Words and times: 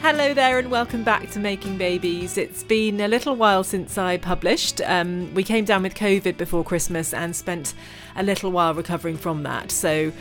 Hello 0.00 0.32
there, 0.32 0.60
and 0.60 0.70
welcome 0.70 1.02
back 1.02 1.28
to 1.32 1.40
Making 1.40 1.76
Babies. 1.76 2.38
It's 2.38 2.62
been 2.62 3.00
a 3.00 3.08
little 3.08 3.34
while 3.34 3.64
since 3.64 3.98
I 3.98 4.16
published. 4.16 4.80
Um, 4.82 5.34
we 5.34 5.42
came 5.42 5.64
down 5.64 5.82
with 5.82 5.96
COVID 5.96 6.36
before 6.36 6.62
Christmas 6.62 7.12
and 7.12 7.34
spent 7.34 7.74
a 8.14 8.22
little 8.22 8.52
while 8.52 8.74
recovering 8.74 9.16
from 9.16 9.42
that. 9.42 9.72
So 9.72 10.12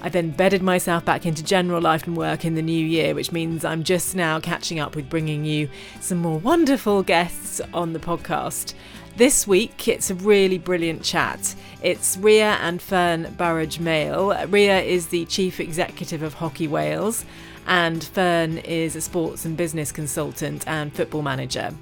I 0.00 0.08
then 0.08 0.30
bedded 0.30 0.62
myself 0.62 1.04
back 1.04 1.26
into 1.26 1.44
general 1.44 1.82
life 1.82 2.06
and 2.06 2.16
work 2.16 2.46
in 2.46 2.54
the 2.54 2.62
new 2.62 2.84
year, 2.84 3.14
which 3.14 3.30
means 3.30 3.66
I'm 3.66 3.84
just 3.84 4.16
now 4.16 4.40
catching 4.40 4.80
up 4.80 4.96
with 4.96 5.10
bringing 5.10 5.44
you 5.44 5.68
some 6.00 6.18
more 6.18 6.38
wonderful 6.38 7.02
guests 7.02 7.60
on 7.74 7.92
the 7.92 8.00
podcast. 8.00 8.72
This 9.18 9.46
week, 9.46 9.88
it's 9.88 10.10
a 10.10 10.14
really 10.14 10.58
brilliant 10.58 11.02
chat. 11.02 11.54
It's 11.82 12.16
Ria 12.16 12.56
and 12.62 12.80
Fern 12.80 13.34
Burrage 13.36 13.78
Male. 13.78 14.46
Ria 14.46 14.80
is 14.80 15.08
the 15.08 15.26
Chief 15.26 15.60
Executive 15.60 16.22
of 16.22 16.34
Hockey 16.34 16.66
Wales 16.66 17.26
and 17.68 18.02
Fern 18.02 18.58
is 18.58 18.96
a 18.96 19.00
sports 19.00 19.44
and 19.44 19.56
business 19.56 19.92
consultant 19.92 20.66
and 20.66 20.92
football 20.92 21.22
manager. 21.22 21.72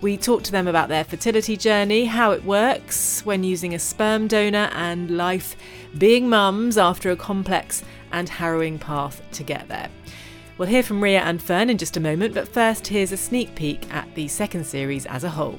We 0.00 0.16
talked 0.16 0.46
to 0.46 0.52
them 0.52 0.66
about 0.66 0.88
their 0.88 1.04
fertility 1.04 1.56
journey, 1.56 2.06
how 2.06 2.32
it 2.32 2.44
works 2.44 3.24
when 3.24 3.44
using 3.44 3.74
a 3.74 3.78
sperm 3.78 4.26
donor, 4.26 4.70
and 4.72 5.16
life 5.16 5.54
being 5.96 6.28
mums 6.28 6.76
after 6.78 7.10
a 7.10 7.16
complex 7.16 7.84
and 8.10 8.28
harrowing 8.28 8.78
path 8.78 9.22
to 9.32 9.42
get 9.42 9.68
there. 9.68 9.90
We'll 10.56 10.68
hear 10.68 10.82
from 10.82 11.02
Ria 11.02 11.20
and 11.20 11.42
Fern 11.42 11.68
in 11.68 11.78
just 11.78 11.96
a 11.96 12.00
moment, 12.00 12.32
but 12.32 12.48
first, 12.48 12.86
here's 12.86 13.12
a 13.12 13.16
sneak 13.16 13.54
peek 13.54 13.92
at 13.92 14.12
the 14.14 14.28
second 14.28 14.64
series 14.64 15.04
as 15.06 15.24
a 15.24 15.30
whole. 15.30 15.58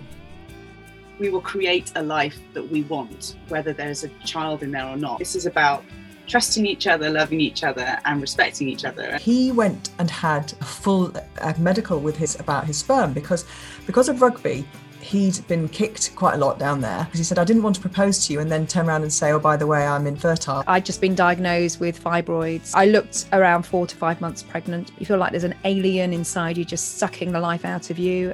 We 1.19 1.29
will 1.29 1.41
create 1.41 1.91
a 1.95 2.01
life 2.01 2.39
that 2.53 2.69
we 2.69 2.83
want, 2.83 3.35
whether 3.49 3.71
there's 3.71 4.03
a 4.03 4.09
child 4.25 4.63
in 4.63 4.71
there 4.71 4.85
or 4.85 4.97
not. 4.97 5.19
This 5.19 5.35
is 5.35 5.45
about 5.45 5.83
trusting 6.27 6.65
each 6.65 6.87
other, 6.87 7.09
loving 7.09 7.41
each 7.41 7.63
other, 7.63 7.99
and 8.05 8.21
respecting 8.21 8.69
each 8.69 8.85
other. 8.85 9.17
He 9.17 9.51
went 9.51 9.89
and 9.99 10.09
had 10.09 10.53
a 10.61 10.65
full 10.65 11.13
uh, 11.41 11.53
medical 11.57 11.99
with 11.99 12.17
his 12.17 12.39
about 12.39 12.65
his 12.65 12.77
sperm 12.77 13.13
because 13.13 13.45
because 13.85 14.09
of 14.09 14.21
rugby. 14.21 14.65
He'd 15.01 15.47
been 15.47 15.69
kicked 15.69 16.15
quite 16.15 16.33
a 16.33 16.37
lot 16.37 16.57
down 16.57 16.81
there 16.81 17.03
because 17.03 17.19
he 17.19 17.23
said, 17.23 17.37
I 17.37 17.43
didn't 17.43 17.61
want 17.61 17.75
to 17.75 17.81
propose 17.81 18.25
to 18.25 18.33
you 18.33 18.39
and 18.39 18.51
then 18.51 18.65
turn 18.65 18.87
around 18.87 19.03
and 19.03 19.13
say, 19.13 19.33
Oh, 19.33 19.39
by 19.39 19.55
the 19.55 19.67
way, 19.67 19.85
I'm 19.85 20.07
infertile. 20.07 20.63
I'd 20.65 20.83
just 20.83 20.99
been 20.99 21.13
diagnosed 21.13 21.79
with 21.79 22.03
fibroids. 22.03 22.71
I 22.73 22.85
looked 22.85 23.27
around 23.31 23.67
four 23.67 23.85
to 23.85 23.95
five 23.95 24.19
months 24.19 24.41
pregnant. 24.41 24.91
You 24.97 25.05
feel 25.05 25.17
like 25.17 25.29
there's 25.29 25.43
an 25.43 25.53
alien 25.63 26.11
inside 26.11 26.57
you 26.57 26.65
just 26.65 26.97
sucking 26.97 27.31
the 27.33 27.39
life 27.39 27.65
out 27.65 27.91
of 27.91 27.99
you. 27.99 28.33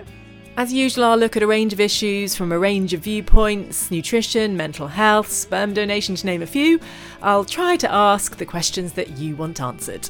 As 0.58 0.74
usual, 0.74 1.06
I'll 1.06 1.18
look 1.18 1.38
at 1.38 1.44
a 1.44 1.48
range 1.48 1.72
of 1.72 1.80
issues 1.80 2.36
from 2.36 2.52
a 2.52 2.60
range 2.60 2.94
of 2.94 3.00
viewpoints 3.00 3.90
nutrition, 3.90 4.58
mental 4.58 4.88
health, 4.88 5.32
sperm 5.32 5.74
donation, 5.74 6.16
to 6.16 6.26
name 6.26 6.42
a 6.42 6.46
few. 6.46 6.80
I'll 7.22 7.46
try 7.46 7.78
to 7.78 7.92
ask 7.92 8.36
the 8.36 8.46
questions 8.46 8.94
that 8.94 9.18
you 9.18 9.38
want 9.38 9.62
answered. 9.62 10.10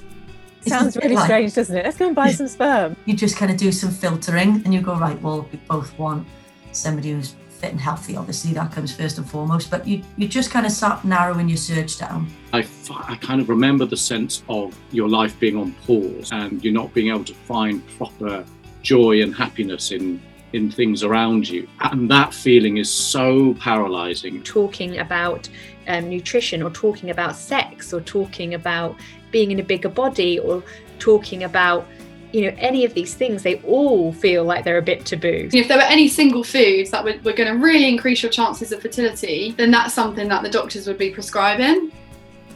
Sounds 0.61 0.98
really 0.98 1.16
like, 1.16 1.25
strange, 1.25 1.53
doesn't 1.53 1.78
it? 1.78 1.86
Let's 1.86 1.98
go 1.98 2.08
and 2.08 2.16
buy 2.16 2.31
some 2.31 2.48
sperm. 2.48 2.95
You 3.06 3.16
just 3.16 3.38
kind 3.38 3.52
of 3.52 3.58
do 3.58 3.72
some 3.72 3.92
filtering 3.92 4.61
and 4.66 4.73
you 4.73 4.81
go, 4.81 4.95
right, 4.95 5.20
well, 5.22 5.48
we 5.52 5.59
both 5.67 5.98
want 6.00 6.28
somebody 6.72 7.11
who's 7.11 7.36
fit 7.50 7.72
and 7.72 7.80
healthy. 7.80 8.16
Obviously, 8.16 8.52
that 8.53 8.72
comes 8.72 8.95
first 8.95 9.20
and 9.20 9.30
foremost, 9.30 9.70
but 9.70 9.88
you, 9.88 10.02
you 10.17 10.28
just 10.28 10.50
kind 10.50 10.66
of 10.66 10.72
start 10.72 11.05
narrowing 11.05 11.50
your 11.50 11.58
search 11.58 12.00
down. 12.00 12.28
I, 12.52 12.66
I 12.89 13.16
kind 13.17 13.42
of 13.42 13.50
remember 13.50 13.86
the 13.86 13.98
sense 13.98 14.44
of 14.50 14.78
your 14.92 15.08
life 15.08 15.39
being 15.39 15.55
on 15.55 15.73
pause 15.86 16.31
and 16.31 16.64
you're 16.64 16.73
not 16.73 16.94
being 16.95 17.09
able 17.09 17.26
to 17.26 17.33
find 17.33 17.88
proper 17.98 18.44
joy 18.81 19.22
and 19.22 19.36
happiness 19.36 19.92
in 19.92 20.22
in 20.53 20.71
things 20.71 21.03
around 21.03 21.47
you. 21.47 21.67
And 21.81 22.09
that 22.11 22.33
feeling 22.33 22.77
is 22.77 22.91
so 22.91 23.53
paralyzing. 23.55 24.44
Talking 24.44 24.99
about 24.99 25.49
um, 25.88 26.09
nutrition 26.09 26.61
or 26.61 26.69
talking 26.69 27.09
about 27.09 27.35
sex 27.35 27.93
or 27.93 28.02
talking 28.02 28.53
about 28.53 28.95
being 29.31 29.52
in 29.52 29.59
a 29.59 29.63
bigger 29.63 29.89
body 29.89 30.39
or 30.39 30.63
talking 30.99 31.43
about 31.43 31.88
you 32.31 32.41
know 32.49 32.55
any 32.59 32.85
of 32.85 32.93
these 32.93 33.13
things 33.13 33.43
they 33.43 33.59
all 33.61 34.13
feel 34.13 34.43
like 34.45 34.63
they're 34.63 34.77
a 34.77 34.81
bit 34.81 35.05
taboo 35.05 35.49
if 35.52 35.67
there 35.67 35.77
were 35.77 35.83
any 35.83 36.08
single 36.08 36.43
foods 36.43 36.89
that 36.89 37.03
were, 37.03 37.15
were 37.23 37.33
going 37.33 37.52
to 37.52 37.61
really 37.61 37.89
increase 37.89 38.23
your 38.23 38.31
chances 38.31 38.71
of 38.71 38.81
fertility 38.81 39.53
then 39.58 39.70
that's 39.70 39.93
something 39.93 40.30
that 40.30 40.42
the 40.42 40.49
doctors 40.49 40.87
would 40.87 40.97
be 40.97 41.09
prescribing 41.09 41.92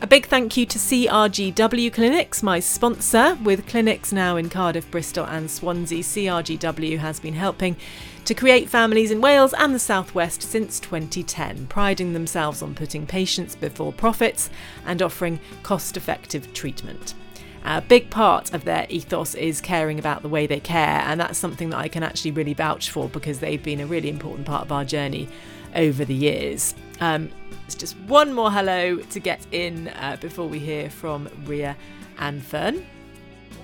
a 0.01 0.07
big 0.07 0.25
thank 0.25 0.57
you 0.57 0.65
to 0.65 0.77
CRGW 0.77 1.91
Clinics, 1.93 2.43
my 2.43 2.59
sponsor. 2.59 3.37
With 3.43 3.67
clinics 3.67 4.11
now 4.11 4.35
in 4.35 4.49
Cardiff, 4.49 4.89
Bristol, 4.91 5.25
and 5.25 5.49
Swansea, 5.49 6.03
CRGW 6.03 6.97
has 6.97 7.19
been 7.19 7.33
helping 7.33 7.75
to 8.25 8.33
create 8.33 8.69
families 8.69 9.11
in 9.11 9.21
Wales 9.21 9.53
and 9.53 9.73
the 9.73 9.79
Southwest 9.79 10.41
since 10.41 10.79
2010, 10.79 11.67
priding 11.67 12.13
themselves 12.13 12.61
on 12.61 12.75
putting 12.75 13.05
patients 13.05 13.55
before 13.55 13.93
profits 13.93 14.49
and 14.85 15.01
offering 15.01 15.39
cost 15.63 15.97
effective 15.97 16.53
treatment. 16.53 17.13
A 17.63 17.81
big 17.81 18.09
part 18.09 18.53
of 18.53 18.65
their 18.65 18.85
ethos 18.89 19.33
is 19.33 19.61
caring 19.61 19.97
about 19.97 20.21
the 20.21 20.29
way 20.29 20.45
they 20.45 20.59
care, 20.59 21.01
and 21.05 21.19
that's 21.19 21.37
something 21.37 21.69
that 21.71 21.79
I 21.79 21.87
can 21.87 22.03
actually 22.03 22.31
really 22.31 22.53
vouch 22.53 22.91
for 22.91 23.07
because 23.09 23.39
they've 23.39 23.63
been 23.63 23.79
a 23.79 23.87
really 23.87 24.09
important 24.09 24.45
part 24.45 24.63
of 24.63 24.71
our 24.71 24.85
journey 24.85 25.29
over 25.75 26.05
the 26.05 26.15
years. 26.15 26.75
Um, 26.99 27.29
it's 27.65 27.75
just 27.75 27.97
one 28.01 28.33
more 28.33 28.51
hello 28.51 28.97
to 28.97 29.19
get 29.19 29.45
in 29.51 29.87
uh, 29.89 30.17
before 30.21 30.47
we 30.47 30.59
hear 30.59 30.89
from 30.89 31.27
Ria 31.45 31.75
and 32.19 32.43
Fern. 32.43 32.85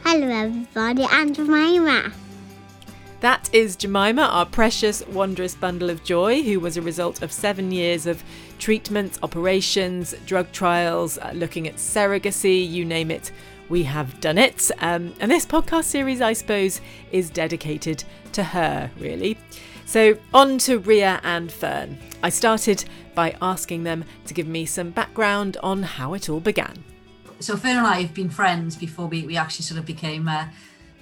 Hello, 0.04 0.28
everybody, 0.28 1.06
I'm 1.06 1.34
Jemima. 1.34 2.12
That 3.20 3.54
is 3.54 3.76
Jemima, 3.76 4.24
our 4.24 4.48
precious, 4.48 5.06
wondrous 5.08 5.54
bundle 5.54 5.92
of 5.92 6.04
joy, 6.04 6.42
who 6.42 6.60
was 6.60 6.76
a 6.76 6.82
result 6.82 7.22
of 7.22 7.32
seven 7.32 7.72
years 7.72 8.08
of 8.08 8.24
treatments, 8.58 9.20
operations, 9.22 10.16
drug 10.26 10.52
trials, 10.52 11.20
uh, 11.20 11.32
looking 11.36 11.68
at 11.68 11.76
surrogacy, 11.76 12.68
you 12.68 12.84
name 12.84 13.12
it, 13.12 13.32
we 13.70 13.84
have 13.84 14.20
done 14.22 14.40
it. 14.40 14.72
Um, 14.80 15.14
and 15.20 15.30
this 15.30 15.46
podcast 15.46 15.84
series, 15.84 16.20
I 16.20 16.34
suppose, 16.34 16.82
is 17.12 17.30
dedicated 17.30 18.04
to 18.34 18.44
her, 18.44 18.90
really. 18.98 19.38
So, 19.86 20.18
on 20.34 20.58
to 20.60 20.80
Ria 20.80 21.22
and 21.24 21.52
Fern. 21.52 22.00
I 22.24 22.30
started 22.30 22.86
by 23.16 23.36
asking 23.42 23.84
them 23.84 24.04
to 24.26 24.34
give 24.34 24.48
me 24.48 24.66
some 24.66 24.92
background 24.92 25.58
on 25.64 25.84
how 25.84 26.14
it 26.14 26.30
all 26.30 26.40
began. 26.40 26.84
So, 27.40 27.58
Fern 27.58 27.78
and 27.78 27.88
I 27.88 28.02
have 28.02 28.14
been 28.14 28.30
friends 28.30 28.76
before 28.76 29.08
we, 29.08 29.26
we 29.26 29.36
actually 29.38 29.64
sort 29.64 29.80
of 29.80 29.86
became 29.86 30.28
a, 30.28 30.52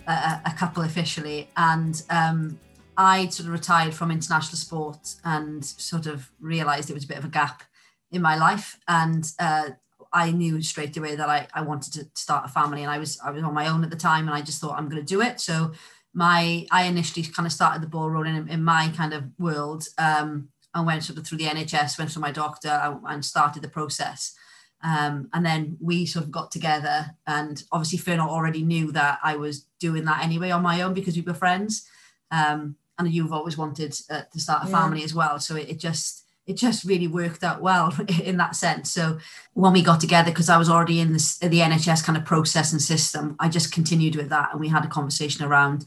a, 0.07 0.41
a 0.45 0.53
couple 0.57 0.83
officially. 0.83 1.49
And 1.57 2.01
um, 2.09 2.59
I 2.97 3.27
sort 3.27 3.47
of 3.47 3.53
retired 3.53 3.93
from 3.93 4.11
international 4.11 4.57
sport 4.57 5.15
and 5.23 5.63
sort 5.63 6.05
of 6.05 6.31
realised 6.39 6.89
it 6.89 6.93
was 6.93 7.03
a 7.03 7.07
bit 7.07 7.17
of 7.17 7.25
a 7.25 7.29
gap 7.29 7.63
in 8.11 8.21
my 8.21 8.37
life. 8.37 8.79
And 8.87 9.29
uh, 9.39 9.71
I 10.11 10.31
knew 10.31 10.61
straight 10.61 10.97
away 10.97 11.15
that 11.15 11.29
I, 11.29 11.47
I 11.53 11.61
wanted 11.61 11.93
to 11.93 12.07
start 12.15 12.45
a 12.45 12.49
family 12.49 12.81
and 12.83 12.91
I 12.91 12.97
was 12.97 13.19
I 13.23 13.31
was 13.31 13.43
on 13.43 13.53
my 13.53 13.67
own 13.67 13.83
at 13.83 13.89
the 13.89 13.95
time 13.95 14.27
and 14.27 14.35
I 14.35 14.41
just 14.41 14.59
thought 14.59 14.77
I'm 14.77 14.89
going 14.89 15.01
to 15.01 15.07
do 15.07 15.21
it. 15.21 15.39
So 15.39 15.71
my 16.13 16.65
I 16.71 16.83
initially 16.83 17.25
kind 17.25 17.45
of 17.45 17.53
started 17.53 17.83
the 17.83 17.87
ball 17.87 18.09
rolling 18.09 18.35
in, 18.35 18.47
in 18.49 18.63
my 18.63 18.91
kind 18.95 19.13
of 19.13 19.25
world 19.37 19.87
um, 19.97 20.49
and 20.73 20.85
went 20.85 21.03
sort 21.03 21.17
of 21.17 21.25
through 21.25 21.39
the 21.39 21.45
NHS, 21.45 21.97
went 21.97 22.11
to 22.11 22.19
my 22.19 22.31
doctor 22.31 22.99
and 23.07 23.23
started 23.23 23.61
the 23.61 23.69
process. 23.69 24.35
Um, 24.83 25.29
and 25.33 25.45
then 25.45 25.77
we 25.81 26.05
sort 26.05 26.23
of 26.23 26.31
got 26.31 26.51
together 26.51 27.15
and 27.27 27.61
obviously 27.71 27.97
Fiona 27.97 28.27
already 28.27 28.63
knew 28.63 28.93
that 28.93 29.19
I 29.21 29.35
was 29.35 29.65
doing 29.79 30.05
that 30.05 30.23
anyway 30.23 30.51
on 30.51 30.63
my 30.63 30.81
own 30.81 30.93
because 30.93 31.15
we 31.15 31.21
were 31.21 31.33
friends. 31.33 31.87
Um, 32.31 32.75
and 32.97 33.11
you've 33.11 33.33
always 33.33 33.57
wanted 33.57 33.97
uh, 34.09 34.21
to 34.31 34.39
start 34.39 34.65
a 34.65 34.67
family 34.67 35.03
as 35.03 35.13
well. 35.13 35.39
So 35.39 35.55
it, 35.55 35.69
it 35.69 35.79
just, 35.79 36.25
it 36.45 36.57
just 36.57 36.83
really 36.83 37.07
worked 37.07 37.43
out 37.43 37.61
well 37.61 37.93
in 38.23 38.37
that 38.37 38.55
sense. 38.55 38.91
So 38.91 39.19
when 39.53 39.71
we 39.71 39.81
got 39.81 40.01
together, 40.01 40.31
because 40.31 40.49
I 40.49 40.57
was 40.57 40.69
already 40.69 40.99
in 40.99 41.13
this, 41.13 41.37
the 41.37 41.47
NHS 41.47 42.03
kind 42.03 42.17
of 42.17 42.25
process 42.25 42.73
and 42.73 42.81
system, 42.81 43.35
I 43.39 43.47
just 43.47 43.71
continued 43.71 44.15
with 44.15 44.29
that, 44.29 44.49
and 44.51 44.59
we 44.59 44.67
had 44.67 44.83
a 44.83 44.89
conversation 44.89 45.45
around, 45.45 45.85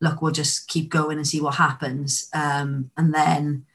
look, 0.00 0.22
we'll 0.22 0.32
just 0.32 0.68
keep 0.68 0.90
going 0.90 1.16
and 1.16 1.26
see 1.26 1.40
what 1.40 1.56
happens. 1.56 2.28
Um, 2.32 2.90
and 2.96 3.12
then 3.12 3.66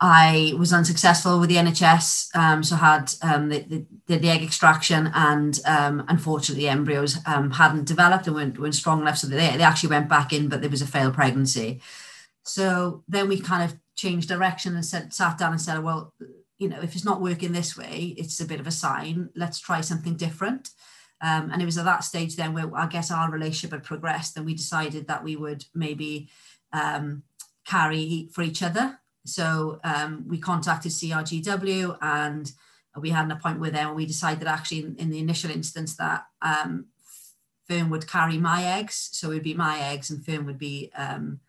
I 0.00 0.54
was 0.56 0.72
unsuccessful 0.72 1.40
with 1.40 1.48
the 1.48 1.56
NHS, 1.56 2.34
um, 2.36 2.62
so 2.62 2.76
had 2.76 3.12
um, 3.20 3.48
the, 3.48 3.84
the, 4.06 4.16
the 4.16 4.30
egg 4.30 4.42
extraction, 4.42 5.10
and 5.12 5.58
um, 5.64 6.04
unfortunately, 6.06 6.64
the 6.64 6.70
embryos 6.70 7.18
um, 7.26 7.50
hadn't 7.50 7.86
developed 7.86 8.28
and 8.28 8.36
weren't, 8.36 8.58
weren't 8.58 8.76
strong 8.76 9.00
enough, 9.00 9.18
so 9.18 9.26
they, 9.26 9.36
they 9.36 9.64
actually 9.64 9.90
went 9.90 10.08
back 10.08 10.32
in, 10.32 10.48
but 10.48 10.60
there 10.60 10.70
was 10.70 10.82
a 10.82 10.86
failed 10.86 11.14
pregnancy. 11.14 11.80
So 12.44 13.02
then 13.08 13.28
we 13.28 13.40
kind 13.40 13.64
of 13.64 13.76
changed 13.96 14.28
direction 14.28 14.74
and 14.76 14.84
said, 14.84 15.12
sat 15.12 15.36
down 15.36 15.52
and 15.52 15.60
said, 15.60 15.82
well, 15.82 16.14
you 16.58 16.68
know, 16.68 16.80
if 16.80 16.94
it's 16.94 17.04
not 17.04 17.20
working 17.20 17.52
this 17.52 17.76
way, 17.76 18.14
it's 18.16 18.40
a 18.40 18.46
bit 18.46 18.60
of 18.60 18.66
a 18.66 18.72
sign. 18.72 19.30
Let's 19.34 19.58
try 19.58 19.80
something 19.80 20.16
different. 20.16 20.70
Um, 21.20 21.50
and 21.52 21.60
it 21.60 21.64
was 21.64 21.78
at 21.78 21.84
that 21.84 22.04
stage 22.04 22.36
then 22.36 22.54
where 22.54 22.74
I 22.76 22.86
guess 22.86 23.10
our 23.10 23.30
relationship 23.30 23.72
had 23.72 23.82
progressed, 23.82 24.36
and 24.36 24.46
we 24.46 24.54
decided 24.54 25.08
that 25.08 25.24
we 25.24 25.34
would 25.34 25.64
maybe 25.74 26.28
um, 26.72 27.24
carry 27.66 28.28
for 28.32 28.42
each 28.42 28.62
other. 28.62 29.00
So 29.28 29.80
um, 29.84 30.24
we 30.28 30.38
contacted 30.38 30.92
CRGW 30.92 31.98
and 32.00 32.50
we 33.00 33.10
had 33.10 33.26
an 33.26 33.32
appointment 33.32 33.60
with 33.60 33.74
them. 33.74 33.88
And 33.88 33.96
we 33.96 34.06
decided 34.06 34.46
actually 34.46 34.80
in, 34.80 34.96
in 34.96 35.10
the 35.10 35.18
initial 35.18 35.50
instance 35.50 35.96
that 35.96 36.26
um, 36.42 36.86
Fern 37.68 37.90
would 37.90 38.08
carry 38.08 38.38
my 38.38 38.64
eggs, 38.64 39.10
so 39.12 39.30
it 39.30 39.34
would 39.34 39.42
be 39.42 39.54
my 39.54 39.78
eggs, 39.78 40.10
and 40.10 40.24
Fern 40.24 40.46
would 40.46 40.58
be 40.58 40.90
um, 40.96 41.40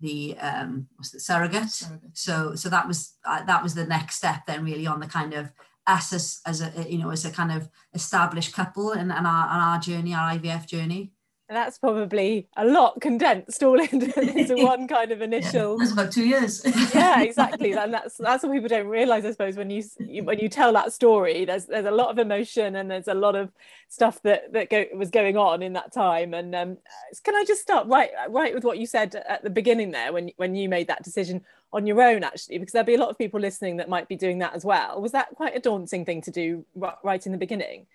the 0.00 0.36
um, 0.38 0.86
what's 0.96 1.10
the 1.10 1.20
surrogate. 1.20 1.70
surrogate. 1.70 2.16
So 2.16 2.54
so 2.54 2.68
that 2.68 2.86
was 2.86 3.14
uh, 3.24 3.44
that 3.44 3.62
was 3.62 3.74
the 3.74 3.86
next 3.86 4.16
step 4.16 4.46
then 4.46 4.64
really 4.64 4.86
on 4.86 5.00
the 5.00 5.06
kind 5.06 5.34
of 5.34 5.52
us 5.86 6.12
as, 6.12 6.40
as 6.46 6.60
a 6.60 6.86
you 6.88 6.98
know 6.98 7.10
as 7.10 7.24
a 7.24 7.30
kind 7.30 7.50
of 7.50 7.68
established 7.94 8.52
couple 8.54 8.92
and, 8.92 9.12
and 9.12 9.26
our, 9.26 9.48
on 9.48 9.60
our 9.60 9.80
journey, 9.80 10.14
our 10.14 10.32
IVF 10.38 10.66
journey. 10.66 11.12
That's 11.48 11.78
probably 11.78 12.48
a 12.56 12.64
lot 12.64 13.00
condensed 13.00 13.62
all 13.62 13.78
into, 13.92 14.20
into 14.38 14.56
one 14.56 14.88
kind 14.88 15.12
of 15.12 15.22
initial. 15.22 15.72
Yeah, 15.72 15.76
that's 15.78 15.92
about 15.92 16.12
two 16.12 16.26
years. 16.26 16.62
yeah, 16.94 17.22
exactly. 17.22 17.72
And 17.72 17.94
that's 17.94 18.16
that's 18.16 18.42
what 18.42 18.52
people 18.52 18.68
don't 18.68 18.88
realize, 18.88 19.24
I 19.24 19.30
suppose, 19.30 19.56
when 19.56 19.70
you, 19.70 19.84
you, 19.98 20.24
when 20.24 20.38
you 20.38 20.48
tell 20.48 20.72
that 20.72 20.92
story. 20.92 21.44
There's 21.44 21.66
there's 21.66 21.86
a 21.86 21.90
lot 21.90 22.10
of 22.10 22.18
emotion 22.18 22.76
and 22.76 22.90
there's 22.90 23.08
a 23.08 23.14
lot 23.14 23.36
of 23.36 23.52
stuff 23.88 24.20
that 24.22 24.52
that 24.52 24.70
go, 24.70 24.86
was 24.94 25.10
going 25.10 25.36
on 25.36 25.62
in 25.62 25.72
that 25.74 25.92
time. 25.92 26.34
And 26.34 26.54
um, 26.54 26.78
can 27.22 27.34
I 27.34 27.44
just 27.44 27.62
start 27.62 27.86
right 27.86 28.10
right 28.28 28.54
with 28.54 28.64
what 28.64 28.78
you 28.78 28.86
said 28.86 29.14
at 29.28 29.42
the 29.42 29.50
beginning 29.50 29.92
there 29.92 30.12
when 30.12 30.30
when 30.36 30.56
you 30.56 30.68
made 30.68 30.88
that 30.88 31.04
decision 31.04 31.42
on 31.72 31.86
your 31.86 32.00
own, 32.00 32.24
actually, 32.24 32.58
because 32.58 32.72
there'll 32.72 32.86
be 32.86 32.94
a 32.94 33.00
lot 33.00 33.10
of 33.10 33.18
people 33.18 33.38
listening 33.38 33.76
that 33.76 33.88
might 33.88 34.08
be 34.08 34.16
doing 34.16 34.38
that 34.38 34.54
as 34.54 34.64
well. 34.64 35.00
Was 35.00 35.12
that 35.12 35.34
quite 35.34 35.56
a 35.56 35.60
daunting 35.60 36.04
thing 36.04 36.22
to 36.22 36.30
do 36.30 36.64
right 37.02 37.26
in 37.26 37.32
the 37.32 37.38
beginning? 37.38 37.86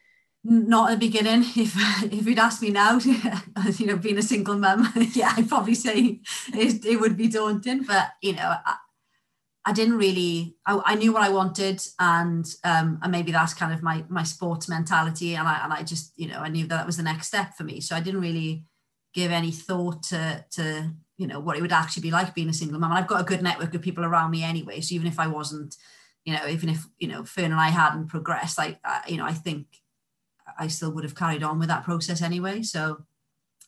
Not 0.44 0.92
at 0.92 1.00
the 1.00 1.08
beginning. 1.08 1.44
If 1.56 1.76
if 2.04 2.26
you'd 2.26 2.40
asked 2.40 2.62
me 2.62 2.72
now, 2.72 3.00
you 3.78 3.86
know, 3.86 3.98
being 3.98 4.18
a 4.18 4.24
single 4.24 4.58
mum, 4.58 4.92
yeah, 5.14 5.34
I'd 5.38 5.50
probably 5.50 5.76
say 5.76 6.20
it, 6.54 6.86
it 6.86 7.00
would 7.00 7.18
be 7.18 7.28
daunting. 7.28 7.84
But 7.84 8.12
you 8.22 8.34
know, 8.34 8.56
I, 8.66 8.76
I 9.66 9.74
didn't 9.74 9.98
really. 9.98 10.56
I, 10.66 10.82
I, 10.86 10.96
knew 10.96 11.14
what 11.14 11.22
I 11.22 11.30
wanted, 11.30 11.82
and 12.00 12.46
um, 12.64 13.00
and 13.04 13.12
maybe 13.12 13.32
that's 13.32 13.54
kind 13.54 13.74
of 13.74 13.84
my 13.84 14.04
my 14.10 14.24
sports 14.24 14.68
mentality, 14.68 15.36
and 15.36 15.48
I 15.48 15.64
and 15.64 15.74
I 15.74 15.84
just 15.84 16.14
you 16.16 16.28
know 16.28 16.40
I 16.40 16.50
knew 16.50 16.66
that, 16.68 16.78
that 16.78 16.86
was 16.86 16.98
the 16.98 17.04
next 17.04 17.28
step 17.28 17.56
for 17.56 17.64
me. 17.64 17.80
So 17.80 17.96
I 17.96 18.02
didn't 18.02 18.22
really 18.22 18.66
give 19.14 19.32
any 19.32 19.52
thought 19.52 20.04
to 20.04 20.46
to 20.52 20.92
you 21.18 21.28
know 21.28 21.40
what 21.40 21.58
it 21.58 21.62
would 21.62 21.72
actually 21.72 22.02
be 22.02 22.12
like 22.12 22.34
being 22.34 22.50
a 22.50 22.54
single 22.54 22.80
mum. 22.80 22.92
And 22.92 23.00
I've 23.00 23.08
got 23.08 23.22
a 23.22 23.26
good 23.26 23.44
network 23.44 23.76
of 23.76 23.82
people 23.82 24.06
around 24.06 24.32
me 24.32 24.44
anyway. 24.44 24.82
So 24.82 24.96
even 24.96 25.08
if 25.08 25.20
I 25.20 25.28
wasn't, 25.28 25.76
you 26.26 26.34
know, 26.34 26.48
even 26.48 26.70
if 26.70 26.88
you 26.98 27.08
know 27.08 27.24
Fern 27.24 27.52
and 27.52 27.62
I 27.62 27.70
hadn't 27.70 28.08
progressed, 28.08 28.58
like 28.58 28.80
you 29.08 29.18
know, 29.18 29.26
I 29.26 29.34
think 29.34 29.68
I 30.58 30.68
still 30.68 30.92
would 30.92 31.04
have 31.04 31.16
carried 31.16 31.44
on 31.44 31.60
with 31.60 31.70
that 31.70 31.84
process 31.84 32.22
anyway. 32.22 32.64
So 32.64 33.06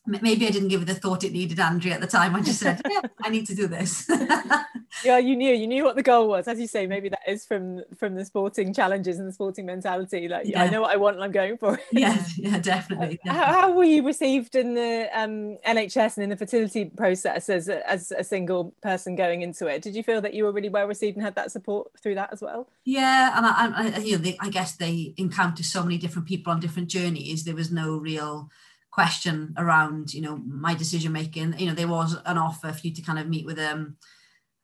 maybe 0.06 0.46
I 0.46 0.50
didn't 0.50 0.68
give 0.68 0.82
it 0.82 0.86
the 0.86 0.94
thought 0.94 1.24
it 1.24 1.32
needed, 1.32 1.58
Andrea, 1.58 1.94
at 1.94 2.00
the 2.00 2.06
time. 2.06 2.34
I 2.34 2.40
just 2.42 2.60
said, 2.60 2.80
yeah, 2.90 3.00
I 3.22 3.30
need 3.30 3.46
to 3.46 3.54
do 3.54 3.66
this. 3.66 4.08
yeah, 5.04 5.18
you 5.18 5.36
knew, 5.36 5.52
you 5.54 5.66
knew 5.66 5.84
what 5.84 5.96
the 5.96 6.02
goal 6.02 6.28
was. 6.28 6.46
As 6.46 6.60
you 6.60 6.66
say, 6.66 6.86
maybe 6.86 7.08
that 7.08 7.20
is 7.26 7.44
from 7.44 7.82
from 7.96 8.14
the 8.14 8.24
sporting 8.24 8.74
challenges 8.74 9.18
and 9.18 9.28
the 9.28 9.32
sporting 9.32 9.66
mentality. 9.66 10.28
Like, 10.28 10.46
yeah. 10.46 10.62
I 10.62 10.70
know 10.70 10.82
what 10.82 10.90
I 10.90 10.96
want 10.96 11.16
and 11.16 11.24
I'm 11.24 11.32
going 11.32 11.56
for 11.56 11.74
it. 11.74 11.84
Yeah, 11.92 12.22
yeah, 12.36 12.58
definitely. 12.58 13.18
definitely. 13.24 13.30
How, 13.30 13.60
how, 13.60 13.72
were 13.72 13.84
you 13.84 14.04
received 14.04 14.54
in 14.54 14.74
the 14.74 15.08
um, 15.14 15.58
NHS 15.66 16.16
and 16.16 16.24
in 16.24 16.30
the 16.30 16.36
fertility 16.36 16.86
process 16.86 17.48
as 17.48 17.68
a, 17.68 17.88
as 17.88 18.12
a 18.12 18.24
single 18.24 18.74
person 18.82 19.16
going 19.16 19.42
into 19.42 19.66
it? 19.66 19.82
Did 19.82 19.94
you 19.94 20.02
feel 20.02 20.20
that 20.20 20.34
you 20.34 20.44
were 20.44 20.52
really 20.52 20.68
well 20.68 20.86
received 20.86 21.16
and 21.16 21.24
had 21.24 21.34
that 21.36 21.50
support 21.50 21.90
through 22.00 22.16
that 22.16 22.32
as 22.32 22.42
well? 22.42 22.68
Yeah, 22.84 23.36
and 23.36 23.46
I, 23.46 23.96
I 23.96 23.98
you 23.98 24.12
know, 24.12 24.18
they, 24.18 24.36
I 24.40 24.50
guess 24.50 24.76
they 24.76 25.14
encounter 25.16 25.62
so 25.62 25.82
many 25.82 25.98
different 25.98 26.28
people 26.28 26.52
on 26.52 26.60
different 26.60 26.88
journeys. 26.88 27.44
There 27.44 27.54
was 27.54 27.70
no 27.70 27.96
real 27.96 28.50
question 28.94 29.52
around 29.58 30.14
you 30.14 30.20
know 30.20 30.36
my 30.46 30.72
decision 30.72 31.12
making. 31.12 31.58
You 31.58 31.66
know 31.66 31.74
there 31.74 31.88
was 31.88 32.16
an 32.24 32.38
offer 32.38 32.72
for 32.72 32.86
you 32.86 32.94
to 32.94 33.02
kind 33.02 33.18
of 33.18 33.28
meet 33.28 33.44
with 33.44 33.58
um, 33.58 33.96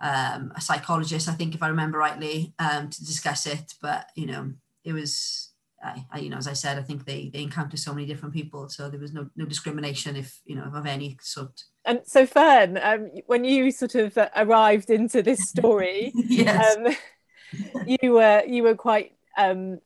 um, 0.01 0.53
a 0.57 0.61
psychologist 0.61 1.29
i 1.29 1.33
think 1.33 1.55
if 1.55 1.63
i 1.63 1.69
remember 1.69 1.99
rightly 1.99 2.55
um, 2.61 2.89
to 2.89 3.05
discuss 3.05 3.47
it. 3.47 3.75
But 3.83 4.07
you 4.15 4.27
know 4.27 4.53
it 4.85 4.93
was 4.93 5.51
I, 5.83 6.05
I, 6.13 6.19
you 6.21 6.31
know 6.31 6.37
as 6.37 6.47
i 6.47 6.53
said 6.53 6.79
i 6.79 6.83
think 6.83 7.07
they 7.07 7.31
they 7.33 7.43
encounter 7.43 7.77
so 7.77 7.93
many 7.95 8.07
different 8.07 8.35
people 8.35 8.69
so 8.69 8.89
there 8.89 9.01
was 9.01 9.13
no 9.13 9.29
no 9.35 9.47
discrimination 9.47 10.15
if 10.15 10.41
you 10.45 10.55
know 10.55 10.71
of 10.73 10.87
any 10.87 11.19
sort. 11.21 11.65
And 11.85 12.01
so 12.05 12.25
fern 12.25 12.79
um, 12.83 13.11
when 13.27 13.45
you 13.45 13.73
sort 13.73 13.97
of 13.97 14.17
uh, 14.17 14.29
arrived 14.37 14.91
into 14.91 15.23
this 15.23 15.49
story 15.49 16.13
yes. 16.15 16.77
Um, 16.77 16.97
you 17.87 18.13
were 18.13 18.45
you 18.47 18.63
were 18.63 18.77
quite 18.77 19.17
um, 19.37 19.81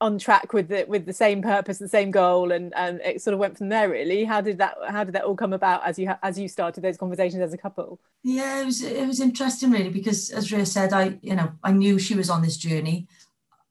on 0.00 0.18
track 0.18 0.52
with 0.52 0.68
the 0.68 0.84
with 0.86 1.06
the 1.06 1.12
same 1.12 1.40
purpose 1.40 1.78
the 1.78 1.88
same 1.88 2.10
goal 2.10 2.52
and 2.52 2.74
and 2.76 3.00
it 3.00 3.22
sort 3.22 3.32
of 3.32 3.40
went 3.40 3.56
from 3.56 3.70
there 3.70 3.88
really. 3.88 4.24
How 4.24 4.40
did 4.40 4.58
that 4.58 4.76
how 4.88 5.04
did 5.04 5.14
that 5.14 5.24
all 5.24 5.36
come 5.36 5.54
about 5.54 5.86
as 5.86 5.98
you 5.98 6.12
as 6.22 6.38
you 6.38 6.48
started 6.48 6.82
those 6.82 6.98
conversations 6.98 7.42
as 7.42 7.54
a 7.54 7.58
couple? 7.58 7.98
Yeah 8.22 8.60
it 8.60 8.66
was 8.66 8.82
it 8.82 9.06
was 9.06 9.20
interesting 9.20 9.70
really 9.70 9.88
because 9.88 10.30
as 10.30 10.52
Ria 10.52 10.66
said 10.66 10.92
I 10.92 11.18
you 11.22 11.34
know 11.34 11.52
I 11.62 11.72
knew 11.72 11.98
she 11.98 12.14
was 12.14 12.28
on 12.28 12.42
this 12.42 12.58
journey. 12.58 13.08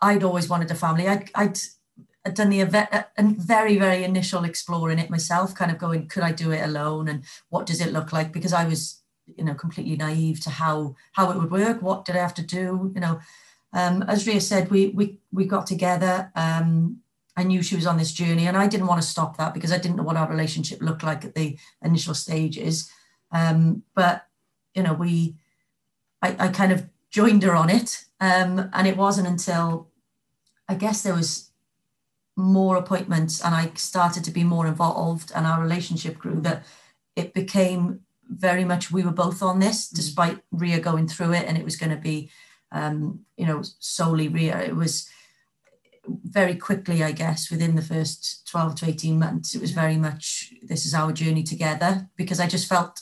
I'd 0.02 0.24
always 0.24 0.50
wanted 0.50 0.70
a 0.72 0.76
family. 0.76 1.08
I'd, 1.08 1.30
I'd, 1.36 1.58
I'd 2.26 2.34
done 2.34 2.50
the 2.50 2.62
a 2.62 3.06
very 3.18 3.78
very 3.78 4.04
initial 4.04 4.46
exploring 4.46 5.00
it 5.00 5.12
myself 5.12 5.54
kind 5.54 5.72
of 5.72 5.78
going 5.78 6.08
could 6.08 6.24
I 6.24 6.32
do 6.32 6.52
it 6.52 6.64
alone 6.64 7.08
and 7.08 7.24
what 7.50 7.68
does 7.68 7.82
it 7.82 7.94
look 7.94 8.12
like? 8.12 8.32
Because 8.32 8.54
I 8.54 8.66
was 8.66 9.02
you 9.28 9.44
know 9.44 9.54
completely 9.54 9.96
naive 9.96 10.40
to 10.42 10.50
how 10.50 10.96
how 11.12 11.30
it 11.30 11.38
would 11.38 11.52
work. 11.52 11.84
What 11.84 12.04
did 12.04 12.16
I 12.16 12.20
have 12.20 12.34
to 12.36 12.44
do? 12.44 12.92
You 12.96 13.02
know 13.02 13.20
um, 13.76 14.04
as 14.04 14.26
Ria 14.26 14.40
said, 14.40 14.72
we 14.72 14.88
we 14.88 15.20
we 15.34 15.46
got 15.46 15.68
together. 15.68 16.32
Um, 16.34 17.02
I 17.36 17.44
knew 17.44 17.62
she 17.62 17.76
was 17.76 17.86
on 17.86 17.98
this 17.98 18.14
journey, 18.14 18.48
and 18.48 18.56
I 18.56 18.68
didn't 18.68 18.88
want 18.88 19.02
to 19.02 19.08
stop 19.08 19.36
that 19.36 19.54
because 19.54 19.74
I 19.74 19.78
didn't 19.78 19.98
know 19.98 20.04
what 20.04 20.16
our 20.16 20.30
relationship 20.30 20.82
looked 20.82 21.04
like 21.04 21.26
at 21.26 21.36
the 21.36 21.58
initial 21.84 22.14
stages. 22.14 22.90
Um, 23.32 23.84
but 23.94 24.28
you 24.74 24.84
know, 24.84 24.94
we, 24.94 25.36
I, 26.22 26.36
I, 26.40 26.48
kind 26.50 26.72
of 26.72 26.88
joined 27.10 27.44
her 27.44 27.54
on 27.54 27.70
it, 27.70 28.06
um, 28.22 28.70
and 28.72 28.88
it 28.88 28.96
wasn't 28.96 29.28
until 29.28 29.90
I 30.70 30.76
guess 30.76 31.04
there 31.04 31.14
was 31.14 31.52
more 32.38 32.78
appointments, 32.78 33.44
and 33.44 33.54
I 33.54 33.72
started 33.76 34.24
to 34.24 34.32
be 34.32 34.46
more 34.46 34.68
involved, 34.68 35.34
and 35.36 35.46
our 35.46 35.62
relationship 35.62 36.18
grew. 36.18 36.40
That 36.40 36.64
it 37.18 37.34
became 37.34 38.00
very 38.30 38.64
much 38.64 38.90
we 38.90 39.04
were 39.04 39.12
both 39.12 39.44
on 39.44 39.60
this, 39.60 39.90
mm. 39.90 39.96
despite 39.96 40.40
Ria 40.52 40.80
going 40.80 41.10
through 41.10 41.34
it, 41.34 41.46
and 41.46 41.58
it 41.58 41.66
was 41.66 41.76
going 41.76 41.92
to 41.92 42.02
be 42.02 42.30
um, 42.76 43.22
you 43.38 43.48
know, 43.48 43.64
solely 43.80 44.28
Ria. 44.28 44.60
It 44.62 44.76
was 44.76 45.10
very 46.08 46.56
quickly, 46.56 47.04
I 47.04 47.14
guess, 47.14 47.50
within 47.50 47.76
the 47.76 47.82
first 47.82 48.48
12 48.52 48.76
to 48.76 48.90
18 48.90 49.18
months, 49.18 49.56
it 49.56 49.62
was 49.62 49.72
very 49.72 49.98
much 49.98 50.54
this 50.62 50.86
is 50.86 50.94
our 50.94 51.12
journey 51.12 51.42
together 51.42 52.08
because 52.16 52.40
I 52.40 52.48
just 52.48 52.68
felt 52.68 53.02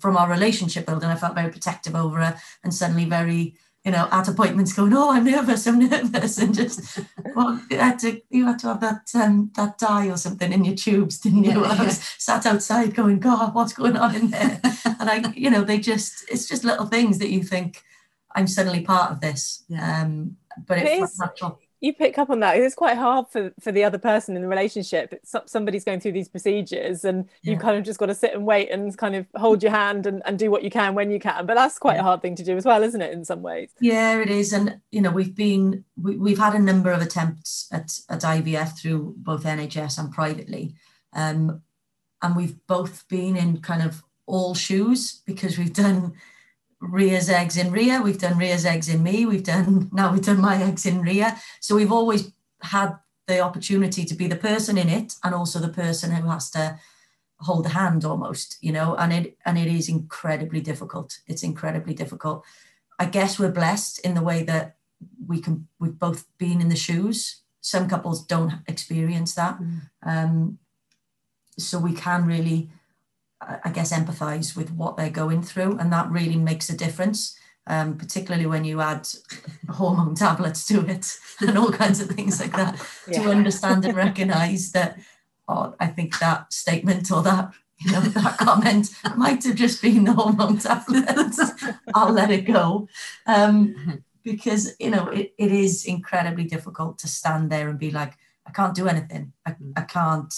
from 0.00 0.16
our 0.16 0.28
relationship 0.28 0.86
building, 0.86 1.08
I 1.08 1.14
felt 1.14 1.34
very 1.34 1.50
protective 1.50 1.94
over 1.94 2.18
her 2.18 2.36
and 2.62 2.74
suddenly 2.74 3.06
very, 3.06 3.54
you 3.84 3.92
know, 3.92 4.08
at 4.10 4.28
appointments 4.28 4.74
going, 4.74 4.92
oh, 4.92 5.12
I'm 5.12 5.24
nervous, 5.24 5.66
I'm 5.66 5.78
nervous, 5.88 6.36
and 6.38 6.54
just, 6.54 7.00
well, 7.34 7.60
you 7.70 7.78
had 7.78 7.98
to, 8.00 8.20
you 8.28 8.44
had 8.44 8.58
to 8.58 8.66
have 8.68 8.80
that 8.80 9.08
um, 9.14 9.50
that 9.56 9.78
dye 9.78 10.08
or 10.08 10.16
something 10.16 10.52
in 10.52 10.64
your 10.64 10.74
tubes, 10.74 11.18
didn't 11.20 11.44
you? 11.44 11.62
Yeah, 11.62 11.76
I 11.78 11.84
was 11.84 11.98
sat 12.18 12.44
outside 12.44 12.94
going, 12.94 13.20
God, 13.20 13.54
what's 13.54 13.72
going 13.72 13.96
on 13.96 14.14
in 14.14 14.30
there? 14.30 14.60
and 14.84 15.08
I, 15.08 15.32
you 15.34 15.48
know, 15.48 15.62
they 15.62 15.78
just, 15.78 16.24
it's 16.28 16.48
just 16.48 16.64
little 16.64 16.86
things 16.86 17.18
that 17.18 17.30
you 17.30 17.42
think, 17.42 17.82
I'm 18.34 18.46
suddenly 18.46 18.82
part 18.82 19.12
of 19.12 19.20
this. 19.20 19.64
Yeah. 19.68 20.02
Um, 20.02 20.36
but 20.66 20.78
it 20.78 20.86
it's 20.86 21.18
natural. 21.18 21.58
You 21.80 21.92
pick 21.92 22.16
up 22.16 22.30
on 22.30 22.38
that. 22.40 22.56
It's 22.56 22.76
quite 22.76 22.96
hard 22.96 23.26
for, 23.28 23.52
for 23.58 23.72
the 23.72 23.82
other 23.82 23.98
person 23.98 24.36
in 24.36 24.42
the 24.42 24.48
relationship. 24.48 25.12
It's, 25.12 25.34
somebody's 25.46 25.82
going 25.82 25.98
through 25.98 26.12
these 26.12 26.28
procedures, 26.28 27.04
and 27.04 27.28
yeah. 27.42 27.52
you 27.54 27.58
kind 27.58 27.76
of 27.76 27.82
just 27.82 27.98
got 27.98 28.06
to 28.06 28.14
sit 28.14 28.34
and 28.34 28.46
wait 28.46 28.70
and 28.70 28.96
kind 28.96 29.16
of 29.16 29.26
hold 29.34 29.64
your 29.64 29.72
hand 29.72 30.06
and, 30.06 30.22
and 30.24 30.38
do 30.38 30.48
what 30.48 30.62
you 30.62 30.70
can 30.70 30.94
when 30.94 31.10
you 31.10 31.18
can. 31.18 31.44
But 31.44 31.54
that's 31.54 31.80
quite 31.80 31.94
yeah. 31.94 32.02
a 32.02 32.04
hard 32.04 32.22
thing 32.22 32.36
to 32.36 32.44
do 32.44 32.56
as 32.56 32.64
well, 32.64 32.84
isn't 32.84 33.02
it? 33.02 33.12
In 33.12 33.24
some 33.24 33.42
ways. 33.42 33.72
Yeah, 33.80 34.20
it 34.20 34.30
is. 34.30 34.52
And 34.52 34.80
you 34.92 35.00
know, 35.00 35.10
we've 35.10 35.34
been 35.34 35.84
we, 36.00 36.16
we've 36.16 36.38
had 36.38 36.54
a 36.54 36.60
number 36.60 36.92
of 36.92 37.02
attempts 37.02 37.66
at 37.72 37.98
at 38.08 38.20
IVF 38.20 38.78
through 38.78 39.14
both 39.16 39.42
NHS 39.42 39.98
and 39.98 40.12
privately, 40.12 40.76
um, 41.14 41.62
and 42.22 42.36
we've 42.36 42.64
both 42.68 43.08
been 43.08 43.36
in 43.36 43.60
kind 43.60 43.82
of 43.82 44.04
all 44.26 44.54
shoes 44.54 45.20
because 45.26 45.58
we've 45.58 45.72
done 45.72 46.12
Ria's 46.82 47.30
eggs 47.30 47.56
in 47.56 47.70
Ria. 47.70 48.02
We've 48.02 48.18
done 48.18 48.36
Ria's 48.36 48.66
eggs 48.66 48.88
in 48.88 49.02
me. 49.02 49.24
We've 49.24 49.44
done 49.44 49.88
now 49.92 50.12
we've 50.12 50.24
done 50.24 50.40
my 50.40 50.60
eggs 50.62 50.84
in 50.84 51.00
Ria. 51.00 51.38
So 51.60 51.76
we've 51.76 51.92
always 51.92 52.32
had 52.60 52.98
the 53.28 53.40
opportunity 53.40 54.04
to 54.04 54.14
be 54.14 54.26
the 54.26 54.36
person 54.36 54.76
in 54.76 54.88
it 54.88 55.14
and 55.22 55.34
also 55.34 55.58
the 55.60 55.68
person 55.68 56.10
who 56.12 56.28
has 56.28 56.50
to 56.50 56.78
hold 57.38 57.64
the 57.64 57.70
hand 57.70 58.04
almost, 58.04 58.58
you 58.60 58.72
know, 58.72 58.96
and 58.96 59.12
it 59.12 59.36
and 59.46 59.56
it 59.56 59.68
is 59.68 59.88
incredibly 59.88 60.60
difficult. 60.60 61.20
It's 61.26 61.42
incredibly 61.42 61.94
difficult. 61.94 62.44
I 62.98 63.06
guess 63.06 63.38
we're 63.38 63.52
blessed 63.52 64.00
in 64.00 64.14
the 64.14 64.22
way 64.22 64.42
that 64.44 64.76
we 65.26 65.40
can 65.40 65.68
we've 65.78 65.98
both 65.98 66.26
been 66.38 66.60
in 66.60 66.68
the 66.68 66.76
shoes. 66.76 67.42
Some 67.60 67.88
couples 67.88 68.26
don't 68.26 68.54
experience 68.66 69.34
that. 69.34 69.58
Mm. 69.60 69.80
Um, 70.02 70.58
so 71.58 71.78
we 71.78 71.92
can 71.92 72.26
really 72.26 72.70
I 73.64 73.70
guess, 73.70 73.92
empathize 73.92 74.56
with 74.56 74.70
what 74.72 74.96
they're 74.96 75.10
going 75.10 75.42
through. 75.42 75.78
And 75.78 75.92
that 75.92 76.10
really 76.10 76.36
makes 76.36 76.70
a 76.70 76.76
difference, 76.76 77.36
um, 77.66 77.96
particularly 77.96 78.46
when 78.46 78.64
you 78.64 78.80
add 78.80 79.08
hormone 79.68 80.14
tablets 80.14 80.66
to 80.66 80.86
it 80.86 81.16
and 81.40 81.58
all 81.58 81.72
kinds 81.72 82.00
of 82.00 82.08
things 82.08 82.40
like 82.40 82.52
that 82.52 82.80
yeah. 83.08 83.22
to 83.22 83.30
understand 83.30 83.84
and 83.84 83.96
recognize 83.96 84.72
that, 84.72 84.98
oh, 85.48 85.74
I 85.80 85.88
think 85.88 86.18
that 86.18 86.52
statement 86.52 87.10
or 87.10 87.22
that, 87.22 87.52
you 87.78 87.92
know, 87.92 88.00
that 88.00 88.38
comment 88.38 88.90
might 89.16 89.44
have 89.44 89.56
just 89.56 89.82
been 89.82 90.04
the 90.04 90.12
hormone 90.12 90.58
tablets. 90.58 91.40
I'll 91.94 92.12
let 92.12 92.30
it 92.30 92.42
go. 92.42 92.88
Um, 93.26 94.04
because, 94.22 94.76
you 94.78 94.90
know, 94.90 95.08
it, 95.08 95.34
it 95.36 95.50
is 95.50 95.84
incredibly 95.84 96.44
difficult 96.44 96.98
to 96.98 97.08
stand 97.08 97.50
there 97.50 97.68
and 97.68 97.78
be 97.78 97.90
like, 97.90 98.14
I 98.46 98.50
can't 98.50 98.74
do 98.74 98.86
anything. 98.86 99.32
I, 99.44 99.56
I 99.76 99.82
can't 99.82 100.32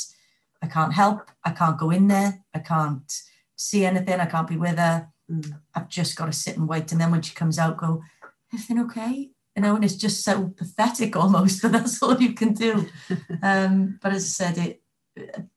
I 0.64 0.66
can't 0.66 0.94
help. 0.94 1.30
I 1.44 1.50
can't 1.50 1.78
go 1.78 1.90
in 1.90 2.08
there. 2.08 2.42
I 2.54 2.58
can't 2.58 3.12
see 3.54 3.84
anything. 3.84 4.18
I 4.18 4.24
can't 4.24 4.48
be 4.48 4.56
with 4.56 4.78
her. 4.78 5.08
Mm. 5.30 5.60
I've 5.74 5.90
just 5.90 6.16
got 6.16 6.26
to 6.26 6.32
sit 6.32 6.56
and 6.56 6.66
wait. 6.66 6.90
And 6.90 6.98
then 6.98 7.10
when 7.10 7.20
she 7.20 7.34
comes 7.34 7.58
out, 7.58 7.76
go, 7.76 8.02
everything 8.50 8.80
okay? 8.80 9.30
You 9.54 9.62
know, 9.62 9.76
and 9.76 9.84
it's 9.84 9.94
just 9.94 10.24
so 10.24 10.48
pathetic 10.56 11.16
almost, 11.16 11.60
but 11.62 11.72
that's 11.72 12.02
all 12.02 12.20
you 12.20 12.32
can 12.32 12.54
do. 12.54 12.88
um, 13.42 13.98
but 14.00 14.12
as 14.12 14.24
I 14.24 14.52
said, 14.54 14.58
it 14.58 14.80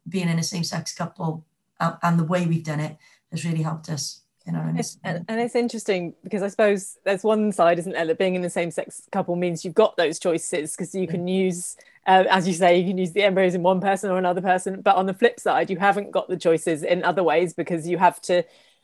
being 0.08 0.28
in 0.28 0.40
a 0.40 0.44
same-sex 0.44 0.94
couple 0.94 1.46
uh, 1.80 1.96
and 2.04 2.20
the 2.20 2.26
way 2.26 2.46
we've 2.46 2.64
done 2.64 2.82
it 2.82 2.98
has 3.32 3.46
really 3.46 3.64
helped 3.64 3.90
us. 3.90 4.22
You 4.48 4.54
know, 4.54 4.62
and, 4.62 4.80
it's, 4.80 4.98
and, 5.04 5.26
and 5.28 5.42
it's 5.42 5.56
interesting 5.56 6.14
because 6.24 6.42
I 6.42 6.48
suppose 6.48 6.98
there's 7.04 7.24
one 7.24 7.52
side, 7.52 7.80
isn't 7.80 7.92
there, 7.92 8.06
that 8.06 8.18
being 8.18 8.34
in 8.34 8.42
the 8.42 8.50
same 8.50 8.72
sex 8.72 9.04
couple 9.12 9.36
means 9.36 9.66
you've 9.66 9.74
got 9.74 9.98
those 9.98 10.20
choices 10.20 10.72
because 10.72 10.96
you 10.96 11.06
can 11.06 11.28
use, 11.28 11.76
uh, 12.08 12.24
as 12.30 12.48
you 12.48 12.54
say, 12.54 12.78
you 12.80 12.88
can 12.88 12.98
use 12.98 13.12
the 13.12 13.24
embryos 13.24 13.56
in 13.56 13.62
one 13.62 13.82
person 13.82 14.10
or 14.10 14.18
another 14.18 14.40
person. 14.40 14.80
But 14.80 14.96
on 14.96 15.06
the 15.06 15.14
flip 15.14 15.38
side, 15.42 15.70
you 15.70 15.76
haven't 15.76 16.12
got 16.12 16.30
the 16.30 16.38
choices 16.38 16.84
in 16.84 17.04
other 17.04 17.24
ways 17.24 17.54
because 17.54 17.90
you 17.90 17.98
have 17.98 18.22
to 18.22 18.44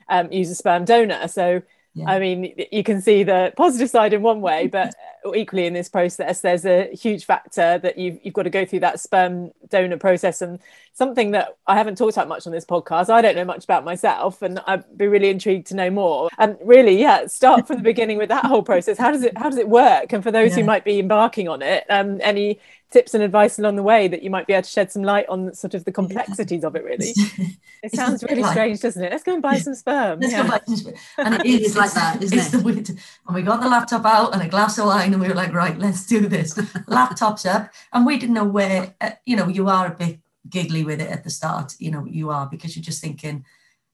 um, 0.09 0.29
use 0.33 0.49
a 0.49 0.55
sperm 0.55 0.83
donor. 0.83 1.29
So 1.29 1.61
yeah. 1.93 2.09
I 2.09 2.19
mean, 2.19 2.55
you 2.71 2.83
can 2.83 3.01
see 3.01 3.23
the 3.23 3.53
positive 3.55 3.89
side 3.89 4.13
in 4.13 4.21
one 4.21 4.41
way, 4.41 4.67
but 4.71 4.95
equally 5.35 5.65
in 5.65 5.73
this 5.73 5.89
process, 5.89 6.41
there's 6.41 6.65
a 6.65 6.89
huge 6.93 7.25
factor 7.25 7.77
that 7.77 7.97
you've, 7.97 8.19
you've 8.23 8.33
got 8.33 8.43
to 8.43 8.49
go 8.49 8.65
through 8.65 8.81
that 8.81 8.99
sperm 8.99 9.51
donor 9.69 9.97
process. 9.97 10.41
And 10.41 10.59
something 10.93 11.31
that 11.31 11.57
I 11.67 11.75
haven't 11.75 11.97
talked 11.97 12.17
about 12.17 12.27
much 12.27 12.47
on 12.47 12.53
this 12.53 12.65
podcast, 12.65 13.09
I 13.09 13.21
don't 13.21 13.35
know 13.35 13.45
much 13.45 13.63
about 13.63 13.85
myself, 13.85 14.41
and 14.41 14.59
I'd 14.65 14.97
be 14.97 15.07
really 15.07 15.29
intrigued 15.29 15.67
to 15.67 15.75
know 15.75 15.89
more. 15.89 16.29
And 16.37 16.57
really, 16.63 16.99
yeah, 16.99 17.27
start 17.27 17.67
from 17.67 17.77
the 17.77 17.83
beginning 17.83 18.17
with 18.17 18.29
that 18.29 18.45
whole 18.45 18.63
process. 18.63 18.97
How 18.97 19.11
does 19.11 19.23
it 19.23 19.37
how 19.37 19.49
does 19.49 19.59
it 19.59 19.69
work? 19.69 20.13
And 20.13 20.23
for 20.23 20.31
those 20.31 20.51
yeah. 20.51 20.57
who 20.57 20.63
might 20.63 20.83
be 20.83 20.99
embarking 20.99 21.47
on 21.47 21.61
it, 21.61 21.85
um, 21.89 22.19
any 22.21 22.59
tips 22.93 23.13
and 23.13 23.23
advice 23.23 23.59
along 23.59 23.75
the 23.75 23.83
way 23.83 24.07
that 24.07 24.23
you 24.23 24.29
might 24.29 24.47
be 24.47 24.53
able 24.53 24.63
to 24.63 24.69
shed 24.69 24.91
some 24.91 25.03
light 25.03 25.27
on 25.27 25.53
sort 25.53 25.73
of 25.73 25.83
the 25.83 25.91
complexities 25.91 26.61
yeah. 26.61 26.67
of 26.67 26.75
it 26.75 26.83
really. 26.83 27.13
It 27.83 27.93
sounds 27.93 28.23
really 28.23 28.43
like, 28.43 28.53
strange 28.53 28.79
doesn't 28.79 29.03
it? 29.03 29.11
Let's 29.11 29.25
go 29.25 29.33
and 29.33 29.41
buy 29.41 29.57
some 29.57 29.75
sperm 29.75 30.21
let's 30.21 30.31
yeah. 30.31 30.43
go 30.43 30.49
buy 30.51 30.61
some 30.65 30.77
sperm. 30.77 30.95
And 31.17 31.45
it 31.45 31.61
is 31.61 31.75
like 31.75 31.91
that 31.93 32.23
isn't 32.23 32.59
it? 32.59 32.63
Weird, 32.63 32.89
and 32.89 33.35
we 33.35 33.41
got 33.41 33.61
the 33.61 33.67
laptop 33.67 34.05
out 34.05 34.33
and 34.33 34.41
a 34.41 34.47
glass 34.47 34.77
of 34.77 34.85
wine 34.85 35.11
and 35.11 35.21
we 35.21 35.27
were 35.27 35.33
like 35.33 35.53
right 35.53 35.77
let's 35.77 36.05
do 36.05 36.21
this. 36.21 36.53
Laptops 36.87 37.45
up. 37.45 37.73
And 37.91 38.05
we 38.05 38.17
didn't 38.17 38.35
know 38.35 38.45
where 38.45 38.95
uh, 39.01 39.11
you 39.25 39.35
know 39.35 39.49
you 39.49 39.67
are 39.67 39.87
a 39.87 39.95
bit 39.95 40.19
giggly 40.49 40.85
with 40.85 41.01
it 41.01 41.09
at 41.09 41.23
the 41.23 41.29
start 41.29 41.73
you 41.79 41.89
know 41.89 42.05
you 42.05 42.29
are 42.29 42.47
because 42.47 42.75
you're 42.75 42.83
just 42.83 43.01
thinking 43.01 43.45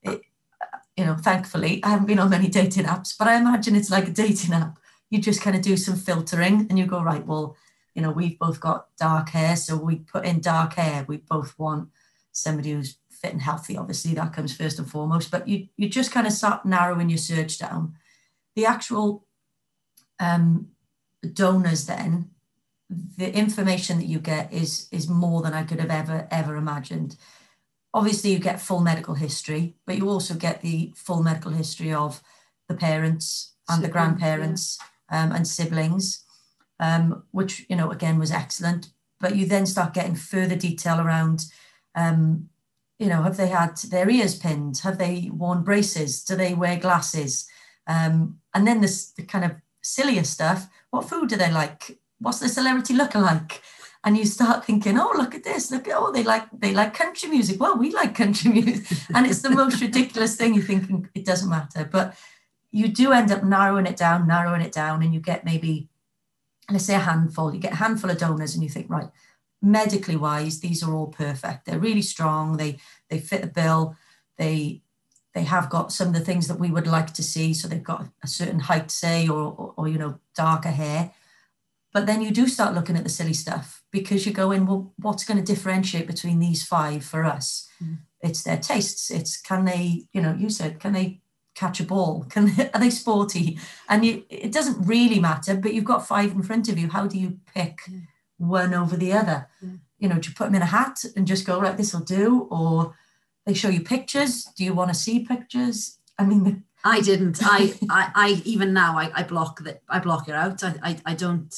it, 0.01 0.21
you 0.97 1.05
know 1.05 1.15
thankfully 1.15 1.79
i 1.83 1.89
haven't 1.89 2.07
been 2.07 2.17
on 2.17 2.29
many 2.29 2.47
dating 2.47 2.85
apps 2.85 3.15
but 3.17 3.27
i 3.27 3.35
imagine 3.35 3.75
it's 3.75 3.91
like 3.91 4.07
a 4.07 4.11
dating 4.11 4.53
app. 4.53 4.79
You 5.11 5.19
just 5.19 5.41
kind 5.41 5.55
of 5.55 5.61
do 5.61 5.75
some 5.77 5.95
filtering 5.95 6.67
and 6.69 6.77
you 6.77 6.85
go 6.85 7.01
right 7.01 7.25
well 7.25 7.55
you 7.99 8.05
know, 8.05 8.11
we've 8.11 8.39
both 8.39 8.61
got 8.61 8.87
dark 8.97 9.27
hair, 9.27 9.57
so 9.57 9.75
we 9.75 9.97
put 9.97 10.25
in 10.25 10.39
dark 10.39 10.75
hair. 10.75 11.03
We 11.05 11.17
both 11.17 11.59
want 11.59 11.89
somebody 12.31 12.71
who's 12.71 12.97
fit 13.11 13.33
and 13.33 13.41
healthy. 13.41 13.75
Obviously, 13.75 14.13
that 14.13 14.31
comes 14.31 14.55
first 14.55 14.79
and 14.79 14.89
foremost. 14.89 15.29
But 15.29 15.49
you 15.49 15.67
you 15.75 15.89
just 15.89 16.13
kind 16.13 16.25
of 16.25 16.31
start 16.31 16.65
narrowing 16.65 17.09
your 17.09 17.17
search 17.17 17.59
down. 17.59 17.95
The 18.55 18.65
actual 18.65 19.25
um, 20.17 20.69
donors, 21.33 21.87
then, 21.87 22.29
the 22.89 23.35
information 23.35 23.97
that 23.97 24.07
you 24.07 24.19
get 24.19 24.53
is 24.53 24.87
is 24.93 25.09
more 25.09 25.41
than 25.41 25.53
I 25.53 25.63
could 25.63 25.81
have 25.81 25.91
ever 25.91 26.25
ever 26.31 26.55
imagined. 26.55 27.17
Obviously, 27.93 28.31
you 28.31 28.39
get 28.39 28.61
full 28.61 28.79
medical 28.79 29.15
history, 29.15 29.75
but 29.85 29.97
you 29.97 30.07
also 30.07 30.35
get 30.35 30.61
the 30.61 30.93
full 30.95 31.21
medical 31.21 31.51
history 31.51 31.91
of 31.91 32.23
the 32.69 32.75
parents 32.75 33.55
and 33.67 33.79
siblings, 33.79 33.87
the 33.87 33.91
grandparents 33.91 34.77
yeah. 35.11 35.23
um, 35.23 35.31
and 35.33 35.45
siblings 35.45 36.23
um, 36.79 37.23
which 37.31 37.65
you 37.69 37.75
know 37.75 37.91
again 37.91 38.19
was 38.19 38.31
excellent. 38.31 38.89
But 39.19 39.35
you 39.35 39.45
then 39.45 39.65
start 39.65 39.93
getting 39.93 40.15
further 40.15 40.55
detail 40.55 41.01
around, 41.01 41.45
um, 41.93 42.49
you 42.99 43.07
know, 43.07 43.21
have 43.23 43.35
they 43.37 43.49
had 43.49 43.77
their 43.77 44.09
ears 44.09 44.37
pinned? 44.37 44.77
Have 44.79 44.97
they 44.97 45.29
worn 45.33 45.63
braces? 45.63 46.23
Do 46.23 46.35
they 46.35 46.53
wear 46.53 46.77
glasses? 46.77 47.47
Um, 47.85 48.39
and 48.53 48.65
then 48.65 48.81
this 48.81 49.11
the 49.11 49.23
kind 49.23 49.45
of 49.45 49.51
sillier 49.81 50.23
stuff. 50.23 50.69
What 50.91 51.09
food 51.09 51.29
do 51.29 51.35
they 51.35 51.51
like? 51.51 51.99
What's 52.19 52.39
the 52.39 52.49
celebrity 52.49 52.93
looking 52.93 53.21
like? 53.21 53.61
and 54.03 54.17
you 54.17 54.25
start 54.25 54.65
thinking, 54.65 54.97
oh, 54.97 55.11
look 55.15 55.35
at 55.35 55.43
this, 55.43 55.71
look 55.71 55.87
at 55.87 55.97
oh, 55.97 56.11
they 56.11 56.23
like 56.23 56.47
they 56.53 56.73
like 56.73 56.93
country 56.93 57.29
music. 57.29 57.59
Well, 57.59 57.77
we 57.77 57.91
like 57.91 58.15
country 58.15 58.51
music, 58.53 58.97
and 59.13 59.25
it's 59.25 59.41
the 59.41 59.49
most 59.49 59.81
ridiculous 59.81 60.35
thing. 60.35 60.53
You're 60.53 60.63
thinking 60.63 61.09
it 61.13 61.25
doesn't 61.25 61.49
matter, 61.49 61.87
but 61.89 62.15
you 62.71 62.87
do 62.87 63.11
end 63.11 63.31
up 63.31 63.43
narrowing 63.43 63.87
it 63.87 63.97
down, 63.97 64.27
narrowing 64.27 64.61
it 64.61 64.71
down, 64.71 65.03
and 65.03 65.13
you 65.13 65.19
get 65.19 65.43
maybe 65.43 65.88
let's 66.71 66.85
say 66.85 66.95
a 66.95 66.99
handful, 66.99 67.53
you 67.53 67.59
get 67.59 67.73
a 67.73 67.77
handful 67.77 68.09
of 68.09 68.17
donors 68.17 68.53
and 68.53 68.63
you 68.63 68.69
think, 68.69 68.89
right, 68.89 69.09
medically 69.61 70.15
wise, 70.15 70.59
these 70.59 70.83
are 70.83 70.93
all 70.93 71.07
perfect. 71.07 71.65
They're 71.65 71.79
really 71.79 72.01
strong. 72.01 72.57
They 72.57 72.79
they 73.09 73.19
fit 73.19 73.41
the 73.41 73.47
bill. 73.47 73.95
They 74.37 74.81
they 75.33 75.43
have 75.43 75.69
got 75.69 75.91
some 75.91 76.09
of 76.09 76.13
the 76.13 76.19
things 76.19 76.47
that 76.47 76.59
we 76.59 76.71
would 76.71 76.87
like 76.87 77.13
to 77.13 77.23
see. 77.23 77.53
So 77.53 77.67
they've 77.67 77.83
got 77.83 78.07
a 78.23 78.27
certain 78.27 78.61
height, 78.61 78.89
say, 78.89 79.27
or, 79.27 79.53
or, 79.53 79.73
or 79.77 79.87
you 79.87 79.97
know, 79.97 80.19
darker 80.35 80.69
hair. 80.69 81.11
But 81.93 82.05
then 82.05 82.21
you 82.21 82.31
do 82.31 82.47
start 82.47 82.73
looking 82.73 82.95
at 82.95 83.03
the 83.03 83.09
silly 83.09 83.33
stuff 83.33 83.83
because 83.91 84.25
you 84.25 84.31
go 84.31 84.51
in, 84.51 84.65
well, 84.65 84.93
what's 84.97 85.23
going 85.23 85.43
to 85.43 85.53
differentiate 85.53 86.07
between 86.07 86.39
these 86.39 86.63
five 86.63 87.03
for 87.03 87.25
us? 87.25 87.67
Mm. 87.83 87.99
It's 88.21 88.43
their 88.43 88.57
tastes. 88.57 89.09
It's 89.09 89.39
can 89.39 89.65
they, 89.65 90.05
you 90.13 90.21
know, 90.21 90.33
you 90.33 90.49
said, 90.49 90.79
can 90.79 90.93
they 90.93 91.21
catch 91.59 91.79
a 91.79 91.83
ball? 91.83 92.25
Can 92.29 92.55
they, 92.55 92.69
are 92.71 92.79
they 92.79 92.89
sporty? 92.89 93.59
And 93.87 94.05
you, 94.05 94.23
it 94.29 94.51
doesn't 94.51 94.87
really 94.87 95.19
matter, 95.19 95.55
but 95.55 95.73
you've 95.73 95.83
got 95.93 96.07
five 96.07 96.31
in 96.31 96.43
front 96.43 96.69
of 96.69 96.79
you. 96.79 96.89
How 96.89 97.05
do 97.07 97.17
you 97.17 97.39
pick 97.53 97.81
one 98.37 98.73
over 98.73 98.95
the 98.95 99.13
other? 99.13 99.47
You 99.99 100.07
know, 100.07 100.17
do 100.17 100.29
you 100.29 100.35
put 100.35 100.45
them 100.45 100.55
in 100.55 100.61
a 100.61 100.65
hat 100.77 101.03
and 101.15 101.27
just 101.27 101.45
go 101.45 101.59
right? 101.59 101.75
This 101.75 101.93
will 101.93 102.01
do, 102.01 102.47
or 102.49 102.95
they 103.45 103.53
show 103.53 103.69
you 103.69 103.81
pictures. 103.81 104.45
Do 104.55 104.63
you 104.63 104.73
want 104.73 104.89
to 104.91 104.95
see 104.95 105.25
pictures? 105.25 105.99
I 106.17 106.23
mean, 106.25 106.63
I 106.83 107.01
didn't. 107.01 107.39
I, 107.43 107.73
I, 107.89 108.11
I 108.15 108.41
even 108.45 108.73
now 108.73 108.97
I, 108.97 109.11
I 109.13 109.23
block 109.23 109.59
that. 109.63 109.81
I 109.89 109.99
block 109.99 110.29
it 110.29 110.35
out. 110.35 110.63
I, 110.63 110.75
I, 110.83 110.97
I 111.05 111.13
don't 111.13 111.53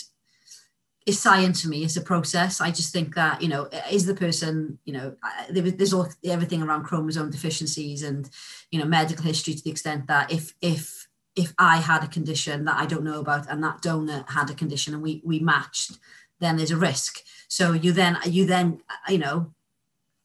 is 1.05 1.19
science 1.19 1.61
for 1.61 1.69
me 1.69 1.83
it's 1.83 1.97
a 1.97 2.01
process. 2.01 2.61
I 2.61 2.69
just 2.71 2.93
think 2.93 3.15
that 3.15 3.41
you 3.41 3.47
know 3.47 3.69
is 3.91 4.05
the 4.05 4.15
person 4.15 4.79
you 4.85 4.93
know 4.93 5.15
there's 5.49 5.93
all 5.93 6.07
everything 6.23 6.61
around 6.61 6.83
chromosome 6.83 7.31
deficiencies 7.31 8.03
and 8.03 8.29
you 8.71 8.79
know 8.79 8.85
medical 8.85 9.25
history 9.25 9.53
to 9.53 9.63
the 9.63 9.71
extent 9.71 10.07
that 10.07 10.31
if 10.31 10.53
if 10.61 11.07
if 11.33 11.53
i 11.57 11.77
had 11.77 12.03
a 12.03 12.07
condition 12.07 12.65
that 12.65 12.77
i 12.77 12.85
don't 12.85 13.05
know 13.05 13.19
about 13.19 13.49
and 13.49 13.63
that 13.63 13.81
donor 13.81 14.25
had 14.27 14.49
a 14.49 14.53
condition 14.53 14.93
and 14.93 15.01
we 15.01 15.21
we 15.23 15.39
matched 15.39 15.97
then 16.41 16.57
there's 16.57 16.71
a 16.71 16.77
risk. 16.77 17.21
So 17.47 17.71
you 17.71 17.93
then 17.93 18.17
you 18.25 18.45
then 18.45 18.81
uh, 18.89 19.11
you 19.11 19.19
know 19.19 19.53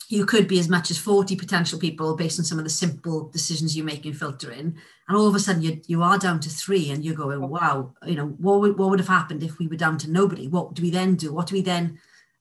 you 0.09 0.25
could 0.25 0.47
be 0.47 0.59
as 0.59 0.69
much 0.69 0.91
as 0.91 0.99
40 0.99 1.37
potential 1.37 1.79
people 1.79 2.15
based 2.15 2.39
on 2.39 2.45
some 2.45 2.59
of 2.59 2.65
the 2.65 2.71
simple 2.71 3.29
decisions 3.29 3.77
you 3.77 3.83
make 3.83 4.07
in 4.07 4.13
filtering 4.13 4.77
and 5.09 5.17
all 5.17 5.27
of 5.27 5.35
a 5.35 5.41
sudden 5.41 5.63
you, 5.63 5.81
you 5.87 6.03
are 6.03 6.19
down 6.19 6.41
to 6.41 6.49
three 6.49 6.91
and 6.91 7.05
you're 7.05 7.15
going 7.15 7.49
wow 7.49 7.93
you 8.07 8.15
know 8.15 8.27
what 8.39 8.61
would, 8.61 8.79
what 8.79 8.91
would 8.91 8.99
have 8.99 9.09
happened 9.09 9.43
if 9.43 9.59
we 9.59 9.67
were 9.67 9.77
down 9.77 9.99
to 9.99 10.11
nobody? 10.11 10.49
What 10.49 10.75
do 10.75 10.83
we 10.83 10.91
then 10.91 11.15
do? 11.15 11.33
What 11.33 11.47
do 11.47 11.55
we 11.55 11.63
then 11.63 11.99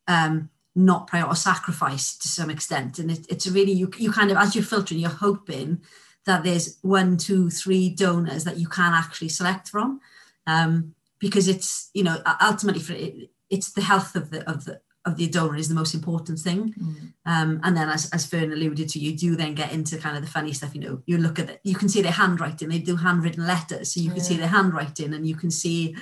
um, 0.07 0.49
not 0.75 1.07
prior 1.07 1.25
or 1.25 1.35
sacrifice 1.35 2.17
to 2.17 2.27
some 2.27 2.49
extent? 2.49 2.99
And 2.99 3.11
it, 3.11 3.25
it's 3.29 3.47
really 3.47 3.71
you, 3.71 3.91
you 3.97 4.11
kind 4.11 4.31
of 4.31 4.37
as 4.37 4.55
you're 4.55 4.63
filtering 4.63 4.99
you're 4.99 5.09
hoping 5.09 5.81
that 6.25 6.43
there's 6.43 6.77
one 6.81 7.17
two 7.17 7.49
three 7.49 7.89
donors 7.89 8.43
that 8.43 8.57
you 8.57 8.67
can 8.67 8.93
actually 8.93 9.29
select 9.29 9.69
from 9.69 9.99
um, 10.47 10.93
because 11.19 11.47
it's 11.47 11.89
you 11.93 12.03
know 12.03 12.17
ultimately 12.41 12.81
for 12.81 12.93
it, 12.93 13.29
it's 13.49 13.71
the 13.71 13.81
health 13.81 14.15
of 14.15 14.31
the 14.31 14.47
of 14.49 14.65
the 14.65 14.81
of 15.05 15.17
the 15.17 15.27
donor 15.27 15.55
is 15.55 15.69
the 15.69 15.75
most 15.75 15.93
important 15.93 16.39
thing. 16.39 16.73
Mm. 16.73 17.13
Um, 17.25 17.59
and 17.63 17.77
then, 17.77 17.89
as, 17.89 18.09
as 18.11 18.25
Fern 18.25 18.51
alluded 18.51 18.89
to, 18.89 18.99
you 18.99 19.15
do 19.15 19.35
then 19.35 19.53
get 19.53 19.71
into 19.71 19.97
kind 19.97 20.17
of 20.17 20.23
the 20.23 20.29
funny 20.29 20.51
stuff. 20.51 20.73
You 20.73 20.81
know, 20.81 21.01
you 21.05 21.17
look 21.17 21.39
at 21.39 21.49
it, 21.49 21.59
you 21.63 21.75
can 21.75 21.89
see 21.89 22.01
their 22.01 22.11
handwriting. 22.11 22.69
They 22.69 22.79
do 22.79 22.95
handwritten 22.95 23.45
letters, 23.45 23.93
so 23.93 24.01
you 24.01 24.11
can 24.11 24.21
see 24.21 24.35
their 24.35 24.47
handwriting, 24.47 25.13
and 25.13 25.27
you 25.27 25.35
can 25.35 25.51
see 25.51 25.95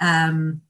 um, 0.00 0.62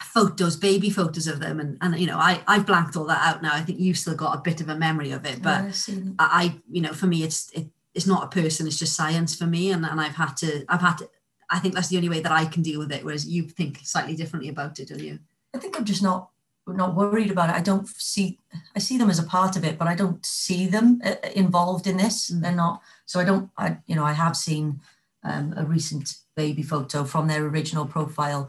photos, 0.00 0.56
baby 0.56 0.90
photos 0.90 1.26
of 1.26 1.40
them. 1.40 1.58
And 1.58 1.78
and 1.80 1.98
you 1.98 2.06
know, 2.06 2.18
I 2.18 2.42
I've 2.46 2.66
blanked 2.66 2.96
all 2.96 3.06
that 3.06 3.26
out 3.26 3.42
now. 3.42 3.54
I 3.54 3.62
think 3.62 3.80
you've 3.80 3.98
still 3.98 4.14
got 4.14 4.36
a 4.36 4.42
bit 4.42 4.60
of 4.60 4.68
a 4.68 4.76
memory 4.76 5.12
of 5.12 5.24
it, 5.24 5.42
but 5.42 5.88
yeah, 5.88 5.96
I, 6.18 6.44
I, 6.44 6.60
you 6.70 6.82
know, 6.82 6.92
for 6.92 7.06
me, 7.06 7.22
it's 7.22 7.50
it, 7.52 7.68
it's 7.94 8.06
not 8.06 8.24
a 8.24 8.40
person. 8.40 8.66
It's 8.66 8.78
just 8.78 8.96
science 8.96 9.34
for 9.34 9.46
me, 9.46 9.72
and 9.72 9.86
and 9.86 10.00
I've 10.00 10.16
had 10.16 10.36
to 10.38 10.64
I've 10.68 10.82
had 10.82 10.98
to. 10.98 11.08
I 11.48 11.58
think 11.58 11.74
that's 11.74 11.88
the 11.88 11.96
only 11.96 12.08
way 12.08 12.20
that 12.20 12.32
I 12.32 12.46
can 12.46 12.62
deal 12.62 12.78
with 12.78 12.92
it. 12.92 13.04
Whereas 13.04 13.26
you 13.26 13.48
think 13.48 13.80
slightly 13.84 14.16
differently 14.16 14.48
about 14.50 14.78
it, 14.80 14.88
don't 14.88 15.00
you? 15.00 15.18
I 15.54 15.58
think 15.58 15.78
I'm 15.78 15.84
just 15.84 16.02
not 16.02 16.30
not 16.66 16.94
worried 16.94 17.30
about 17.30 17.50
it. 17.50 17.56
I 17.56 17.60
don't 17.60 17.88
see, 17.88 18.38
I 18.76 18.78
see 18.78 18.96
them 18.96 19.10
as 19.10 19.18
a 19.18 19.24
part 19.24 19.56
of 19.56 19.64
it, 19.64 19.78
but 19.78 19.88
I 19.88 19.94
don't 19.94 20.24
see 20.24 20.66
them 20.66 21.00
uh, 21.04 21.14
involved 21.34 21.86
in 21.86 21.96
this. 21.96 22.30
Mm. 22.30 22.42
They're 22.42 22.52
not. 22.52 22.82
So 23.06 23.20
I 23.20 23.24
don't, 23.24 23.50
I, 23.58 23.78
you 23.86 23.96
know, 23.96 24.04
I 24.04 24.12
have 24.12 24.36
seen 24.36 24.80
um, 25.24 25.54
a 25.56 25.64
recent 25.64 26.14
baby 26.36 26.62
photo 26.62 27.04
from 27.04 27.28
their 27.28 27.44
original 27.44 27.86
profile 27.86 28.48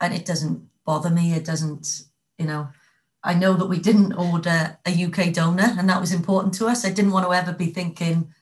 and 0.00 0.14
it 0.14 0.26
doesn't 0.26 0.62
bother 0.84 1.10
me. 1.10 1.32
It 1.32 1.44
doesn't, 1.44 2.02
you 2.38 2.46
know, 2.46 2.68
I 3.22 3.34
know 3.34 3.54
that 3.54 3.66
we 3.66 3.78
didn't 3.78 4.12
order 4.12 4.78
a 4.86 5.04
UK 5.04 5.32
donor 5.32 5.74
and 5.78 5.88
that 5.88 6.00
was 6.00 6.12
important 6.12 6.54
to 6.54 6.66
us. 6.66 6.84
I 6.84 6.90
didn't 6.90 7.12
want 7.12 7.26
to 7.26 7.32
ever 7.32 7.52
be 7.52 7.66
thinking, 7.66 8.32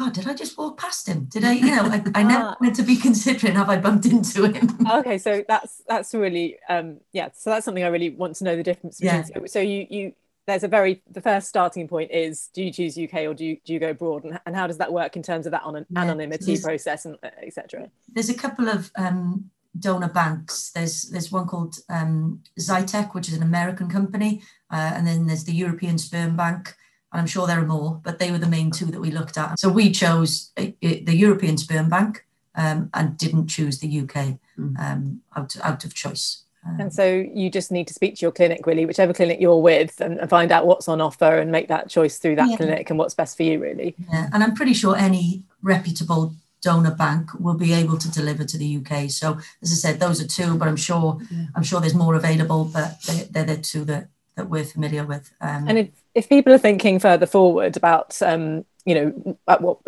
God, 0.00 0.14
did 0.14 0.26
I 0.26 0.32
just 0.32 0.56
walk 0.56 0.78
past 0.78 1.06
him? 1.06 1.26
Did 1.26 1.44
I, 1.44 1.52
you 1.52 1.76
know, 1.76 1.84
I, 1.84 2.02
I 2.14 2.22
never 2.22 2.56
wanted 2.60 2.74
to 2.76 2.82
be 2.82 2.96
considering 2.96 3.54
have 3.54 3.68
I 3.68 3.76
bumped 3.76 4.06
into 4.06 4.50
him. 4.50 4.78
okay, 4.90 5.18
so 5.18 5.44
that's 5.46 5.82
that's 5.86 6.14
really 6.14 6.56
um 6.70 7.00
yeah, 7.12 7.28
so 7.34 7.50
that's 7.50 7.66
something 7.66 7.84
I 7.84 7.88
really 7.88 8.08
want 8.08 8.36
to 8.36 8.44
know 8.44 8.56
the 8.56 8.62
difference 8.62 8.98
between. 8.98 9.24
Yeah. 9.36 9.46
So 9.46 9.60
you 9.60 9.86
you 9.90 10.12
there's 10.46 10.64
a 10.64 10.68
very 10.68 11.02
the 11.10 11.20
first 11.20 11.50
starting 11.50 11.86
point 11.86 12.10
is 12.12 12.48
do 12.54 12.62
you 12.62 12.72
choose 12.72 12.96
UK 12.96 13.26
or 13.26 13.34
do 13.34 13.44
you 13.44 13.58
do 13.62 13.74
you 13.74 13.78
go 13.78 13.90
abroad 13.90 14.24
and, 14.24 14.40
and 14.46 14.56
how 14.56 14.66
does 14.66 14.78
that 14.78 14.90
work 14.90 15.16
in 15.16 15.22
terms 15.22 15.44
of 15.44 15.52
that 15.52 15.64
on 15.64 15.74
yeah, 15.74 16.00
anonymity 16.00 16.58
process 16.58 17.04
and 17.04 17.18
uh, 17.22 17.28
etc. 17.42 17.90
There's 18.10 18.30
a 18.30 18.34
couple 18.34 18.70
of 18.70 18.90
um, 18.96 19.50
donor 19.78 20.08
banks. 20.08 20.70
There's 20.70 21.10
there's 21.10 21.30
one 21.30 21.46
called 21.46 21.76
um, 21.90 22.42
Xytex, 22.58 23.12
which 23.12 23.28
is 23.28 23.34
an 23.34 23.42
American 23.42 23.90
company, 23.90 24.40
uh, 24.70 24.92
and 24.94 25.06
then 25.06 25.26
there's 25.26 25.44
the 25.44 25.52
European 25.52 25.98
Sperm 25.98 26.36
Bank, 26.36 26.74
and 27.12 27.20
I'm 27.20 27.26
sure 27.26 27.46
there 27.46 27.58
are 27.58 27.66
more, 27.66 28.00
but 28.04 28.18
they 28.18 28.30
were 28.30 28.38
the 28.38 28.46
main 28.46 28.70
two 28.70 28.86
that 28.86 29.00
we 29.00 29.10
looked 29.10 29.36
at. 29.36 29.58
So 29.58 29.68
we 29.68 29.90
chose 29.90 30.52
uh, 30.56 30.66
the 30.80 31.16
European 31.16 31.58
Sperm 31.58 31.88
Bank 31.88 32.24
um, 32.54 32.90
and 32.94 33.16
didn't 33.16 33.48
choose 33.48 33.78
the 33.78 34.00
UK 34.00 34.38
um, 34.78 35.20
out, 35.36 35.56
out 35.62 35.84
of 35.84 35.94
choice. 35.94 36.44
Um, 36.66 36.78
and 36.78 36.92
so 36.92 37.06
you 37.34 37.50
just 37.50 37.72
need 37.72 37.88
to 37.88 37.94
speak 37.94 38.16
to 38.16 38.22
your 38.22 38.32
clinic, 38.32 38.66
really, 38.66 38.84
whichever 38.84 39.14
clinic 39.14 39.40
you're 39.40 39.60
with, 39.60 40.00
and, 40.00 40.18
and 40.18 40.28
find 40.28 40.52
out 40.52 40.66
what's 40.66 40.88
on 40.88 41.00
offer 41.00 41.38
and 41.38 41.50
make 41.50 41.68
that 41.68 41.88
choice 41.88 42.18
through 42.18 42.36
that 42.36 42.50
Yeah. 42.50 42.56
clinic 42.56 42.90
and 42.90 42.98
what's 42.98 43.14
best 43.14 43.36
for 43.36 43.42
you, 43.44 43.58
really. 43.58 43.96
Yeah, 44.12 44.28
and 44.32 44.42
I'm 44.42 44.54
pretty 44.54 44.74
sure 44.74 44.94
any 44.96 45.44
reputable 45.62 46.34
donor 46.62 46.90
bank 46.94 47.30
will 47.40 47.54
be 47.54 47.72
able 47.72 47.96
to 47.96 48.10
deliver 48.10 48.44
to 48.44 48.58
the 48.58 48.76
UK. 48.76 49.10
So 49.10 49.38
as 49.62 49.72
I 49.72 49.76
said, 49.76 50.00
those 50.00 50.20
are 50.22 50.26
two, 50.26 50.58
but 50.58 50.68
I'm 50.68 50.76
sure 50.76 51.18
I'm 51.54 51.62
sure 51.62 51.80
there's 51.80 51.94
more 51.94 52.14
available, 52.14 52.66
but 52.66 53.00
they, 53.06 53.26
they're 53.30 53.44
the 53.44 53.56
two 53.56 53.84
that 53.86 54.08
that 54.36 54.50
we're 54.50 54.64
familiar 54.64 55.04
with. 55.04 55.32
Um, 55.40 55.68
And 55.68 55.78
if, 55.78 55.88
if 56.14 56.28
people 56.28 56.52
are 56.52 56.58
thinking 56.58 56.98
further 56.98 57.26
forward 57.26 57.76
about, 57.76 58.20
um, 58.22 58.64
you 58.84 58.94
know, 58.94 59.38
at 59.48 59.60
what 59.60 59.78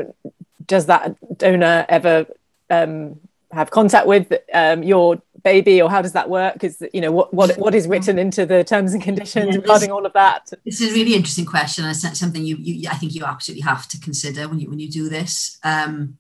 does 0.67 0.87
that 0.87 1.17
donor 1.39 1.85
ever 1.89 2.27
um, 2.71 3.19
have 3.51 3.71
contact 3.71 4.07
with 4.07 4.33
um, 4.55 4.83
your 4.83 5.21
baby, 5.43 5.83
or 5.83 5.91
how 5.91 6.01
does 6.03 6.13
that 6.13 6.29
work? 6.31 6.55
Because 6.55 6.83
you 6.93 7.01
know, 7.01 7.13
what 7.13 7.35
what 7.35 7.57
what 7.59 7.75
is 7.75 7.87
written 7.87 8.19
into 8.19 8.47
the 8.47 8.65
terms 8.65 8.95
and 8.95 9.03
conditions 9.03 9.55
Yeah, 9.55 9.61
regarding 9.61 9.91
all 9.91 10.07
of 10.07 10.13
that? 10.13 10.53
This 10.65 10.81
is 10.81 10.93
a 10.93 10.95
really 10.95 11.15
interesting 11.15 11.47
question. 11.47 11.85
and 11.85 11.95
It's 11.95 12.19
something 12.19 12.45
you, 12.45 12.57
you 12.57 12.89
I 12.91 12.95
think 12.95 13.15
you 13.15 13.25
absolutely 13.25 13.63
have 13.63 13.89
to 13.89 14.01
consider 14.01 14.49
when 14.49 14.59
you 14.61 14.71
when 14.71 14.79
you 14.79 14.91
do 14.91 15.09
this. 15.09 15.59
Um, 15.65 16.19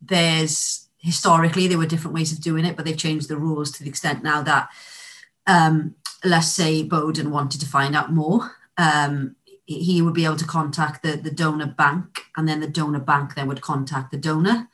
there's 0.00 0.88
historically 0.98 1.68
there 1.68 1.78
were 1.78 1.86
different 1.86 2.14
ways 2.14 2.32
of 2.32 2.40
doing 2.40 2.64
it, 2.64 2.76
but 2.76 2.84
they've 2.84 2.96
changed 2.96 3.28
the 3.28 3.36
rules 3.36 3.70
to 3.72 3.82
the 3.82 3.90
extent 3.90 4.22
now 4.22 4.42
that 4.42 4.68
um, 5.46 5.94
let's 6.24 6.48
say 6.48 6.82
Bowden 6.82 7.30
wanted 7.30 7.60
to 7.60 7.66
find 7.66 7.94
out 7.94 8.12
more. 8.12 8.56
Um, 8.76 9.36
he 9.66 10.02
would 10.02 10.14
be 10.14 10.26
able 10.26 10.36
to 10.36 10.44
contact 10.44 11.02
the, 11.02 11.16
the 11.16 11.30
donor 11.30 11.66
bank, 11.66 12.24
and 12.36 12.46
then 12.46 12.60
the 12.60 12.68
donor 12.68 13.00
bank 13.00 13.34
then 13.34 13.48
would 13.48 13.62
contact 13.62 14.10
the 14.10 14.18
donor. 14.18 14.68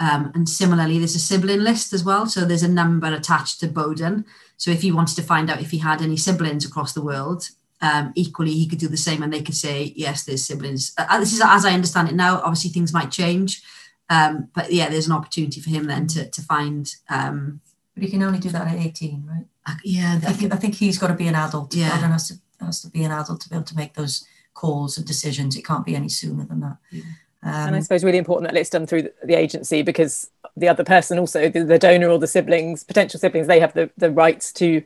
Um, 0.00 0.32
and 0.34 0.48
similarly, 0.48 0.98
there's 0.98 1.14
a 1.14 1.20
sibling 1.20 1.60
list 1.60 1.92
as 1.92 2.02
well. 2.02 2.26
So 2.26 2.44
there's 2.44 2.64
a 2.64 2.68
number 2.68 3.06
attached 3.12 3.60
to 3.60 3.68
Bowden. 3.68 4.24
So 4.56 4.70
if 4.70 4.82
he 4.82 4.90
wanted 4.90 5.14
to 5.16 5.22
find 5.22 5.48
out 5.48 5.60
if 5.60 5.70
he 5.70 5.78
had 5.78 6.02
any 6.02 6.16
siblings 6.16 6.64
across 6.64 6.92
the 6.92 7.02
world, 7.02 7.50
um, 7.80 8.12
equally 8.16 8.52
he 8.52 8.66
could 8.66 8.78
do 8.78 8.88
the 8.88 8.96
same, 8.96 9.22
and 9.22 9.32
they 9.32 9.42
could 9.42 9.54
say 9.54 9.92
yes, 9.94 10.24
there's 10.24 10.44
siblings. 10.44 10.92
Uh, 10.96 11.20
this 11.20 11.32
is 11.32 11.42
as 11.44 11.64
I 11.64 11.72
understand 11.72 12.08
it 12.08 12.14
now. 12.14 12.40
Obviously, 12.40 12.70
things 12.70 12.92
might 12.92 13.10
change, 13.10 13.62
um, 14.08 14.48
but 14.54 14.72
yeah, 14.72 14.88
there's 14.88 15.06
an 15.06 15.12
opportunity 15.12 15.60
for 15.60 15.70
him 15.70 15.86
then 15.86 16.06
to 16.08 16.28
to 16.30 16.42
find. 16.42 16.94
Um, 17.08 17.60
but 17.94 18.04
he 18.04 18.10
can 18.10 18.22
only 18.22 18.38
do 18.38 18.48
that 18.50 18.68
at 18.68 18.78
18, 18.78 19.24
right? 19.28 19.44
Uh, 19.66 19.74
yeah, 19.84 20.18
I 20.26 20.32
think 20.32 20.52
I 20.52 20.56
think 20.56 20.76
he's 20.76 20.98
got 20.98 21.08
to 21.08 21.14
be 21.14 21.26
an 21.26 21.34
adult. 21.34 21.74
Yeah. 21.74 21.90
Bowden 21.90 22.12
has 22.12 22.28
to 22.28 22.34
has 22.62 22.80
to 22.82 22.88
be 22.90 23.04
an 23.04 23.12
adult 23.12 23.40
to 23.42 23.48
be 23.48 23.54
able 23.56 23.64
to 23.66 23.76
make 23.76 23.94
those 23.94 24.24
calls 24.54 24.96
and 24.98 25.06
decisions. 25.06 25.56
It 25.56 25.64
can't 25.64 25.84
be 25.84 25.96
any 25.96 26.08
sooner 26.08 26.44
than 26.44 26.60
that. 26.60 26.76
and 26.92 27.74
I 27.74 27.78
Um, 27.78 27.82
suppose 27.82 28.04
really 28.04 28.18
important 28.18 28.50
that 28.50 28.58
it's 28.58 28.70
done 28.70 28.86
through 28.86 29.02
the, 29.02 29.12
the 29.24 29.34
agency 29.34 29.82
because 29.82 30.30
the 30.56 30.68
other 30.68 30.84
person 30.84 31.18
also 31.18 31.48
the, 31.48 31.64
the 31.64 31.78
donor 31.78 32.08
or 32.08 32.18
the 32.18 32.26
siblings 32.26 32.84
potential 32.84 33.18
siblings 33.18 33.46
they 33.46 33.58
have 33.60 33.72
the, 33.74 33.90
the 33.96 34.10
rights 34.10 34.52
to 34.52 34.82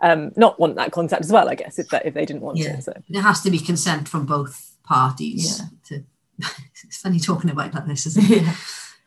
um, 0.00 0.32
not 0.36 0.58
want 0.58 0.76
that 0.76 0.92
contact 0.92 1.22
as 1.22 1.30
well 1.30 1.48
I 1.50 1.54
guess 1.54 1.78
if 1.78 1.88
that 1.90 2.06
if 2.06 2.14
they 2.14 2.24
didn't 2.24 2.40
want 2.42 2.56
Yeah. 2.56 2.78
it 2.78 2.84
so 2.84 2.94
there 3.10 3.20
has 3.22 3.42
to 3.42 3.50
be 3.50 3.58
consent 3.58 4.08
from 4.08 4.24
both 4.24 4.76
parties. 4.82 5.60
To 5.88 6.02
it's 6.84 6.96
funny 7.02 7.20
talking 7.20 7.50
about 7.50 7.66
it 7.68 7.74
like 7.74 7.86
this, 7.86 8.06
isn't 8.06 8.30
it? 8.30 8.44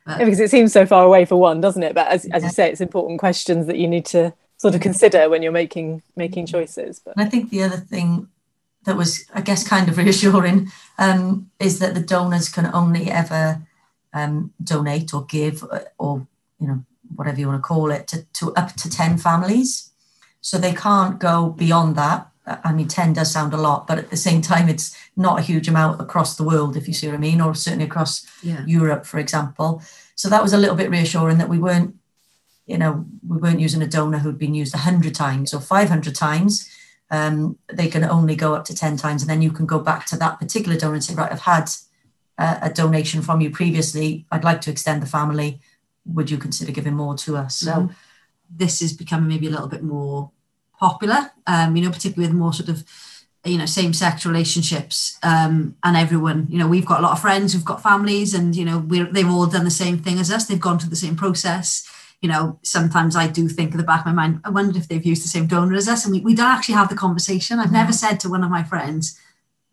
But- 0.05 0.19
Yeah, 0.19 0.25
because 0.25 0.39
it 0.39 0.51
seems 0.51 0.71
so 0.71 0.85
far 0.85 1.03
away 1.03 1.25
for 1.25 1.37
one 1.37 1.61
doesn't 1.61 1.81
it 1.81 1.95
but 1.95 2.07
as, 2.09 2.25
as 2.25 2.43
you 2.43 2.49
say 2.49 2.69
it's 2.69 2.81
important 2.81 3.19
questions 3.19 3.65
that 3.67 3.77
you 3.77 3.87
need 3.87 4.05
to 4.07 4.33
sort 4.63 4.75
of 4.75 4.81
consider 4.89 5.21
when 5.31 5.41
you're 5.43 5.59
making 5.63 5.87
making 6.23 6.45
choices 6.55 6.93
but 7.05 7.13
I 7.23 7.25
think 7.31 7.43
the 7.49 7.63
other 7.67 7.81
thing 7.93 8.09
that 8.85 8.97
was, 8.97 9.25
I 9.33 9.41
guess, 9.41 9.67
kind 9.67 9.89
of 9.89 9.97
reassuring 10.03 10.71
um, 10.97 11.49
is 11.59 11.79
that 11.79 11.93
the 11.93 12.01
donors 12.01 12.49
can 12.49 12.67
only 12.73 13.09
ever 13.09 13.61
um, 14.13 14.53
donate 14.63 15.13
or 15.13 15.25
give 15.25 15.63
uh, 15.63 15.79
or, 15.97 16.27
you 16.59 16.67
know, 16.67 16.83
whatever 17.15 17.39
you 17.39 17.47
want 17.47 17.59
to 17.59 17.67
call 17.67 17.91
it, 17.91 18.07
to, 18.07 18.25
to 18.33 18.53
up 18.55 18.73
to 18.75 18.89
10 18.89 19.17
families. 19.17 19.91
So 20.41 20.57
they 20.57 20.73
can't 20.73 21.19
go 21.19 21.49
beyond 21.49 21.95
that. 21.95 22.29
I 22.45 22.73
mean, 22.73 22.89
10 22.89 23.13
does 23.13 23.31
sound 23.31 23.53
a 23.53 23.57
lot, 23.57 23.87
but 23.87 23.97
at 23.97 24.09
the 24.09 24.17
same 24.17 24.41
time, 24.41 24.67
it's 24.67 24.95
not 25.15 25.39
a 25.39 25.43
huge 25.43 25.69
amount 25.69 26.01
across 26.01 26.35
the 26.35 26.43
world, 26.43 26.75
if 26.75 26.87
you 26.87 26.93
see 26.93 27.07
what 27.07 27.15
I 27.15 27.19
mean, 27.19 27.39
or 27.39 27.55
certainly 27.55 27.85
across 27.85 28.25
Yeah. 28.41 28.65
Europe, 28.65 29.05
for 29.05 29.19
example. 29.19 29.81
So 30.15 30.27
that 30.29 30.43
was 30.43 30.51
a 30.51 30.57
little 30.57 30.75
bit 30.75 30.89
reassuring 30.89 31.37
that 31.37 31.47
we 31.47 31.59
weren't, 31.59 31.95
you 32.65 32.77
know, 32.77 33.05
we 33.27 33.37
weren't 33.37 33.59
using 33.59 33.81
a 33.81 33.87
donor 33.87 34.19
who'd 34.19 34.37
been 34.37 34.53
used 34.55 34.73
100 34.73 35.13
times 35.13 35.53
or 35.53 35.59
500 35.59 36.15
times. 36.15 36.69
Um, 37.11 37.57
they 37.71 37.87
can 37.87 38.03
only 38.03 38.35
go 38.35 38.55
up 38.55 38.65
to 38.65 38.75
10 38.75 38.97
times. 38.97 39.21
And 39.21 39.29
then 39.29 39.41
you 39.41 39.51
can 39.51 39.65
go 39.65 39.79
back 39.79 40.05
to 40.07 40.17
that 40.17 40.39
particular 40.39 40.77
donor 40.77 40.95
and 40.95 41.03
say, 41.03 41.13
right, 41.13 41.31
I've 41.31 41.41
had 41.41 41.69
a, 42.37 42.59
a 42.63 42.69
donation 42.73 43.21
from 43.21 43.41
you 43.41 43.49
previously. 43.51 44.25
I'd 44.31 44.43
like 44.45 44.61
to 44.61 44.71
extend 44.71 45.01
the 45.01 45.07
family. 45.07 45.59
Would 46.05 46.31
you 46.31 46.37
consider 46.37 46.71
giving 46.71 46.95
more 46.95 47.15
to 47.17 47.37
us? 47.37 47.57
So, 47.57 47.71
Mhm. 47.73 47.95
this 48.55 48.81
is 48.81 48.93
becoming 48.93 49.27
maybe 49.29 49.47
a 49.47 49.51
little 49.51 49.67
bit 49.67 49.83
more 49.83 50.31
popular, 50.79 51.31
um, 51.47 51.75
you 51.75 51.83
know, 51.83 51.89
particularly 51.91 52.29
with 52.31 52.37
more 52.37 52.53
sort 52.53 52.69
of, 52.69 52.83
you 53.45 53.57
know, 53.57 53.65
same 53.65 53.93
sex 53.93 54.25
relationships. 54.25 55.17
Um, 55.23 55.75
and 55.83 55.95
everyone, 55.97 56.47
you 56.49 56.57
know, 56.57 56.67
we've 56.67 56.85
got 56.85 56.99
a 56.99 57.03
lot 57.03 57.13
of 57.13 57.19
friends 57.21 57.53
who've 57.53 57.65
got 57.65 57.81
families 57.83 58.33
and, 58.33 58.55
you 58.55 58.63
know, 58.65 58.79
we're, 58.79 59.05
they've 59.11 59.29
all 59.29 59.47
done 59.47 59.63
the 59.65 59.71
same 59.71 59.97
thing 59.99 60.19
as 60.19 60.31
us. 60.31 60.45
They've 60.45 60.59
gone 60.59 60.77
through 60.79 60.89
the 60.91 60.95
same 60.95 61.15
process. 61.15 61.87
You 62.23 62.29
know, 62.29 62.57
sometimes 62.63 63.15
I 63.15 63.27
do 63.27 63.47
think 63.49 63.71
at 63.73 63.77
the 63.77 63.83
back 63.83 63.99
of 63.99 64.05
my 64.07 64.13
mind, 64.13 64.39
I 64.45 64.49
wonder 64.49 64.79
if 64.79 64.87
they've 64.87 65.05
used 65.05 65.23
the 65.23 65.27
same 65.27 65.45
donor 65.45 65.75
as 65.75 65.89
us. 65.89 66.05
And 66.05 66.13
we, 66.15 66.21
we 66.21 66.33
don't 66.33 66.49
actually 66.49 66.75
have 66.75 66.89
the 66.89 66.95
conversation. 66.95 67.59
I've 67.59 67.71
never 67.71 67.91
said 67.91 68.19
to 68.21 68.29
one 68.29 68.45
of 68.45 68.49
my 68.49 68.63
friends, 68.63 69.19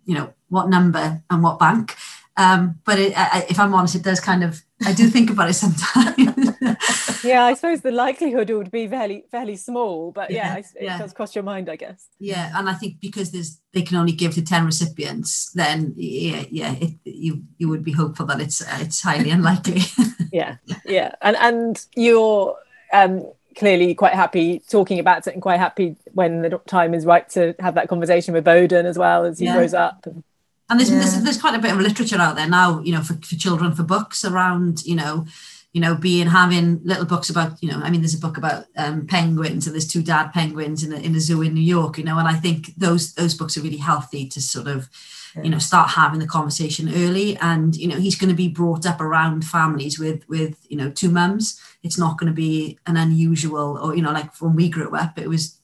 you 0.04 0.14
know, 0.16 0.34
what 0.48 0.68
number 0.68 1.22
and 1.30 1.42
what 1.42 1.60
bank. 1.60 1.96
Um, 2.36 2.80
but 2.84 2.98
it, 2.98 3.12
I, 3.16 3.46
if 3.50 3.58
I'm 3.58 3.74
honest, 3.74 3.94
it 3.96 4.02
does 4.02 4.20
kind 4.20 4.42
of, 4.44 4.62
I 4.84 4.92
do 4.92 5.08
think 5.08 5.30
about 5.30 5.50
it 5.50 5.54
sometimes. 5.54 6.50
yeah 7.22 7.44
I 7.44 7.54
suppose 7.54 7.82
the 7.82 7.90
likelihood 7.90 8.50
would 8.50 8.70
be 8.70 8.86
fairly 8.88 9.24
fairly 9.30 9.56
small 9.56 10.12
but 10.12 10.32
yeah, 10.32 10.54
Yeah, 10.54 10.56
it 10.56 10.66
yeah. 10.80 10.98
does 10.98 11.12
cross 11.12 11.34
your 11.34 11.44
mind 11.44 11.68
I 11.68 11.76
guess 11.76 12.08
Yeah, 12.18 12.52
and 12.54 12.68
I 12.68 12.74
think 12.74 13.00
because 13.00 13.30
there's 13.30 13.60
they 13.72 13.82
can 13.82 13.96
only 13.96 14.12
give 14.12 14.34
to 14.34 14.42
ten 14.42 14.66
recipients, 14.66 15.52
then 15.52 15.94
yeah, 15.96 16.44
yeah, 16.50 16.74
it, 16.80 16.94
you 17.04 17.44
you 17.58 17.68
would 17.68 17.84
be 17.84 17.92
hopeful 17.92 18.26
that 18.26 18.40
it's 18.40 18.60
uh, 18.62 18.78
it's 18.80 19.02
highly 19.02 19.30
unlikely. 19.38 19.80
yeah 20.30 20.56
yeah 20.84 21.12
and 21.22 21.36
and 21.36 21.86
you're 21.96 22.56
um 22.92 23.22
clearly 23.56 23.94
quite 23.94 24.14
happy 24.14 24.60
talking 24.70 24.98
about 25.00 25.26
it 25.26 25.32
and 25.34 25.42
quite 25.42 25.58
happy 25.58 25.96
when 26.12 26.42
the 26.42 26.50
time 26.68 26.94
is 26.94 27.04
right 27.04 27.28
to 27.28 27.54
have 27.58 27.74
that 27.74 27.88
conversation 27.88 28.32
with 28.32 28.44
Bowden 28.44 28.86
as 28.86 28.96
well 28.96 29.24
as 29.24 29.38
he 29.40 29.46
Yeah. 29.46 29.52
grows 29.52 29.74
up 29.74 30.06
and 30.06 30.22
And 30.70 30.78
there's, 30.80 30.90
there's 30.90 31.14
Yeah. 31.16 31.20
there's 31.24 31.40
quite 31.40 31.54
a 31.56 31.58
bit 31.58 31.72
of 31.72 31.80
literature 31.80 32.18
out 32.18 32.36
there 32.36 32.48
now, 32.48 32.80
you 32.80 32.92
know, 32.92 33.02
for, 33.02 33.14
for 33.14 33.34
children 33.36 33.74
for 33.74 33.82
books 33.82 34.24
around, 34.24 34.82
you 34.84 34.94
know, 34.94 35.26
you 35.72 35.80
know, 35.80 35.94
being 35.94 36.26
having 36.26 36.80
little 36.84 37.04
books 37.04 37.30
about, 37.30 37.62
you 37.62 37.70
know, 37.70 37.80
I 37.80 37.90
mean, 37.90 38.00
there's 38.00 38.14
a 38.14 38.18
book 38.18 38.36
about 38.38 38.64
um, 38.76 39.06
penguins 39.06 39.66
and 39.66 39.74
there's 39.74 39.86
two 39.86 40.02
dad 40.02 40.32
penguins 40.32 40.82
in 40.82 40.92
a, 40.92 40.96
in 40.96 41.14
a 41.14 41.20
zoo 41.20 41.42
in 41.42 41.54
New 41.54 41.60
York, 41.60 41.98
you 41.98 42.04
know, 42.04 42.18
and 42.18 42.26
I 42.26 42.34
think 42.34 42.74
those 42.76 43.14
those 43.14 43.34
books 43.34 43.56
are 43.56 43.62
really 43.62 43.76
healthy 43.76 44.26
to 44.28 44.40
sort 44.40 44.66
of, 44.66 44.88
you 45.44 45.50
know, 45.50 45.58
start 45.58 45.90
having 45.90 46.18
the 46.18 46.26
conversation 46.26 46.88
early. 46.92 47.36
And 47.36 47.76
you 47.76 47.86
know, 47.86 47.96
he's 47.96 48.16
going 48.16 48.30
to 48.30 48.36
be 48.36 48.48
brought 48.48 48.84
up 48.84 49.00
around 49.00 49.44
families 49.44 49.98
with 49.98 50.28
with 50.28 50.56
you 50.68 50.76
know 50.76 50.90
two 50.90 51.10
mums. 51.10 51.60
It's 51.84 51.98
not 51.98 52.18
going 52.18 52.32
to 52.32 52.36
be 52.36 52.78
an 52.86 52.96
unusual, 52.96 53.78
or 53.78 53.94
you 53.94 54.02
know, 54.02 54.12
like 54.12 54.36
when 54.40 54.56
we 54.56 54.68
grew 54.68 54.94
up, 54.96 55.18
it 55.18 55.28
was 55.28 55.59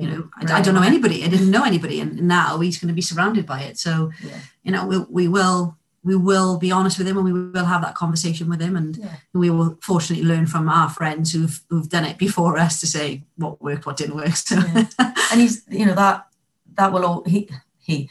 you 0.00 0.08
know 0.10 0.28
I, 0.36 0.58
I 0.58 0.60
don't 0.62 0.74
know 0.74 0.82
anybody. 0.82 1.24
I 1.24 1.28
didn't 1.28 1.50
know 1.50 1.64
anybody. 1.64 2.00
And 2.00 2.22
now 2.22 2.58
he's 2.60 2.78
going 2.80 2.88
to 2.88 2.94
be 2.94 3.02
surrounded 3.02 3.44
by 3.46 3.60
it. 3.68 3.78
So 3.78 4.10
Yeah. 4.22 4.38
you 4.64 4.72
know 4.72 4.86
we, 4.86 4.98
we 5.18 5.28
will 5.28 5.76
we 6.02 6.16
will 6.16 6.56
be 6.58 6.72
honest 6.72 6.96
with 6.98 7.06
him 7.08 7.16
and 7.18 7.24
we 7.26 7.32
will 7.32 7.64
have 7.66 7.82
that 7.82 7.94
conversation 7.94 8.48
with 8.48 8.60
him. 8.60 8.74
And 8.76 8.96
Yeah. 8.96 9.16
we 9.34 9.50
will 9.50 9.76
fortunately 9.82 10.24
learn 10.26 10.46
from 10.46 10.68
our 10.68 10.88
friends 10.88 11.32
who've 11.32 11.60
who've 11.70 11.88
done 11.88 12.04
it 12.10 12.16
before 12.18 12.56
us 12.58 12.80
to 12.80 12.86
say 12.86 13.22
what 13.36 13.60
worked 13.60 13.84
what 13.86 13.96
didn't 13.98 14.16
work. 14.16 14.36
So 14.36 14.56
Yeah. 14.56 14.86
and 15.30 15.40
he's 15.40 15.62
you 15.68 15.86
know 15.86 15.94
that 15.94 16.26
that 16.76 16.92
will 16.92 17.04
all 17.04 17.22
he 17.24 17.48
he 17.78 18.08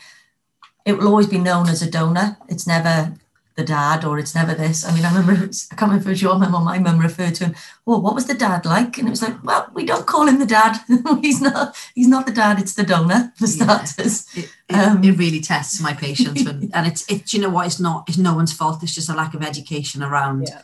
it 0.86 0.94
will 0.98 1.08
always 1.08 1.28
be 1.28 1.38
known 1.38 1.68
as 1.70 1.82
a 1.82 1.90
donor. 1.90 2.38
It's 2.48 2.66
never 2.68 3.14
the 3.60 3.64
dad 3.78 4.00
or 4.08 4.14
it's 4.22 4.36
never 4.40 4.54
this 4.64 4.78
i 4.88 4.90
mean 4.94 5.06
i 5.06 5.10
remember 5.16 5.34
i 5.72 5.76
can't 5.76 5.92
remember 5.92 6.12
if 6.12 6.22
your 6.26 6.38
mum 6.42 6.56
or 6.58 6.64
my 6.72 6.78
mum 6.86 7.00
referred 7.10 7.36
to 7.36 7.44
him 7.46 7.56
well, 7.86 8.02
what 8.06 8.16
was 8.18 8.28
the 8.28 8.40
dad 8.46 8.62
like 8.76 8.98
and 8.98 9.08
it 9.08 9.16
was 9.16 9.22
like 9.26 9.38
well 9.50 9.64
we 9.78 9.86
don't 9.92 10.08
call 10.14 10.28
him 10.30 10.40
the 10.40 10.46
dad 10.58 10.74
he's 11.26 11.42
not 11.48 11.76
he's 11.98 12.08
not 12.16 12.26
the 12.26 12.38
dad 12.44 12.60
it's 12.64 12.76
the 12.80 12.84
donor 12.94 13.22
for 13.38 13.48
Yeah. 13.48 13.58
starters 13.58 14.16
it, 14.40 14.46
it, 14.70 14.76
Um, 14.76 15.04
it 15.04 15.18
really 15.24 15.42
tests 15.54 15.78
my 15.88 15.94
patience 16.08 16.40
when, 16.46 16.58
and 16.74 16.86
it's 16.90 17.04
it's 17.14 17.34
you 17.34 17.42
know 17.42 17.50
what 17.56 17.66
it's 17.70 17.80
not 17.88 18.00
it's 18.08 18.18
no 18.30 18.34
one's 18.40 18.54
fault 18.60 18.82
it's 18.84 18.96
just 19.00 19.10
a 19.14 19.16
lack 19.22 19.34
of 19.36 19.44
education 19.52 20.00
around 20.10 20.40
Yeah. 20.48 20.62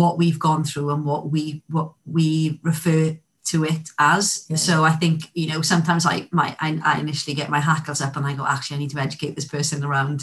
what 0.00 0.18
we've 0.20 0.38
gone 0.48 0.64
through 0.68 0.88
and 0.94 1.02
what 1.10 1.22
we 1.34 1.42
what 1.76 1.88
we 2.16 2.26
refer 2.72 3.04
to 3.52 3.64
it 3.72 3.84
as 3.98 4.24
Yeah. 4.48 4.56
so 4.68 4.74
i 4.90 4.92
think 5.02 5.16
you 5.40 5.48
know 5.50 5.60
sometimes 5.72 6.02
i 6.12 6.16
my 6.40 6.48
I, 6.66 6.68
I 6.90 7.00
initially 7.04 7.34
get 7.40 7.50
my 7.56 7.58
hackles 7.70 8.00
up 8.06 8.14
and 8.16 8.24
i 8.28 8.32
go 8.40 8.44
actually 8.46 8.76
i 8.76 8.80
need 8.80 8.90
to 8.94 9.00
educate 9.06 9.34
this 9.34 9.48
person 9.56 9.82
around 9.88 10.18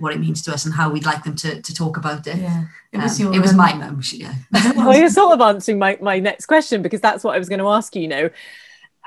what 0.00 0.12
it 0.12 0.20
means 0.20 0.42
to 0.42 0.52
us 0.52 0.64
and 0.64 0.74
how 0.74 0.90
we'd 0.90 1.06
like 1.06 1.24
them 1.24 1.36
to, 1.36 1.60
to 1.62 1.74
talk 1.74 1.96
about 1.96 2.26
it 2.26 2.36
yeah 2.36 2.64
it 2.92 2.98
was 2.98 3.20
Um, 3.20 3.34
it 3.34 3.40
was 3.40 3.54
my 3.54 3.74
mum 3.74 4.00
yeah 4.12 4.34
well 4.76 4.96
you're 4.98 5.10
sort 5.10 5.32
of 5.32 5.40
answering 5.40 5.78
my, 5.78 5.98
my 6.00 6.18
next 6.18 6.46
question 6.46 6.82
because 6.82 7.00
that's 7.00 7.24
what 7.24 7.34
I 7.34 7.38
was 7.38 7.48
going 7.48 7.60
to 7.60 7.68
ask 7.68 7.94
you 7.94 8.02
you 8.02 8.08
know 8.08 8.30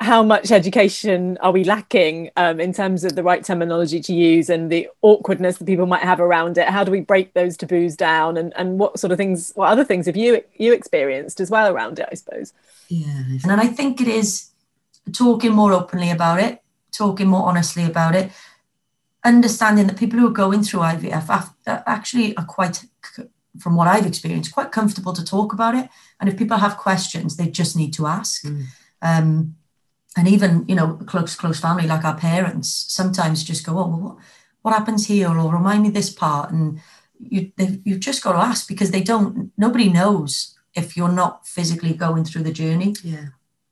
how 0.01 0.23
much 0.23 0.51
education 0.51 1.37
are 1.41 1.51
we 1.51 1.63
lacking 1.63 2.31
um, 2.35 2.59
in 2.59 2.73
terms 2.73 3.03
of 3.03 3.15
the 3.15 3.21
right 3.21 3.43
terminology 3.43 3.99
to 3.99 4.13
use 4.13 4.49
and 4.49 4.71
the 4.71 4.89
awkwardness 5.03 5.57
that 5.57 5.65
people 5.65 5.85
might 5.85 6.01
have 6.01 6.19
around 6.19 6.57
it? 6.57 6.67
How 6.67 6.83
do 6.83 6.89
we 6.89 7.01
break 7.01 7.35
those 7.35 7.55
taboos 7.55 7.95
down, 7.95 8.35
and, 8.35 8.51
and 8.55 8.79
what 8.79 8.99
sort 8.99 9.11
of 9.11 9.17
things, 9.17 9.51
what 9.53 9.69
other 9.69 9.85
things 9.85 10.07
have 10.07 10.17
you 10.17 10.43
you 10.57 10.73
experienced 10.73 11.39
as 11.39 11.51
well 11.51 11.71
around 11.71 11.99
it? 11.99 12.09
I 12.11 12.15
suppose. 12.15 12.51
Yeah, 12.89 13.23
and 13.43 13.61
I 13.61 13.67
think 13.67 14.01
it 14.01 14.07
is 14.07 14.49
talking 15.13 15.51
more 15.51 15.71
openly 15.71 16.09
about 16.09 16.39
it, 16.39 16.63
talking 16.91 17.27
more 17.27 17.43
honestly 17.43 17.85
about 17.85 18.15
it, 18.15 18.31
understanding 19.23 19.87
that 19.87 19.97
people 19.97 20.19
who 20.19 20.27
are 20.27 20.31
going 20.31 20.63
through 20.63 20.81
IVF 20.81 21.53
actually 21.67 22.35
are 22.37 22.45
quite, 22.45 22.85
from 23.59 23.75
what 23.75 23.87
I've 23.87 24.05
experienced, 24.05 24.53
quite 24.53 24.71
comfortable 24.71 25.13
to 25.13 25.23
talk 25.23 25.53
about 25.53 25.75
it. 25.75 25.89
And 26.19 26.29
if 26.29 26.37
people 26.37 26.57
have 26.57 26.77
questions, 26.77 27.37
they 27.37 27.47
just 27.47 27.75
need 27.75 27.93
to 27.93 28.07
ask. 28.07 28.43
Mm. 28.43 28.65
Um, 29.01 29.55
and 30.17 30.27
even 30.27 30.65
you 30.67 30.75
know 30.75 30.99
close 31.05 31.35
close 31.35 31.59
family 31.59 31.87
like 31.87 32.03
our 32.03 32.17
parents 32.17 32.69
sometimes 32.89 33.43
just 33.43 33.65
go 33.65 33.73
oh 33.73 33.87
well, 33.87 33.99
what, 33.99 34.17
what 34.61 34.73
happens 34.73 35.07
here 35.07 35.29
or 35.29 35.53
remind 35.53 35.83
me 35.83 35.89
this 35.89 36.09
part 36.09 36.51
and 36.51 36.79
you 37.19 37.51
you've 37.57 37.99
just 37.99 38.23
got 38.23 38.33
to 38.33 38.39
ask 38.39 38.67
because 38.67 38.91
they 38.91 39.01
don't 39.01 39.51
nobody 39.57 39.89
knows 39.89 40.57
if 40.75 40.95
you're 40.97 41.11
not 41.11 41.47
physically 41.47 41.93
going 41.93 42.23
through 42.23 42.43
the 42.43 42.51
journey 42.51 42.95
yeah 43.03 43.27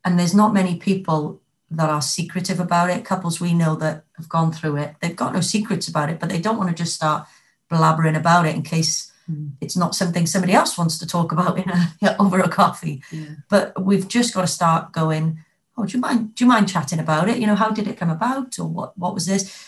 and 0.06 0.18
there's 0.18 0.36
not 0.36 0.54
many 0.54 0.78
people 0.78 1.42
that 1.72 1.90
are 1.90 2.02
secretive 2.02 2.60
about 2.60 2.90
it 2.90 3.06
couples 3.06 3.40
we 3.40 3.54
know 3.54 3.76
that 3.76 4.04
have 4.18 4.30
gone 4.30 4.52
through 4.52 4.76
it 4.78 4.96
they've 5.02 5.16
got 5.16 5.34
no 5.34 5.42
secrets 5.42 5.88
about 5.88 6.10
it 6.10 6.20
but 6.20 6.30
they 6.30 6.40
don't 6.40 6.58
want 6.58 6.70
to 6.70 6.76
just 6.76 6.96
start 6.96 7.28
blabbering 7.72 8.18
about 8.18 8.46
it 8.46 8.56
in 8.56 8.64
case 8.64 9.12
mm. 9.30 9.52
it's 9.62 9.78
not 9.78 9.94
something 9.94 10.26
somebody 10.26 10.54
else 10.54 10.78
wants 10.78 10.98
to 10.98 11.06
talk 11.06 11.32
about 11.32 11.58
in 11.58 11.70
a, 11.70 12.16
over 12.20 12.40
a 12.40 12.50
coffee 12.50 13.04
yeah. 13.12 13.36
but 13.50 13.80
we've 13.84 14.08
just 14.08 14.34
got 14.34 14.42
to 14.42 14.48
start 14.48 14.92
going 14.92 15.40
oh, 15.80 15.86
do 15.86 15.98
you 15.98 16.02
mind, 16.02 16.36
do 16.36 16.44
you 16.44 16.48
mind 16.48 16.68
chatting 16.68 17.00
about 17.00 17.30
it? 17.30 17.38
You 17.38 17.48
know, 17.48 17.56
how 17.56 17.72
did 17.72 17.88
it 17.88 17.98
come 17.98 18.10
about 18.10 18.60
or 18.60 18.68
what, 18.68 18.98
what 18.98 19.14
was 19.14 19.26
this? 19.26 19.68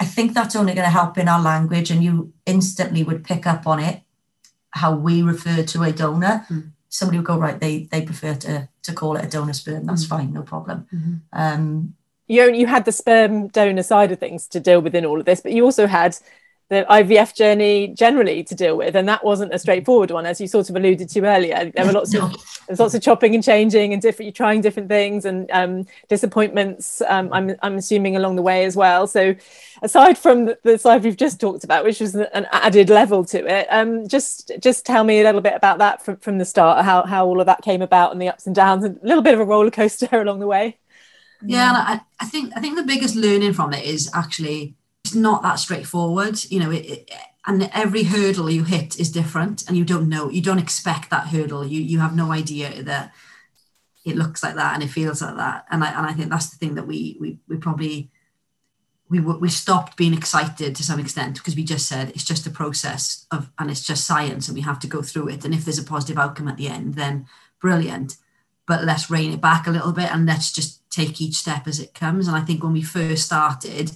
I 0.00 0.04
think 0.04 0.34
that's 0.34 0.56
only 0.56 0.74
going 0.74 0.86
to 0.86 0.90
help 0.90 1.18
in 1.18 1.28
our 1.28 1.40
language 1.40 1.90
and 1.90 2.02
you 2.02 2.32
instantly 2.46 3.04
would 3.04 3.22
pick 3.22 3.46
up 3.46 3.66
on 3.66 3.78
it, 3.78 4.02
how 4.70 4.94
we 4.94 5.22
refer 5.22 5.62
to 5.62 5.82
a 5.82 5.92
donor. 5.92 6.46
Mm. 6.48 6.72
Somebody 6.88 7.18
would 7.18 7.26
go, 7.26 7.38
right, 7.38 7.60
they 7.60 7.84
they 7.84 8.02
prefer 8.02 8.34
to 8.34 8.68
to 8.82 8.92
call 8.92 9.16
it 9.16 9.24
a 9.24 9.28
donor 9.28 9.52
sperm. 9.52 9.86
That's 9.86 10.04
mm. 10.04 10.08
fine, 10.08 10.32
no 10.32 10.42
problem. 10.42 10.86
Mm-hmm. 10.92 11.14
Um, 11.32 11.94
you, 12.26 12.52
you 12.52 12.66
had 12.66 12.84
the 12.84 12.92
sperm 12.92 13.48
donor 13.48 13.82
side 13.82 14.12
of 14.12 14.18
things 14.18 14.48
to 14.48 14.60
deal 14.60 14.80
with 14.80 14.94
in 14.94 15.04
all 15.04 15.18
of 15.20 15.26
this, 15.26 15.40
but 15.40 15.52
you 15.52 15.64
also 15.64 15.86
had 15.86 16.16
the 16.68 16.86
IVF 16.88 17.34
journey 17.36 17.88
generally 17.88 18.42
to 18.44 18.54
deal 18.54 18.76
with, 18.76 18.96
and 18.96 19.08
that 19.08 19.24
wasn't 19.24 19.52
a 19.52 19.58
straightforward 19.58 20.10
one, 20.10 20.24
as 20.24 20.40
you 20.40 20.46
sort 20.46 20.70
of 20.70 20.76
alluded 20.76 21.08
to 21.10 21.26
earlier. 21.26 21.70
There 21.74 21.84
were 21.84 21.92
lots 21.92 22.14
of 22.14 22.32
there's 22.66 22.80
lots 22.80 22.94
of 22.94 23.02
chopping 23.02 23.34
and 23.34 23.42
changing, 23.42 23.92
and 23.92 24.00
different 24.00 24.26
you're 24.26 24.32
trying 24.32 24.60
different 24.60 24.88
things, 24.88 25.24
and 25.24 25.50
um, 25.50 25.86
disappointments. 26.08 27.02
Um, 27.08 27.32
I'm 27.32 27.54
I'm 27.62 27.76
assuming 27.76 28.16
along 28.16 28.36
the 28.36 28.42
way 28.42 28.64
as 28.64 28.76
well. 28.76 29.06
So, 29.06 29.34
aside 29.82 30.18
from 30.18 30.46
the, 30.46 30.58
the, 30.62 30.78
side 30.78 31.04
we've 31.04 31.16
just 31.16 31.40
talked 31.40 31.64
about, 31.64 31.84
which 31.84 32.00
was 32.00 32.14
an 32.14 32.46
added 32.52 32.90
level 32.90 33.24
to 33.26 33.46
it, 33.46 33.66
um, 33.70 34.06
just 34.08 34.52
just 34.60 34.86
tell 34.86 35.04
me 35.04 35.20
a 35.20 35.24
little 35.24 35.40
bit 35.40 35.54
about 35.54 35.78
that 35.78 36.04
from 36.04 36.16
from 36.18 36.38
the 36.38 36.44
start, 36.44 36.84
how 36.84 37.04
how 37.04 37.26
all 37.26 37.40
of 37.40 37.46
that 37.46 37.62
came 37.62 37.82
about, 37.82 38.12
and 38.12 38.20
the 38.20 38.28
ups 38.28 38.46
and 38.46 38.54
downs, 38.54 38.84
and 38.84 38.98
a 39.02 39.06
little 39.06 39.22
bit 39.22 39.34
of 39.34 39.40
a 39.40 39.44
roller 39.44 39.70
coaster 39.70 40.08
along 40.12 40.40
the 40.40 40.46
way. 40.46 40.78
Yeah, 41.44 41.72
I, 41.74 42.00
I 42.20 42.26
think 42.26 42.52
I 42.56 42.60
think 42.60 42.76
the 42.76 42.84
biggest 42.84 43.16
learning 43.16 43.54
from 43.54 43.72
it 43.72 43.84
is 43.84 44.10
actually 44.14 44.74
it's 45.04 45.14
not 45.14 45.42
that 45.42 45.58
straightforward. 45.58 46.38
You 46.50 46.60
know, 46.60 46.70
it, 46.70 46.86
it, 46.86 47.10
and 47.46 47.68
every 47.74 48.04
hurdle 48.04 48.50
you 48.50 48.64
hit 48.64 48.98
is 49.00 49.10
different, 49.10 49.66
and 49.66 49.76
you 49.76 49.84
don't 49.84 50.08
know, 50.08 50.30
you 50.30 50.42
don't 50.42 50.58
expect 50.58 51.10
that 51.10 51.28
hurdle. 51.28 51.66
You 51.66 51.80
you 51.80 51.98
have 51.98 52.14
no 52.14 52.32
idea 52.32 52.82
that 52.82 53.12
it 54.04 54.16
looks 54.16 54.42
like 54.42 54.56
that 54.56 54.74
and 54.74 54.82
it 54.82 54.88
feels 54.88 55.22
like 55.22 55.36
that. 55.36 55.66
And 55.70 55.84
I 55.84 55.90
and 55.90 56.06
I 56.06 56.12
think 56.12 56.30
that's 56.30 56.50
the 56.50 56.56
thing 56.56 56.74
that 56.74 56.86
we 56.86 57.16
we 57.20 57.38
we 57.48 57.56
probably 57.56 58.10
we 59.08 59.20
we 59.20 59.48
stopped 59.48 59.96
being 59.96 60.14
excited 60.14 60.74
to 60.74 60.82
some 60.82 60.98
extent 60.98 61.34
because 61.34 61.56
we 61.56 61.64
just 61.64 61.86
said 61.86 62.10
it's 62.10 62.24
just 62.24 62.46
a 62.46 62.50
process 62.50 63.26
of 63.30 63.50
and 63.58 63.70
it's 63.70 63.84
just 63.84 64.06
science 64.06 64.48
and 64.48 64.56
we 64.56 64.62
have 64.62 64.78
to 64.80 64.86
go 64.86 65.02
through 65.02 65.28
it. 65.28 65.44
And 65.44 65.54
if 65.54 65.64
there's 65.64 65.78
a 65.78 65.84
positive 65.84 66.18
outcome 66.18 66.48
at 66.48 66.56
the 66.56 66.68
end, 66.68 66.94
then 66.94 67.26
brilliant. 67.60 68.16
But 68.66 68.84
let's 68.84 69.10
rein 69.10 69.32
it 69.32 69.40
back 69.40 69.66
a 69.66 69.70
little 69.70 69.92
bit 69.92 70.12
and 70.12 70.26
let's 70.26 70.52
just 70.52 70.88
take 70.90 71.20
each 71.20 71.34
step 71.34 71.66
as 71.66 71.80
it 71.80 71.94
comes. 71.94 72.26
And 72.26 72.36
I 72.36 72.40
think 72.40 72.62
when 72.62 72.72
we 72.72 72.82
first 72.82 73.26
started, 73.26 73.92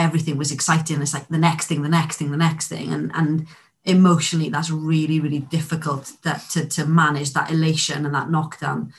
everything 0.00 0.36
was 0.36 0.50
exciting. 0.50 1.00
It's 1.02 1.14
like 1.14 1.28
the 1.28 1.38
next 1.38 1.66
thing, 1.66 1.82
the 1.82 1.88
next 1.88 2.16
thing, 2.16 2.30
the 2.30 2.36
next 2.36 2.68
thing. 2.68 2.92
And 2.92 3.12
and 3.14 3.46
emotionally 3.84 4.48
that's 4.48 4.70
really, 4.70 5.20
really 5.20 5.38
difficult 5.38 6.12
that 6.22 6.40
to, 6.50 6.66
to 6.66 6.86
manage 6.86 7.32
that 7.32 7.50
elation 7.50 8.04
and 8.04 8.14
that 8.14 8.30
knockdown. 8.30 8.92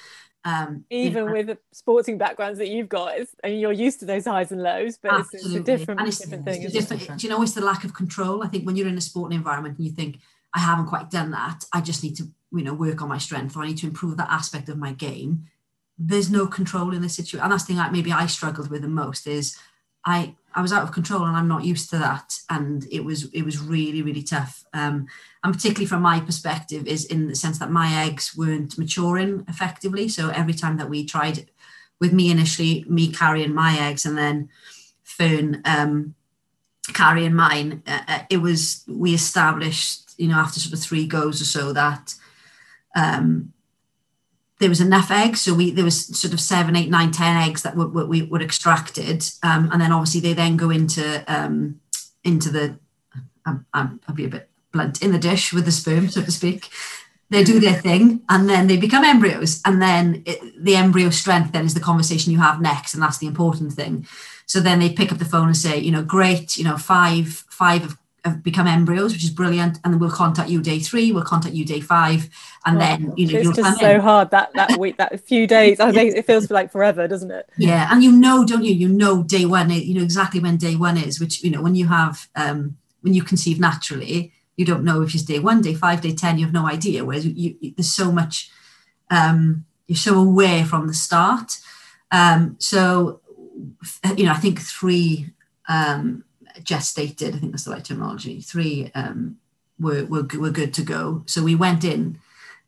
Um, 0.44 0.86
even 0.90 1.32
with 1.32 1.48
the 1.48 1.60
sporting 1.72 2.18
backgrounds 2.18 2.58
that 2.58 2.68
you've 2.68 2.90
got 2.90 3.16
it's, 3.16 3.36
I 3.44 3.50
mean, 3.50 3.60
you're 3.60 3.72
used 3.72 4.00
to 4.00 4.08
those 4.08 4.26
highs 4.26 4.52
and 4.52 4.64
lows 4.64 4.98
but 4.98 5.20
it's, 5.20 5.36
it's, 5.36 5.54
a 5.54 5.60
different, 5.60 6.02
it's, 6.02 6.18
different 6.18 6.46
thing 6.46 6.68
different. 6.68 7.20
do 7.20 7.28
you 7.28 7.30
know 7.32 7.44
it's 7.44 7.54
the 7.54 7.62
lack 7.62 7.84
of 7.84 7.94
control 7.94 8.42
I 8.42 8.48
think 8.48 8.66
when 8.66 8.76
you're 8.76 8.88
in 8.88 8.98
a 8.98 9.02
sporting 9.02 9.38
environment 9.38 9.78
and 9.78 9.86
you 9.86 9.94
think 9.94 10.18
I 10.56 10.60
haven't 10.62 10.88
quite 10.88 11.12
done 11.12 11.30
that 11.30 11.66
I 11.72 11.82
just 11.82 12.04
need 12.04 12.16
to 12.16 12.24
you 12.54 12.64
know 12.64 12.74
work 12.74 13.04
on 13.04 13.08
my 13.08 13.20
strength 13.20 13.56
or 13.56 13.62
I 13.62 13.68
need 13.68 13.78
to 13.78 13.86
improve 13.86 14.18
that 14.18 14.32
aspect 14.32 14.68
of 14.68 14.80
my 14.80 14.94
game 14.94 15.46
there's 16.00 16.32
no 16.32 16.48
control 16.48 16.92
in 16.92 17.04
the 17.04 17.10
situation 17.10 17.44
and 17.44 17.52
that's 17.52 17.66
the 17.66 17.68
thing 17.68 17.76
that 17.76 17.92
maybe 17.92 18.12
I 18.12 18.26
struggled 18.26 18.72
with 18.72 18.82
the 18.82 18.88
most 18.88 19.28
is 19.28 19.60
I 20.04 20.34
I 20.54 20.62
was 20.62 20.74
out 20.74 20.84
of 20.84 20.92
control 20.92 21.26
and 21.26 21.36
I'm 21.36 21.48
not 21.48 21.64
used 21.64 21.90
to 21.92 21.98
that. 22.00 22.40
And 22.50 22.88
it 22.92 23.04
was 23.04 23.26
it 23.34 23.44
was 23.44 23.60
really, 23.60 24.02
really 24.02 24.24
tough. 24.24 24.64
Um, 24.74 25.08
and 25.44 25.54
particularly 25.54 25.86
from 25.86 26.02
my 26.02 26.20
perspective, 26.20 26.88
is 26.88 27.06
in 27.06 27.28
the 27.28 27.36
sense 27.36 27.60
that 27.60 27.72
my 27.72 28.06
eggs 28.06 28.36
weren't 28.36 28.78
maturing 28.78 29.46
effectively. 29.48 30.08
So 30.08 30.30
every 30.30 30.54
time 30.54 30.78
that 30.78 30.90
we 30.90 31.06
tried 31.06 31.50
with 32.00 32.14
me 32.14 32.32
initially, 32.32 32.86
me 32.88 33.12
carrying 33.12 33.54
my 33.54 33.78
eggs 33.78 34.06
and 34.06 34.18
then 34.18 34.50
Fern 35.04 35.62
um, 35.66 36.16
carrying 36.94 37.34
mine, 37.34 37.84
uh, 37.88 38.02
uh 38.08 38.20
it 38.30 38.38
was 38.38 38.84
we 38.88 39.14
established, 39.14 40.14
you 40.18 40.28
know, 40.28 40.36
after 40.38 40.60
sort 40.60 40.74
of 40.74 40.80
three 40.80 41.08
goes 41.08 41.42
or 41.42 41.46
so 41.46 41.74
that 41.74 42.16
um, 42.96 43.54
there 44.62 44.70
was 44.70 44.80
enough 44.80 45.12
eggs. 45.12 45.42
So 45.42 45.54
we 45.54 45.72
there 45.72 45.84
was 45.84 46.06
sort 46.18 46.34
of 46.34 46.40
seven, 46.40 46.76
eight, 46.76 46.90
nine, 46.90 47.12
ten 47.12 47.36
eggs 47.36 47.64
that 47.64 47.76
were, 47.76 47.88
were 47.88 48.06
we 48.06 48.22
were 48.22 48.42
extracted, 48.42 49.26
um, 49.44 49.70
and 49.72 49.82
then 49.82 49.92
obviously 49.92 50.22
they 50.22 50.34
then 50.34 50.56
go 50.56 50.70
into 50.70 51.24
um, 51.28 51.82
into 52.24 52.50
the 52.50 52.78
I'll 53.46 54.16
be 54.16 54.26
a 54.26 54.30
bit 54.30 54.50
blunt 54.72 55.02
in 55.02 55.12
the 55.12 55.20
dish 55.20 55.52
with 55.52 55.66
the 55.66 55.72
sperm, 55.72 56.08
so 56.08 56.22
to 56.22 56.32
speak. 56.32 56.70
They 57.30 57.44
do 57.44 57.60
their 57.60 57.74
thing, 57.74 58.22
and 58.30 58.50
then 58.50 58.68
they 58.68 58.78
become 58.78 59.06
embryos, 59.06 59.62
and 59.66 59.82
then 59.82 60.22
it, 60.26 60.40
the 60.64 60.76
embryo 60.76 61.10
strength 61.10 61.54
then 61.54 61.66
is 61.66 61.74
the 61.74 61.80
conversation 61.80 62.32
you 62.32 62.40
have 62.40 62.62
next, 62.62 62.94
and 62.94 63.02
that's 63.02 63.18
the 63.18 63.28
important 63.28 63.74
thing. 63.74 64.06
So 64.46 64.60
then 64.60 64.80
they 64.80 64.92
pick 64.92 65.12
up 65.12 65.18
the 65.18 65.26
phone 65.26 65.48
and 65.48 65.58
say, 65.58 65.80
you 65.80 65.92
know, 65.92 66.04
great, 66.04 66.58
you 66.58 66.64
know, 66.64 66.78
five 66.78 67.46
five 67.50 67.82
have 67.82 67.98
have 68.24 68.44
become 68.44 68.68
embryos, 68.68 69.14
which 69.14 69.24
is 69.24 69.30
brilliant. 69.30 69.80
And 69.84 69.94
then 69.94 70.00
we'll 70.00 70.12
contact 70.12 70.50
you 70.50 70.62
day 70.62 70.80
three, 70.80 71.12
we'll 71.12 71.24
contact 71.24 71.56
you 71.56 71.66
day 71.66 71.80
five, 71.80 72.30
and 72.66 72.78
oh, 72.78 72.80
then 72.80 73.14
you 73.18 73.28
know 73.28 73.40
it's 73.40 73.58
just 73.58 73.80
so 73.80 73.92
in. 73.92 74.02
hard 74.02 74.32
that 74.32 74.54
that 74.54 74.78
week, 74.78 74.98
that 74.98 75.20
few 75.22 75.48
days. 75.48 75.80
I 75.80 75.92
think 75.92 76.16
it 76.16 76.26
feels 76.26 76.52
like 76.52 76.72
forever, 76.72 77.08
doesn't 77.08 77.32
it? 77.32 77.50
Yeah, 77.58 77.88
and 77.92 78.04
you 78.04 78.12
know, 78.12 78.46
don't 78.46 78.64
you? 78.64 78.74
You 78.74 78.90
know, 78.90 79.24
day 79.24 79.46
one, 79.46 79.70
you 79.70 79.96
know 79.96 80.04
exactly 80.04 80.40
when 80.40 80.58
day 80.58 80.76
one 80.76 80.98
is. 80.98 81.20
Which 81.20 81.44
you 81.44 81.50
know, 81.50 81.62
when 81.62 81.76
you 81.76 81.88
have 81.88 82.28
um, 82.36 82.78
when 83.02 83.14
you 83.14 83.24
conceive 83.24 83.60
naturally, 83.60 84.32
you 84.56 84.66
don't 84.66 84.84
know 84.84 85.02
if 85.02 85.14
it's 85.14 85.24
day 85.24 85.40
one, 85.40 85.62
day 85.62 85.74
five, 85.74 86.02
day 86.02 86.14
ten. 86.14 86.38
You 86.38 86.46
have 86.46 86.54
no 86.54 86.68
idea. 86.68 87.04
Whereas 87.04 87.26
you, 87.26 87.56
you, 87.60 87.74
there's 87.76 87.90
so 87.90 88.12
much. 88.12 88.52
Um, 89.10 89.66
you're 89.88 89.98
so 89.98 90.18
aware 90.18 90.64
from 90.64 90.88
the 90.88 90.94
start. 90.94 91.58
Um, 92.12 92.56
so, 92.60 93.20
you 94.16 94.24
know, 94.24 94.32
I 94.32 94.38
think 94.38 94.62
three 94.62 95.34
um, 95.68 96.24
gestated, 96.64 97.36
I 97.36 97.40
think 97.40 97.52
that's 97.52 97.66
the 97.66 97.72
right 97.72 97.84
terminology, 97.84 98.42
three 98.42 98.92
um, 98.96 99.38
were, 99.80 100.06
were, 100.06 100.28
were 100.38 100.52
good 100.52 100.74
to 100.76 100.84
go. 100.84 101.24
So 101.26 101.44
we 101.44 101.56
went 101.56 101.84
in 101.84 102.20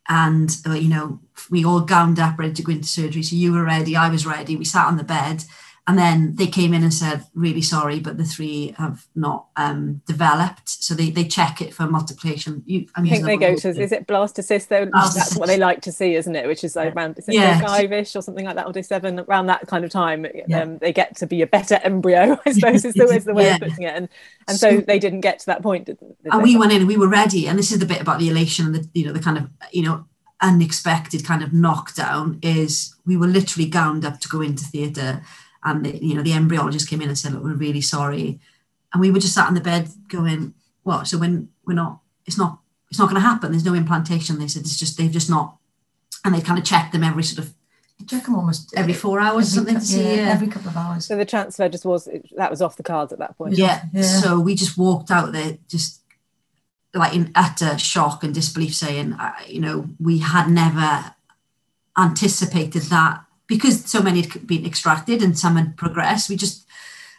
and, 0.09 0.55
uh, 0.67 0.73
you 0.73 0.89
know, 0.89 1.19
we 1.49 1.63
all 1.63 1.81
gowned 1.81 2.19
up 2.19 2.37
ready 2.37 2.53
to 2.53 2.63
go 2.63 2.71
into 2.71 2.87
surgery. 2.87 3.23
So 3.23 3.35
you 3.35 3.53
were 3.53 3.63
ready, 3.63 3.95
I 3.95 4.09
was 4.09 4.25
ready. 4.25 4.55
We 4.55 4.65
sat 4.65 4.87
on 4.87 4.97
the 4.97 5.03
bed 5.03 5.45
and 5.85 5.97
then 5.97 6.35
they 6.37 6.47
came 6.47 6.73
in 6.73 6.81
and 6.81 6.93
said, 6.93 7.25
really 7.33 7.61
sorry, 7.61 7.99
but 7.99 8.17
the 8.17 8.23
three 8.23 8.73
have 8.77 9.05
not 9.15 9.47
um, 9.57 10.01
developed. 10.05 10.69
So 10.69 10.93
they, 10.93 11.09
they 11.09 11.25
check 11.25 11.61
it 11.61 11.73
for 11.73 11.87
multiplication. 11.87 12.63
You, 12.65 12.87
i 12.95 13.01
think 13.01 13.25
they 13.25 13.35
go 13.35 13.53
to, 13.53 13.69
is 13.69 13.91
it 13.91 14.07
blastocyst 14.07 14.69
though? 14.69 14.85
Blastocyst. 14.85 15.13
That's 15.15 15.37
what 15.37 15.47
they 15.47 15.57
like 15.57 15.81
to 15.81 15.91
see, 15.91 16.15
isn't 16.15 16.33
it? 16.37 16.47
Which 16.47 16.63
is 16.63 16.77
like 16.77 16.95
around 16.95 17.19
is 17.19 17.25
yeah. 17.27 17.59
five-ish 17.59 18.15
or 18.15 18.21
something 18.21 18.45
like 18.45 18.55
that, 18.55 18.65
or 18.65 18.71
day 18.71 18.81
seven, 18.81 19.19
around 19.19 19.47
that 19.47 19.67
kind 19.67 19.83
of 19.83 19.91
time. 19.91 20.25
Yeah. 20.47 20.61
Um, 20.61 20.77
they 20.77 20.93
get 20.93 21.17
to 21.17 21.27
be 21.27 21.41
a 21.41 21.47
better 21.47 21.77
embryo, 21.83 22.39
I 22.45 22.53
suppose 22.53 22.85
is 22.85 22.93
the, 22.93 23.03
is 23.03 23.25
the 23.25 23.33
way 23.33 23.43
yeah. 23.47 23.55
of 23.55 23.61
putting 23.61 23.83
it. 23.83 23.93
And 23.93 24.07
and 24.47 24.57
so, 24.57 24.69
so, 24.69 24.81
they 24.81 24.99
didn't 24.99 25.21
get 25.21 25.39
to 25.39 25.45
that 25.47 25.61
point. 25.61 25.87
Did, 25.87 25.99
did 25.99 26.15
and 26.31 26.41
we 26.41 26.55
went 26.55 26.71
in 26.71 26.79
and 26.79 26.87
we 26.87 26.95
were 26.95 27.09
ready. 27.09 27.45
And 27.49 27.59
this 27.59 27.73
is 27.73 27.79
the 27.79 27.85
bit 27.85 27.99
about 27.99 28.19
the 28.19 28.29
elation 28.29 28.67
and 28.67 28.75
the, 28.75 28.89
you 28.93 29.05
know, 29.05 29.11
the 29.11 29.19
kind 29.19 29.37
of, 29.37 29.49
you 29.73 29.83
know, 29.83 30.05
unexpected 30.39 31.25
kind 31.25 31.43
of 31.43 31.51
knockdown 31.51 32.39
is 32.41 32.95
we 33.05 33.17
were 33.17 33.27
literally 33.27 33.67
gowned 33.67 34.05
up 34.05 34.21
to 34.21 34.29
go 34.29 34.39
into 34.39 34.63
theatre 34.63 35.21
and 35.63 35.85
the, 35.85 36.03
you 36.05 36.13
know 36.15 36.21
the 36.23 36.31
embryologist 36.31 36.89
came 36.89 37.01
in 37.01 37.07
and 37.09 37.17
said 37.17 37.33
look 37.33 37.43
we're 37.43 37.53
really 37.53 37.81
sorry 37.81 38.39
and 38.93 39.01
we 39.01 39.11
were 39.11 39.19
just 39.19 39.33
sat 39.33 39.47
in 39.47 39.53
the 39.53 39.61
bed 39.61 39.89
going 40.07 40.53
what 40.83 41.07
so 41.07 41.17
when 41.17 41.49
we're 41.65 41.73
not 41.73 41.99
it's 42.25 42.37
not 42.37 42.59
it's 42.89 42.99
not 42.99 43.05
going 43.09 43.21
to 43.21 43.27
happen 43.27 43.51
there's 43.51 43.65
no 43.65 43.73
implantation 43.73 44.39
they 44.39 44.47
said 44.47 44.61
it's 44.63 44.77
just 44.77 44.97
they've 44.97 45.11
just 45.11 45.29
not 45.29 45.57
and 46.25 46.33
they 46.33 46.41
kind 46.41 46.59
of 46.59 46.65
checked 46.65 46.91
them 46.93 47.03
every 47.03 47.23
sort 47.23 47.45
of 47.45 47.53
check 48.07 48.23
them 48.25 48.35
almost 48.35 48.73
every 48.75 48.93
four 48.93 49.19
hours 49.19 49.47
or 49.51 49.55
something 49.55 49.75
to 49.75 49.81
see. 49.81 50.03
yeah, 50.03 50.15
Yeah. 50.15 50.31
every 50.31 50.47
couple 50.47 50.69
of 50.69 50.75
hours. 50.75 51.05
So 51.05 51.15
the 51.15 51.25
transfer 51.25 51.69
just 51.69 51.85
was 51.85 52.09
that 52.35 52.49
was 52.51 52.61
off 52.61 52.75
the 52.75 52.83
cards 52.83 53.13
at 53.13 53.19
that 53.19 53.37
point. 53.37 53.57
Yeah. 53.57 53.83
Yeah. 53.93 54.01
So 54.01 54.39
we 54.39 54.55
just 54.55 54.77
walked 54.77 55.09
out 55.09 55.31
there, 55.31 55.57
just 55.69 56.01
like 56.93 57.13
in 57.13 57.31
utter 57.33 57.77
shock 57.77 58.23
and 58.23 58.33
disbelief, 58.33 58.75
saying, 58.75 59.13
uh, 59.13 59.33
you 59.47 59.61
know, 59.61 59.87
we 60.01 60.17
had 60.17 60.49
never 60.49 61.13
anticipated 61.97 62.83
that 62.83 63.23
because 63.53 63.85
so 63.85 64.01
many 64.01 64.21
had 64.21 64.47
been 64.47 64.65
extracted 64.65 65.21
and 65.21 65.37
some 65.37 65.57
had 65.57 65.77
progressed. 65.77 66.27
We 66.27 66.35
just, 66.35 66.65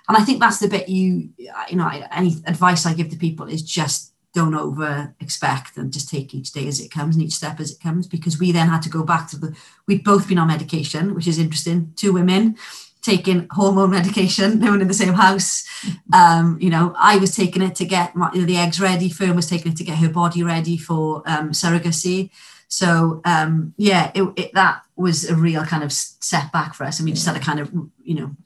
and 0.08 0.16
I 0.16 0.24
think 0.24 0.40
that's 0.40 0.58
the 0.58 0.68
bit 0.68 0.88
you, 0.88 1.30
you 1.68 1.76
know, 1.76 1.88
any 2.10 2.36
advice 2.46 2.86
I 2.86 2.94
give 2.94 3.10
to 3.10 3.16
people 3.16 3.46
is 3.46 3.62
just 3.62 4.12
don't 4.34 4.56
over 4.56 5.14
expect 5.20 5.76
and 5.76 5.92
just 5.92 6.08
take 6.08 6.34
each 6.34 6.50
day 6.50 6.66
as 6.66 6.80
it 6.80 6.90
comes 6.90 7.14
and 7.14 7.24
each 7.24 7.34
step 7.34 7.60
as 7.60 7.70
it 7.70 7.80
comes 7.80 8.08
because 8.08 8.38
we 8.38 8.50
then 8.50 8.66
had 8.66 8.82
to 8.82 8.88
go 8.88 9.04
back 9.04 9.30
to 9.30 9.38
the 9.38 9.56
we'd 9.86 10.02
both 10.02 10.26
been 10.28 10.38
on 10.38 10.48
medication 10.48 11.14
which 11.14 11.28
is 11.28 11.38
interesting 11.38 11.92
two 11.94 12.12
women 12.12 12.56
taking 13.00 13.46
hormone 13.52 13.92
medication 13.92 14.58
living 14.58 14.80
in 14.80 14.88
the 14.88 14.94
same 14.94 15.14
house 15.14 15.64
um 16.12 16.58
you 16.60 16.68
know 16.68 16.92
i 16.98 17.16
was 17.16 17.36
taking 17.36 17.62
it 17.62 17.76
to 17.76 17.84
get 17.84 18.16
my, 18.16 18.28
the 18.34 18.56
eggs 18.56 18.80
ready 18.80 19.08
fern 19.08 19.36
was 19.36 19.48
taking 19.48 19.70
it 19.70 19.78
to 19.78 19.84
get 19.84 19.98
her 19.98 20.08
body 20.08 20.42
ready 20.42 20.76
for 20.76 21.22
um 21.26 21.52
surrogacy 21.52 22.28
so 22.66 23.20
um 23.24 23.72
yeah 23.76 24.10
it, 24.16 24.24
it, 24.34 24.52
that 24.52 24.83
was 24.96 25.28
a 25.28 25.34
real 25.34 25.64
kind 25.64 25.82
of 25.82 25.92
setback 25.92 26.74
for 26.74 26.84
us 26.84 26.98
and 26.98 27.06
we 27.06 27.12
just 27.12 27.26
had 27.26 27.34
to 27.34 27.40
kind 27.40 27.60
of 27.60 27.72
you 28.02 28.14
know 28.14 28.36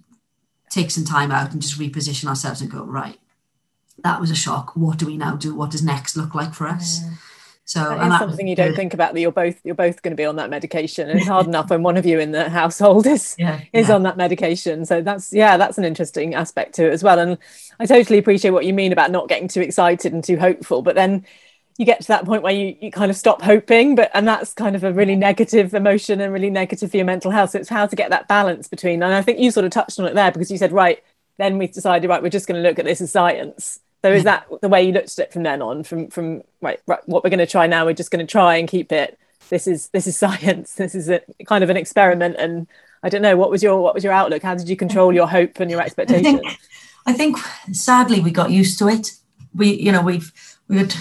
take 0.71 0.91
some 0.91 1.05
time 1.05 1.31
out 1.31 1.53
and 1.53 1.63
just 1.63 1.79
reposition 1.79 2.27
ourselves 2.27 2.61
and 2.61 2.71
go 2.71 2.85
right 2.85 3.19
that 4.05 4.21
was 4.21 4.31
a 4.31 4.35
shock. 4.35 4.77
What 4.77 4.99
do 4.99 5.07
we 5.07 5.17
now 5.17 5.37
do? 5.37 5.55
What 5.55 5.71
does 5.71 5.83
next 5.83 6.17
look 6.17 6.35
like 6.35 6.55
for 6.55 6.67
us? 6.69 7.01
So 7.65 7.81
That 7.81 8.01
and 8.01 8.13
that 8.13 8.21
something 8.21 8.47
was 8.47 8.51
you 8.51 8.57
don't 8.57 8.75
think 8.75 8.95
about 8.95 9.13
that 9.13 9.21
you're 9.21 9.31
both 9.31 9.61
you're 9.63 9.75
both 9.75 10.01
going 10.01 10.13
to 10.13 10.17
be 10.17 10.25
on 10.25 10.37
that 10.37 10.49
medication. 10.49 11.11
And 11.11 11.19
it's 11.19 11.29
hard 11.29 11.47
enough 11.49 11.69
when 11.69 11.83
one 11.83 11.97
of 11.97 12.07
you 12.07 12.19
in 12.19 12.33
the 12.33 12.49
household 12.49 13.07
is 13.07 13.35
Yeah, 13.39 13.61
is 13.73 13.89
yeah. 13.89 13.95
on 13.95 14.05
that 14.05 14.17
medication. 14.17 14.87
So 14.87 15.03
that's 15.03 15.33
yeah, 15.33 15.57
that's 15.57 15.77
an 15.77 15.85
interesting 15.85 16.35
aspect 16.35 16.75
to 16.77 16.87
it 16.87 16.93
as 16.93 17.03
well. 17.03 17.19
And 17.19 17.37
I 17.79 17.87
totally 17.87 18.19
appreciate 18.19 18.53
what 18.53 18.65
you 18.65 18.73
mean 18.73 18.93
about 18.93 19.11
not 19.11 19.29
getting 19.29 19.49
too 19.49 19.61
excited 19.61 20.13
and 20.13 20.25
too 20.25 20.39
hopeful. 20.39 20.83
But 20.83 20.95
then 20.95 21.27
you 21.79 21.87
get 21.87 22.01
to 22.03 22.09
that 22.09 22.25
point 22.25 22.43
where 22.43 22.53
you, 22.53 22.77
you 22.81 22.91
kind 22.91 23.09
of 23.09 23.17
stop 23.17 23.41
hoping, 23.41 23.95
but 23.95 24.11
and 24.13 24.27
that's 24.27 24.53
kind 24.53 24.75
of 24.75 24.83
a 24.83 24.93
really 24.93 25.13
mm-hmm. 25.13 25.21
negative 25.21 25.73
emotion 25.75 26.21
and 26.21 26.33
really 26.33 26.51
negative 26.51 26.91
for 26.91 26.97
your 26.97 27.07
mental 27.07 27.31
health. 27.31 27.51
So 27.51 27.61
it's 27.61 27.69
how 27.69 27.87
to 27.87 27.97
get 27.97 28.11
that 28.11 28.27
balance 28.27 28.67
between. 28.67 29.03
And 29.03 29.15
I 29.15 29.23
think 29.23 29.39
you 29.39 29.53
sort 29.53 29.65
of 29.65 29.71
touched 29.71 29.99
on 30.01 30.07
it 30.07 30.15
there 30.15 30.33
because 30.33 30.51
you 30.51 30.59
said, 30.59 30.73
right, 30.73 31.03
then 31.39 31.57
we 31.57 31.69
decided, 31.69 32.09
right, 32.09 32.21
we're 32.21 32.31
just 32.31 32.49
going 32.49 32.61
to 32.61 32.69
look 32.69 32.81
at 32.81 32.85
this 32.85 33.01
as 33.01 33.13
science. 33.13 33.79
So 34.03 34.13
is 34.13 34.25
mm-hmm. 34.25 34.27
that 34.27 34.61
the 34.61 34.69
way 34.69 34.83
you 34.83 34.93
looked 34.93 35.17
at 35.19 35.27
it 35.27 35.33
from 35.33 35.45
then 35.45 35.63
on? 35.63 35.85
From 35.85 36.09
from 36.09 36.43
right, 36.61 36.81
right 36.87 37.01
what 37.07 37.23
we're 37.23 37.31
going 37.31 37.39
to 37.39 37.47
try 37.47 37.69
now, 37.69 37.85
we're 37.85 37.95
just 37.95 38.11
going 38.11 38.27
to 38.27 38.31
try 38.31 38.57
and 38.57 38.69
keep 38.69 38.91
it. 38.91 39.17
This 39.49 39.69
is 39.69 39.89
this 39.91 40.09
is 40.09 40.17
science. 40.25 40.75
This 40.75 40.97
is 40.97 41.09
a 41.09 41.21
kind 41.47 41.63
of 41.63 41.71
an 41.71 41.77
experiment. 41.77 42.37
And 42.41 42.67
I 43.05 43.09
don't 43.09 43.23
know 43.23 43.37
what 43.37 43.53
was 43.53 43.63
your 43.63 43.81
what 43.81 43.95
was 43.95 44.03
your 44.03 44.13
outlook? 44.13 44.43
How 44.43 44.57
did 44.57 44.69
you 44.69 44.77
control 44.77 45.13
your 45.13 45.29
hope 45.29 45.61
and 45.61 45.71
your 45.71 45.81
expectations 45.81 46.27
I 46.27 46.41
think, 46.41 46.59
I 47.07 47.13
think 47.13 47.39
sadly 47.73 48.19
we 48.19 48.33
got 48.33 48.51
used 48.51 48.81
to 48.81 48.89
it. 48.89 49.13
We, 49.55 49.75
you 49.75 49.93
know, 49.93 50.03
we've 50.03 50.33
we 50.69 50.79
had 50.79 50.95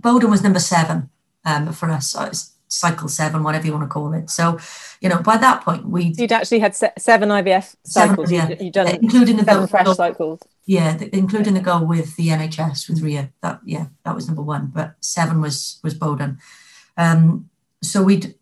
Bowden 0.00 0.30
was 0.30 0.42
number 0.42 0.60
seven 0.60 1.10
um, 1.44 1.72
for 1.72 1.90
us. 1.90 2.10
So 2.10 2.24
it's 2.24 2.52
cycle 2.68 3.08
seven, 3.08 3.42
whatever 3.42 3.66
you 3.66 3.72
want 3.72 3.84
to 3.84 3.88
call 3.88 4.12
it. 4.12 4.28
So, 4.30 4.58
you 5.00 5.08
know, 5.08 5.22
by 5.22 5.36
that 5.38 5.62
point 5.64 5.86
we 5.88 6.14
You'd 6.18 6.32
actually 6.32 6.58
had 6.58 6.74
se- 6.76 6.92
seven 6.98 7.30
IVF 7.30 7.74
Seven, 7.84 8.10
cycles. 8.10 8.30
yeah. 8.32 8.48
You'd, 8.50 8.60
you'd 8.60 8.72
done 8.74 8.88
including 8.88 9.36
the 9.36 9.44
seven 9.44 9.62
go- 9.62 9.66
fresh 9.66 9.96
cycles. 9.96 10.40
yeah, 10.66 10.96
the, 10.96 11.14
including 11.16 11.54
the 11.54 11.60
goal 11.60 11.86
with 11.86 12.16
the 12.16 12.28
NHS 12.28 12.88
with 12.88 13.00
Ria. 13.00 13.30
That 13.42 13.60
yeah, 13.64 13.86
that 14.04 14.14
was 14.14 14.26
number 14.26 14.42
one. 14.42 14.70
But 14.74 14.96
seven 15.00 15.40
was 15.40 15.80
was 15.82 15.94
Bowden. 15.94 16.38
Um, 16.98 17.48
so 17.82 18.02
we'd 18.02 18.34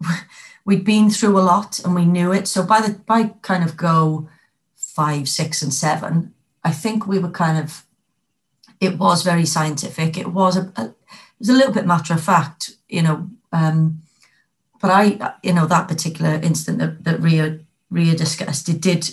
we'd 0.66 0.84
been 0.84 1.08
through 1.10 1.38
a 1.38 1.40
lot 1.40 1.78
and 1.84 1.94
we 1.94 2.04
knew 2.04 2.32
it. 2.32 2.48
So 2.48 2.62
by 2.62 2.80
the 2.82 2.92
by 3.06 3.28
kind 3.42 3.64
of 3.64 3.76
go 3.76 4.28
five, 4.76 5.26
six, 5.28 5.62
and 5.62 5.72
seven, 5.72 6.34
I 6.64 6.70
think 6.72 7.06
we 7.06 7.18
were 7.18 7.30
kind 7.30 7.56
of 7.58 7.86
it 8.80 8.98
was 8.98 9.22
very 9.22 9.46
scientific. 9.46 10.18
It 10.18 10.28
was 10.32 10.56
a, 10.56 10.72
a 10.76 10.94
was 11.40 11.48
a 11.48 11.54
little 11.54 11.72
bit 11.72 11.86
matter 11.86 12.14
of 12.14 12.22
fact, 12.22 12.72
you 12.88 13.02
know. 13.02 13.28
Um, 13.52 14.02
but 14.80 14.90
I, 14.90 15.34
you 15.42 15.52
know, 15.52 15.66
that 15.66 15.88
particular 15.88 16.34
incident 16.34 16.78
that, 16.78 17.04
that 17.04 17.20
Ria 17.20 17.58
Ria 17.90 18.14
discussed, 18.14 18.68
it 18.68 18.80
did 18.80 19.10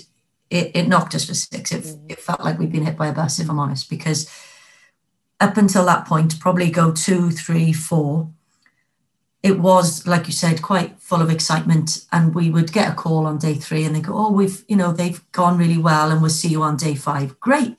it, 0.49 0.71
it 0.73 0.87
knocked 0.87 1.15
us 1.15 1.25
for 1.25 1.33
six. 1.33 1.71
It, 1.71 1.97
it 2.07 2.19
felt 2.19 2.43
like 2.43 2.59
we'd 2.59 2.71
been 2.71 2.85
hit 2.85 2.97
by 2.97 3.07
a 3.07 3.13
bus, 3.13 3.39
if 3.39 3.49
I'm 3.49 3.59
honest, 3.59 3.89
because 3.89 4.29
up 5.39 5.57
until 5.57 5.85
that 5.85 6.05
point, 6.07 6.39
probably 6.39 6.71
go 6.71 6.91
two, 6.91 7.29
three, 7.31 7.73
four, 7.73 8.29
it 9.43 9.59
was, 9.59 10.07
like 10.07 10.27
you 10.27 10.33
said, 10.33 10.61
quite 10.61 10.99
full 10.99 11.21
of 11.21 11.29
excitement. 11.29 12.05
And 12.11 12.33
we 12.33 12.49
would 12.49 12.73
get 12.73 12.91
a 12.91 12.95
call 12.95 13.25
on 13.25 13.37
day 13.37 13.55
three 13.55 13.83
and 13.83 13.95
they 13.95 14.01
go, 14.01 14.13
Oh, 14.17 14.31
we've, 14.31 14.63
you 14.67 14.75
know, 14.75 14.91
they've 14.91 15.21
gone 15.31 15.57
really 15.57 15.77
well 15.77 16.11
and 16.11 16.21
we'll 16.21 16.29
see 16.29 16.49
you 16.49 16.63
on 16.63 16.77
day 16.77 16.95
five. 16.95 17.39
Great. 17.39 17.77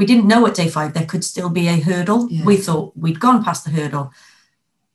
We 0.00 0.06
didn't 0.06 0.28
know 0.28 0.46
at 0.46 0.54
day 0.54 0.70
five 0.70 0.94
there 0.94 1.04
could 1.04 1.22
still 1.22 1.50
be 1.50 1.68
a 1.68 1.78
hurdle. 1.78 2.26
Yeah. 2.30 2.46
We 2.46 2.56
thought 2.56 2.96
we'd 2.96 3.20
gone 3.20 3.44
past 3.44 3.66
the 3.66 3.70
hurdle. 3.70 4.14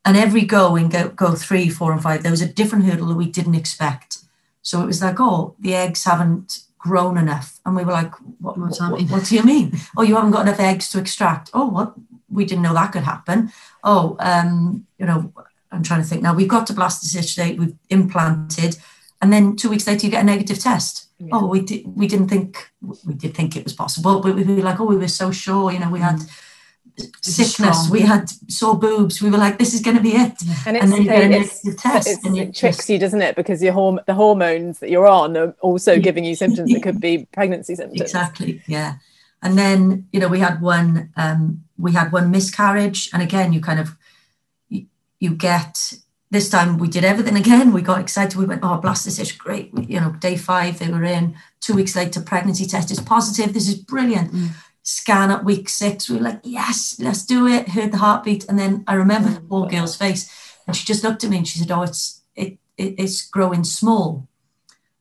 And 0.04 0.18
every 0.18 0.42
go 0.42 0.76
in 0.76 0.90
go, 0.90 1.10
go 1.10 1.36
three, 1.36 1.70
four, 1.70 1.94
and 1.94 2.02
five, 2.02 2.24
there 2.24 2.32
was 2.32 2.42
a 2.42 2.52
different 2.52 2.86
hurdle 2.86 3.10
that 3.10 3.16
we 3.16 3.30
didn't 3.30 3.54
expect. 3.54 4.18
So 4.64 4.82
it 4.82 4.88
was 4.88 5.04
like, 5.04 5.20
oh, 5.20 5.54
the 5.60 5.76
eggs 5.76 6.06
haven't 6.06 6.62
grown 6.80 7.20
enough. 7.20 7.60
And 7.68 7.76
we 7.76 7.84
were 7.84 7.92
like, 7.92 8.16
what, 8.40 8.58
what, 8.58 8.80
that 8.80 9.12
what 9.12 9.26
do 9.26 9.36
you 9.36 9.44
mean? 9.44 9.74
oh, 9.96 10.02
you 10.02 10.16
haven't 10.16 10.32
got 10.32 10.48
enough 10.48 10.60
eggs 10.60 10.90
to 10.90 11.00
extract. 11.00 11.52
Oh, 11.54 11.68
what? 11.68 11.94
We 12.28 12.44
didn't 12.44 12.64
know 12.64 12.74
that 12.74 12.92
could 12.92 13.04
happen. 13.04 13.52
Oh, 13.84 14.18
um, 14.20 14.88
you 14.98 15.06
know, 15.06 15.32
I'm 15.72 15.84
trying 15.84 16.02
to 16.02 16.08
think 16.08 16.24
now. 16.24 16.34
We've 16.34 16.48
got 16.48 16.66
to 16.66 16.74
blastocyst 16.74 17.36
date, 17.36 17.60
we've 17.60 17.78
implanted, 17.92 18.78
and 19.22 19.32
then 19.32 19.56
two 19.56 19.70
weeks 19.70 19.86
later 19.86 20.08
you 20.08 20.12
get 20.12 20.24
a 20.24 20.26
negative 20.26 20.58
test. 20.58 21.05
Oh, 21.32 21.48
we 21.48 21.62
did 21.62 21.86
we 21.88 22.08
didn't 22.08 22.28
think 22.28 22.70
we 23.06 23.14
did 23.14 23.34
think 23.34 23.56
it 23.56 23.64
was 23.64 23.74
possible, 23.74 24.20
but 24.20 24.36
we 24.36 24.44
were 24.44 24.62
like, 24.62 24.80
oh, 24.80 24.86
we 24.86 24.98
were 24.98 25.08
so 25.08 25.32
sure, 25.32 25.72
you 25.72 25.80
know, 25.80 25.90
we 25.90 26.00
had 26.02 26.20
sickness, 27.22 27.54
strong. 27.54 27.90
we 27.92 28.02
had 28.02 28.30
sore 28.50 28.78
boobs, 28.78 29.22
we 29.22 29.30
were 29.30 29.38
like, 29.38 29.58
this 29.58 29.74
is 29.74 29.82
gonna 29.82 30.02
be 30.02 30.12
it. 30.16 30.34
And, 30.66 30.78
And 30.78 30.92
then 30.92 31.02
you 31.04 31.08
get 31.10 31.24
a 31.24 31.30
negative 31.30 31.78
test, 31.78 32.08
it's- 32.08 32.26
and 32.26 32.36
you 32.38 32.44
it 32.44 32.56
tricks 32.56 32.78
just- 32.78 32.90
you, 32.90 33.00
doesn't 33.00 33.22
it? 33.22 33.36
Because 33.36 33.62
your 33.64 33.74
horm- 33.74 34.06
the 34.06 34.14
hormones 34.14 34.80
that 34.80 34.90
you're 34.90 35.08
on 35.08 35.36
are 35.38 35.56
also 35.62 36.00
giving 36.00 36.24
you 36.26 36.36
symptoms 36.36 36.72
that 36.72 36.84
could 36.84 37.00
be 37.02 37.28
pregnancy 37.34 37.76
symptoms. 37.76 38.02
Exactly. 38.02 38.62
Yeah. 38.68 38.96
And 39.42 39.58
then, 39.58 40.08
you 40.12 40.20
know, 40.20 40.28
we 40.28 40.40
had 40.40 40.62
one 40.62 41.12
um 41.18 41.64
we 41.78 41.92
had 41.94 42.12
one 42.12 42.32
miscarriage. 42.32 43.10
And 43.14 43.22
again, 43.22 43.52
you 43.54 43.62
kind 43.62 43.80
of 43.80 43.96
you, 44.70 44.86
you 45.20 45.32
get 45.36 45.94
this 46.36 46.50
time 46.50 46.78
we 46.78 46.88
did 46.88 47.04
everything 47.04 47.38
again. 47.38 47.74
We 47.74 47.82
got 47.82 48.02
excited. 48.02 48.38
We 48.38 48.46
went, 48.46 48.62
oh, 48.64 48.78
blast, 48.78 49.06
this 49.06 49.20
is 49.20 49.32
great. 49.32 49.74
We, 49.74 49.86
you 49.86 50.00
know, 50.00 50.12
day 50.20 50.36
five, 50.36 50.80
they 50.80 50.90
were 50.90 51.04
in. 51.04 51.36
Two 51.62 51.74
weeks 51.74 51.96
later, 51.96 52.22
pregnancy 52.22 52.66
test 52.66 52.92
is 52.92 53.00
positive. 53.00 53.54
This 53.54 53.68
is 53.68 53.76
brilliant. 53.76 54.32
Mm. 54.32 54.50
Scan 54.84 55.32
at 55.32 55.46
week 55.46 55.70
six. 55.70 56.10
We 56.10 56.18
were 56.18 56.24
like, 56.24 56.42
yes, 56.44 56.98
let's 57.00 57.26
do 57.26 57.48
it. 57.48 57.70
Heard 57.70 57.92
the 57.92 57.98
heartbeat. 57.98 58.46
And 58.48 58.60
then 58.60 58.84
I 58.86 58.94
remember 58.94 59.30
oh, 59.30 59.34
the 59.34 59.42
poor 59.42 59.68
girl's 59.68 59.96
face. 59.96 60.30
And 60.68 60.76
she 60.76 60.86
just 60.86 61.04
looked 61.04 61.24
at 61.24 61.30
me 61.30 61.38
and 61.38 61.48
she 61.48 61.60
said, 61.60 61.72
Oh, 61.72 61.84
it's 61.84 62.22
it, 62.36 62.58
it 62.78 62.96
it's 62.98 63.28
growing 63.28 63.64
small. 63.64 64.28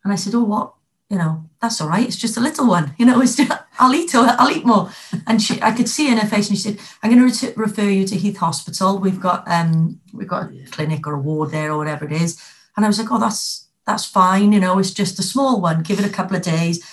And 0.02 0.12
I 0.12 0.16
said, 0.16 0.34
Oh, 0.34 0.44
what? 0.44 0.74
You 1.10 1.18
know, 1.18 1.50
that's 1.64 1.80
all 1.80 1.88
right. 1.88 2.06
It's 2.06 2.16
just 2.16 2.36
a 2.36 2.40
little 2.40 2.66
one. 2.66 2.94
You 2.98 3.06
know, 3.06 3.22
it's 3.22 3.36
just, 3.36 3.50
I'll 3.78 3.94
eat 3.94 4.14
I'll 4.14 4.50
eat 4.50 4.66
more. 4.66 4.90
And 5.26 5.40
she, 5.40 5.60
I 5.62 5.72
could 5.72 5.88
see 5.88 6.10
in 6.10 6.18
her 6.18 6.28
face, 6.28 6.48
and 6.48 6.58
she 6.58 6.62
said, 6.62 6.78
"I'm 7.02 7.10
going 7.10 7.30
to 7.30 7.52
refer 7.56 7.88
you 7.88 8.06
to 8.06 8.16
Heath 8.16 8.36
Hospital. 8.36 8.98
We've 8.98 9.20
got 9.20 9.48
um, 9.50 9.98
we've 10.12 10.28
got 10.28 10.42
a 10.44 10.66
clinic 10.70 11.06
or 11.06 11.14
a 11.14 11.18
ward 11.18 11.50
there 11.50 11.72
or 11.72 11.78
whatever 11.78 12.04
it 12.04 12.12
is." 12.12 12.40
And 12.76 12.84
I 12.84 12.88
was 12.88 12.98
like, 12.98 13.10
"Oh, 13.10 13.18
that's 13.18 13.66
that's 13.86 14.04
fine. 14.04 14.52
You 14.52 14.60
know, 14.60 14.78
it's 14.78 14.92
just 14.92 15.18
a 15.18 15.22
small 15.22 15.60
one. 15.60 15.82
Give 15.82 15.98
it 15.98 16.04
a 16.06 16.10
couple 16.10 16.36
of 16.36 16.42
days." 16.42 16.84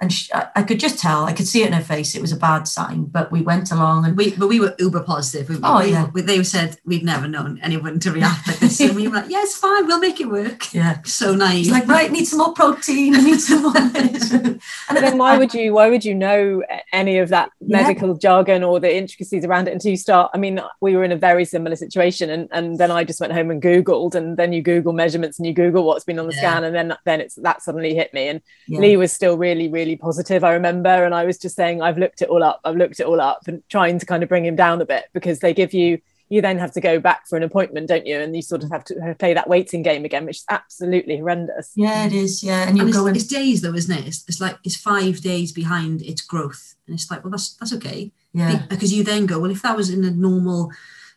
And 0.00 0.10
she, 0.12 0.32
I, 0.32 0.48
I 0.56 0.62
could 0.62 0.80
just 0.80 0.98
tell, 0.98 1.24
I 1.24 1.32
could 1.34 1.46
see 1.46 1.62
it 1.62 1.66
in 1.66 1.72
her 1.74 1.82
face. 1.82 2.14
It 2.14 2.22
was 2.22 2.32
a 2.32 2.36
bad 2.36 2.66
sign. 2.66 3.04
But 3.04 3.30
we 3.30 3.42
went 3.42 3.70
along, 3.70 4.06
and 4.06 4.16
We, 4.16 4.34
but 4.34 4.48
we 4.48 4.58
were 4.58 4.74
uber 4.78 5.02
positive. 5.02 5.48
We, 5.50 5.56
Oh, 5.62 5.80
we- 5.80 5.90
yeah. 5.90 6.08
we- 6.14 6.22
they 6.22 6.42
said 6.42 6.78
we'd 6.86 7.04
never 7.04 7.28
known 7.28 7.60
anyone 7.62 7.98
to 8.00 8.10
react 8.12 8.46
like 8.48 8.58
this. 8.60 8.80
And 8.80 8.96
we 8.96 9.08
were 9.08 9.16
like, 9.16 9.30
yeah, 9.30 9.42
it's 9.42 9.56
fine. 9.58 9.86
We'll 9.86 9.98
make 10.00 10.20
it 10.20 10.28
work. 10.30 10.72
yeah, 10.72 11.02
So 11.04 11.34
naive. 11.34 11.66
it's 11.66 11.70
like 11.70 11.86
right, 11.86 12.10
need 12.10 12.24
some 12.24 12.38
more 12.38 12.54
protein. 12.54 13.14
I 13.14 13.20
need 13.20 13.40
some 13.40 13.62
more. 13.62 13.72
and 13.76 14.60
then 14.96 15.18
why 15.18 15.36
would 15.38 15.52
you 15.54 15.72
why 15.74 15.88
would 15.90 16.04
you 16.04 16.14
know 16.14 16.62
any 16.92 17.18
of 17.18 17.28
that 17.30 17.50
Yeah. 17.60 17.82
medical 17.82 18.14
jargon 18.16 18.62
or 18.64 18.80
the 18.80 18.94
intricacies 18.94 19.44
around 19.44 19.68
it 19.68 19.72
until 19.74 19.90
you 19.90 19.96
start? 19.96 20.30
I 20.34 20.38
mean, 20.38 20.60
we 20.80 20.96
were 20.96 21.04
in 21.04 21.12
a 21.12 21.16
very 21.16 21.44
similar 21.44 21.76
situation, 21.76 22.30
and 22.30 22.48
and 22.52 22.78
then 22.78 22.90
I 22.90 23.04
just 23.04 23.20
went 23.20 23.32
home 23.32 23.50
and 23.50 23.60
googled, 23.62 24.14
and 24.14 24.36
then 24.36 24.52
you 24.52 24.62
Google 24.62 24.92
measurements 24.92 25.38
and 25.38 25.46
you 25.46 25.52
Google 25.52 25.84
what's 25.84 26.04
been 26.04 26.18
on 26.18 26.26
the 26.26 26.34
Yeah. 26.34 26.40
scan, 26.52 26.64
and 26.64 26.74
then 26.74 26.96
then 27.04 27.20
it's 27.20 27.34
that 27.36 27.62
suddenly 27.62 27.94
hit 27.94 28.12
me. 28.14 28.28
And 28.28 28.40
Yeah. 28.66 28.80
Lee 28.80 28.96
was 28.96 29.12
still 29.12 29.36
really 29.36 29.68
really 29.68 29.89
positive. 29.96 30.44
I 30.44 30.52
remember, 30.52 30.88
and 30.88 31.14
I 31.14 31.24
was 31.24 31.38
just 31.38 31.56
saying, 31.56 31.82
I've 31.82 31.98
looked 31.98 32.22
it 32.22 32.28
all 32.28 32.42
up, 32.42 32.60
I've 32.64 32.76
looked 32.76 33.00
it 33.00 33.06
all 33.06 33.20
up, 33.20 33.42
and 33.46 33.62
trying 33.68 33.98
to 33.98 34.06
kind 34.06 34.22
of 34.22 34.28
bring 34.28 34.44
him 34.44 34.56
down 34.56 34.80
a 34.80 34.86
bit 34.86 35.06
because 35.12 35.40
they 35.40 35.54
give 35.54 35.74
you. 35.74 36.00
You 36.32 36.40
then 36.40 36.58
have 36.58 36.70
to 36.74 36.80
go 36.80 37.00
back 37.00 37.26
for 37.26 37.36
an 37.36 37.42
appointment, 37.42 37.88
don't 37.88 38.06
you? 38.06 38.16
And 38.16 38.36
you 38.36 38.42
sort 38.42 38.62
of 38.62 38.70
have 38.70 38.84
to 38.84 39.16
play 39.18 39.34
that 39.34 39.48
waiting 39.48 39.82
game 39.82 40.04
again, 40.04 40.26
which 40.26 40.36
is 40.36 40.44
absolutely 40.48 41.18
horrendous. 41.18 41.72
yeah, 41.74 42.06
it 42.06 42.12
is. 42.12 42.44
Yeah, 42.44 42.68
and 42.68 42.76
you 42.76 42.82
and 42.82 42.88
it's, 42.88 42.98
go 42.98 43.06
in. 43.08 43.16
it's 43.16 43.26
days 43.26 43.62
though, 43.62 43.74
isn't 43.74 43.98
it? 43.98 44.06
It's, 44.06 44.24
it's 44.28 44.40
like 44.40 44.56
it's 44.62 44.76
five 44.76 45.22
days 45.22 45.50
behind 45.50 46.02
its 46.02 46.20
growth, 46.20 46.76
and 46.86 46.94
it's 46.94 47.10
like, 47.10 47.24
well, 47.24 47.32
that's 47.32 47.56
that's 47.56 47.72
okay. 47.74 48.12
Yeah, 48.32 48.64
because 48.68 48.92
you 48.92 49.02
then 49.02 49.26
go, 49.26 49.40
well, 49.40 49.50
if 49.50 49.62
that 49.62 49.76
was 49.76 49.90
in 49.90 50.04
a 50.04 50.12
normal, 50.12 50.70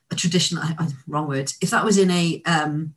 a 0.10 0.16
traditional, 0.16 0.64
I, 0.64 0.74
I, 0.80 0.88
wrong 1.08 1.28
words, 1.28 1.60
if 1.62 1.70
that 1.70 1.86
was 1.86 2.00
in 2.00 2.10
a 2.10 2.42
um, 2.48 2.96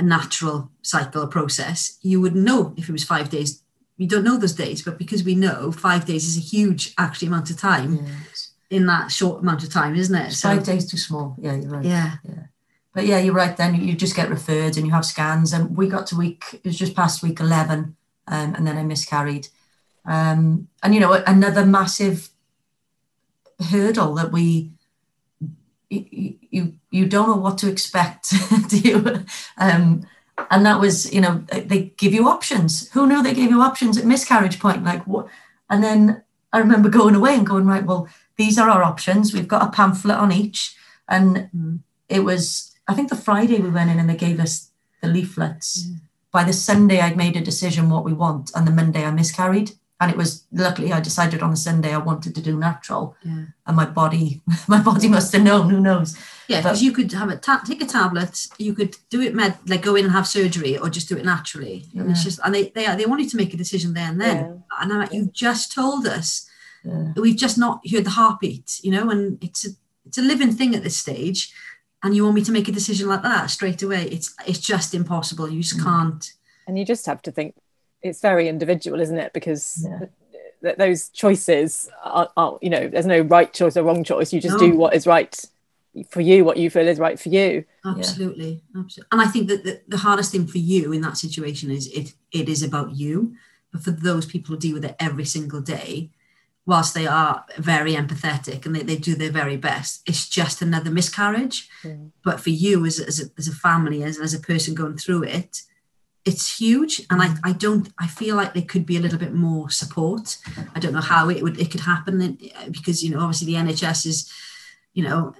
a 0.00 0.02
natural 0.02 0.70
cycle 0.82 1.22
or 1.22 1.26
process, 1.26 1.98
you 2.02 2.20
wouldn't 2.20 2.44
know 2.44 2.74
if 2.76 2.88
it 2.88 2.92
was 2.92 3.04
five 3.04 3.30
days. 3.30 3.62
We 4.00 4.06
don't 4.06 4.24
know 4.24 4.38
those 4.38 4.54
days, 4.54 4.80
but 4.80 4.96
because 4.96 5.24
we 5.24 5.34
know 5.34 5.70
five 5.70 6.06
days 6.06 6.24
is 6.26 6.38
a 6.38 6.40
huge 6.40 6.94
actually 6.96 7.28
amount 7.28 7.50
of 7.50 7.58
time 7.58 8.06
Yes. 8.06 8.52
in 8.70 8.86
that 8.86 9.12
short 9.12 9.42
amount 9.42 9.62
of 9.62 9.70
time, 9.70 9.94
isn't 9.94 10.14
it? 10.16 10.28
It's 10.28 10.40
five 10.40 10.64
days 10.64 10.90
too 10.90 10.96
small. 10.96 11.36
Yeah, 11.38 11.56
you're 11.56 11.70
right. 11.70 11.84
Yeah. 11.84 12.14
Yeah. 12.26 12.44
But 12.94 13.04
yeah, 13.04 13.18
you're 13.18 13.34
right. 13.34 13.54
Then 13.54 13.74
you 13.74 13.94
just 13.94 14.16
get 14.16 14.30
referred 14.30 14.78
and 14.78 14.86
you 14.86 14.92
have 14.92 15.04
scans. 15.04 15.52
And 15.52 15.76
we 15.76 15.86
got 15.86 16.06
to 16.08 16.16
week, 16.16 16.44
it 16.54 16.64
was 16.64 16.78
just 16.78 16.96
past 16.96 17.22
week 17.22 17.40
11, 17.40 17.94
um, 18.26 18.54
and 18.54 18.66
then 18.66 18.78
I 18.78 18.84
miscarried. 18.84 19.48
Um, 20.06 20.68
and, 20.82 20.94
you 20.94 21.00
know, 21.00 21.12
another 21.26 21.66
massive 21.66 22.30
hurdle 23.68 24.14
that 24.14 24.32
we, 24.32 24.70
you, 25.90 26.36
you, 26.50 26.74
you 26.90 27.04
don't 27.06 27.28
know 27.28 27.36
what 27.36 27.58
to 27.58 27.68
expect, 27.68 28.32
do 28.68 28.78
you? 28.78 29.24
Um, 29.58 30.06
and 30.50 30.64
that 30.66 30.80
was, 30.80 31.12
you 31.12 31.20
know, 31.20 31.44
they 31.52 31.92
give 31.96 32.12
you 32.12 32.28
options. 32.28 32.90
Who 32.92 33.06
knew 33.06 33.22
they 33.22 33.34
gave 33.34 33.50
you 33.50 33.60
options 33.60 33.98
at 33.98 34.04
miscarriage 34.04 34.58
point? 34.58 34.84
Like 34.84 35.06
what? 35.06 35.28
And 35.68 35.82
then 35.82 36.22
I 36.52 36.58
remember 36.58 36.88
going 36.88 37.14
away 37.14 37.34
and 37.34 37.46
going, 37.46 37.66
right, 37.66 37.84
well, 37.84 38.08
these 38.36 38.58
are 38.58 38.68
our 38.68 38.82
options. 38.82 39.32
We've 39.32 39.48
got 39.48 39.66
a 39.66 39.70
pamphlet 39.70 40.16
on 40.16 40.32
each. 40.32 40.76
And 41.08 41.50
mm. 41.54 41.80
it 42.08 42.20
was, 42.20 42.74
I 42.88 42.94
think 42.94 43.08
the 43.08 43.16
Friday 43.16 43.58
we 43.58 43.70
went 43.70 43.90
in 43.90 43.98
and 43.98 44.08
they 44.08 44.16
gave 44.16 44.40
us 44.40 44.70
the 45.00 45.08
leaflets. 45.08 45.86
Mm. 45.86 46.00
By 46.32 46.44
the 46.44 46.52
Sunday, 46.52 47.00
I'd 47.00 47.16
made 47.16 47.36
a 47.36 47.40
decision 47.40 47.90
what 47.90 48.04
we 48.04 48.12
want. 48.12 48.50
And 48.54 48.66
the 48.66 48.72
Monday, 48.72 49.04
I 49.04 49.10
miscarried. 49.10 49.72
And 50.00 50.10
it 50.10 50.16
was 50.16 50.44
luckily 50.50 50.92
I 50.94 51.00
decided 51.00 51.42
on 51.42 51.52
a 51.52 51.56
Sunday 51.56 51.92
I 51.92 51.98
wanted 51.98 52.34
to 52.34 52.40
do 52.40 52.56
natural. 52.56 53.16
Yeah. 53.22 53.44
And 53.66 53.76
my 53.76 53.84
body, 53.84 54.40
my 54.68 54.80
body 54.80 55.08
must 55.08 55.32
have 55.32 55.42
known, 55.42 55.68
who 55.68 55.78
knows? 55.78 56.16
Yeah, 56.48 56.62
because 56.62 56.82
you 56.82 56.92
could 56.92 57.12
have 57.12 57.28
a 57.28 57.36
ta- 57.36 57.62
take 57.66 57.82
a 57.82 57.86
tablet, 57.86 58.46
you 58.58 58.74
could 58.74 58.96
do 59.10 59.20
it 59.20 59.34
med 59.34 59.58
like 59.66 59.82
go 59.82 59.94
in 59.94 60.06
and 60.06 60.12
have 60.12 60.26
surgery, 60.26 60.78
or 60.78 60.88
just 60.88 61.08
do 61.08 61.16
it 61.16 61.24
naturally. 61.24 61.86
And 61.94 62.10
it's 62.10 62.24
just 62.24 62.40
and 62.42 62.54
they 62.54 62.70
they 62.70 62.86
they 62.96 63.06
want 63.06 63.20
you 63.20 63.28
to 63.28 63.36
make 63.36 63.52
a 63.54 63.58
decision 63.58 63.92
there 63.94 64.08
and 64.08 64.20
then. 64.20 64.64
And 64.80 64.92
I'm 64.92 64.98
like, 64.98 65.12
you 65.12 65.30
just 65.32 65.72
told 65.72 66.06
us 66.06 66.48
Yeah. 66.82 67.12
we've 67.16 67.36
just 67.36 67.58
not 67.58 67.86
heard 67.88 68.04
the 68.04 68.10
heartbeat, 68.10 68.80
you 68.82 68.90
know, 68.90 69.10
and 69.10 69.42
it's 69.44 69.66
a 69.66 69.70
it's 70.06 70.18
a 70.18 70.22
living 70.22 70.52
thing 70.52 70.74
at 70.74 70.82
this 70.82 70.96
stage, 70.96 71.52
and 72.02 72.16
you 72.16 72.24
want 72.24 72.36
me 72.36 72.42
to 72.44 72.52
make 72.52 72.68
a 72.68 72.72
decision 72.72 73.06
like 73.06 73.22
that 73.22 73.50
straight 73.50 73.82
away. 73.82 74.04
It's 74.04 74.34
it's 74.46 74.60
just 74.60 74.94
impossible. 74.94 75.48
You 75.50 75.62
just 75.62 75.78
mm. 75.78 75.84
can't. 75.84 76.32
and 76.66 76.78
you 76.78 76.84
just 76.86 77.06
have 77.06 77.20
to 77.22 77.30
think 77.30 77.54
it's 78.02 78.20
very 78.20 78.48
individual 78.48 79.00
isn't 79.00 79.18
it 79.18 79.32
because 79.32 79.86
Yeah. 79.88 80.06
th- 80.62 80.76
those 80.76 81.08
choices 81.10 81.90
are, 82.04 82.28
are 82.36 82.58
you 82.62 82.70
know 82.70 82.88
there's 82.88 83.06
no 83.06 83.20
right 83.20 83.52
choice 83.52 83.76
or 83.76 83.82
wrong 83.84 84.04
choice 84.04 84.32
you 84.32 84.40
just 84.40 84.58
No. 84.60 84.66
do 84.70 84.76
what 84.76 84.94
is 84.94 85.06
right 85.06 85.34
for 86.08 86.20
you 86.20 86.44
what 86.44 86.56
you 86.56 86.70
feel 86.70 86.86
is 86.86 86.98
right 86.98 87.18
for 87.18 87.28
you 87.30 87.64
Absolutely, 87.84 88.62
absolutely. 88.76 89.08
And 89.10 89.20
I 89.22 89.26
think 89.26 89.48
that 89.48 89.64
the, 89.64 89.80
the 89.88 89.96
hardest 89.96 90.32
thing 90.32 90.46
for 90.46 90.58
you 90.58 90.92
in 90.92 91.00
that 91.00 91.16
situation 91.16 91.70
is 91.70 91.86
it 91.88 92.12
it 92.30 92.46
is 92.48 92.62
about 92.62 92.90
you. 92.94 93.34
But 93.72 93.82
for 93.82 93.90
those 93.90 94.26
people 94.26 94.54
who 94.54 94.60
deal 94.60 94.74
with 94.74 94.84
it 94.84 94.96
every 95.00 95.24
single 95.24 95.62
day, 95.62 96.10
whilst 96.66 96.92
they 96.92 97.06
are 97.06 97.44
very 97.56 97.94
empathetic 97.94 98.66
and 98.66 98.76
they, 98.76 98.82
they 98.82 98.96
do 98.96 99.14
their 99.14 99.30
very 99.30 99.56
best, 99.56 100.02
it's 100.06 100.28
just 100.28 100.60
another 100.60 100.90
miscarriage. 100.90 101.68
Mm. 101.82 102.10
But 102.22 102.38
for 102.40 102.50
you 102.50 102.84
as, 102.84 103.00
as, 103.00 103.18
a, 103.20 103.24
as 103.38 103.48
a 103.48 103.52
family, 103.54 104.02
as, 104.02 104.18
as 104.18 104.34
a 104.34 104.40
person 104.40 104.74
going 104.74 104.98
through 104.98 105.22
it, 105.22 105.62
it's 106.24 106.58
huge. 106.58 107.02
And 107.10 107.22
I, 107.22 107.34
I 107.42 107.52
don't, 107.52 107.88
I 107.98 108.06
feel 108.06 108.36
like 108.36 108.52
there 108.52 108.62
could 108.62 108.84
be 108.86 108.96
a 108.96 109.00
little 109.00 109.18
bit 109.18 109.32
more 109.32 109.70
support. 109.70 110.36
I 110.74 110.80
don't 110.80 110.92
know 110.92 111.00
how 111.00 111.28
it 111.30 111.42
would, 111.42 111.58
it 111.58 111.70
could 111.70 111.80
happen 111.80 112.20
uh, 112.56 112.68
because, 112.70 113.02
you 113.02 113.10
know, 113.10 113.20
obviously 113.20 113.46
the 113.46 113.60
NHS 113.60 114.06
is, 114.06 114.32
you 114.92 115.02
know, 115.02 115.34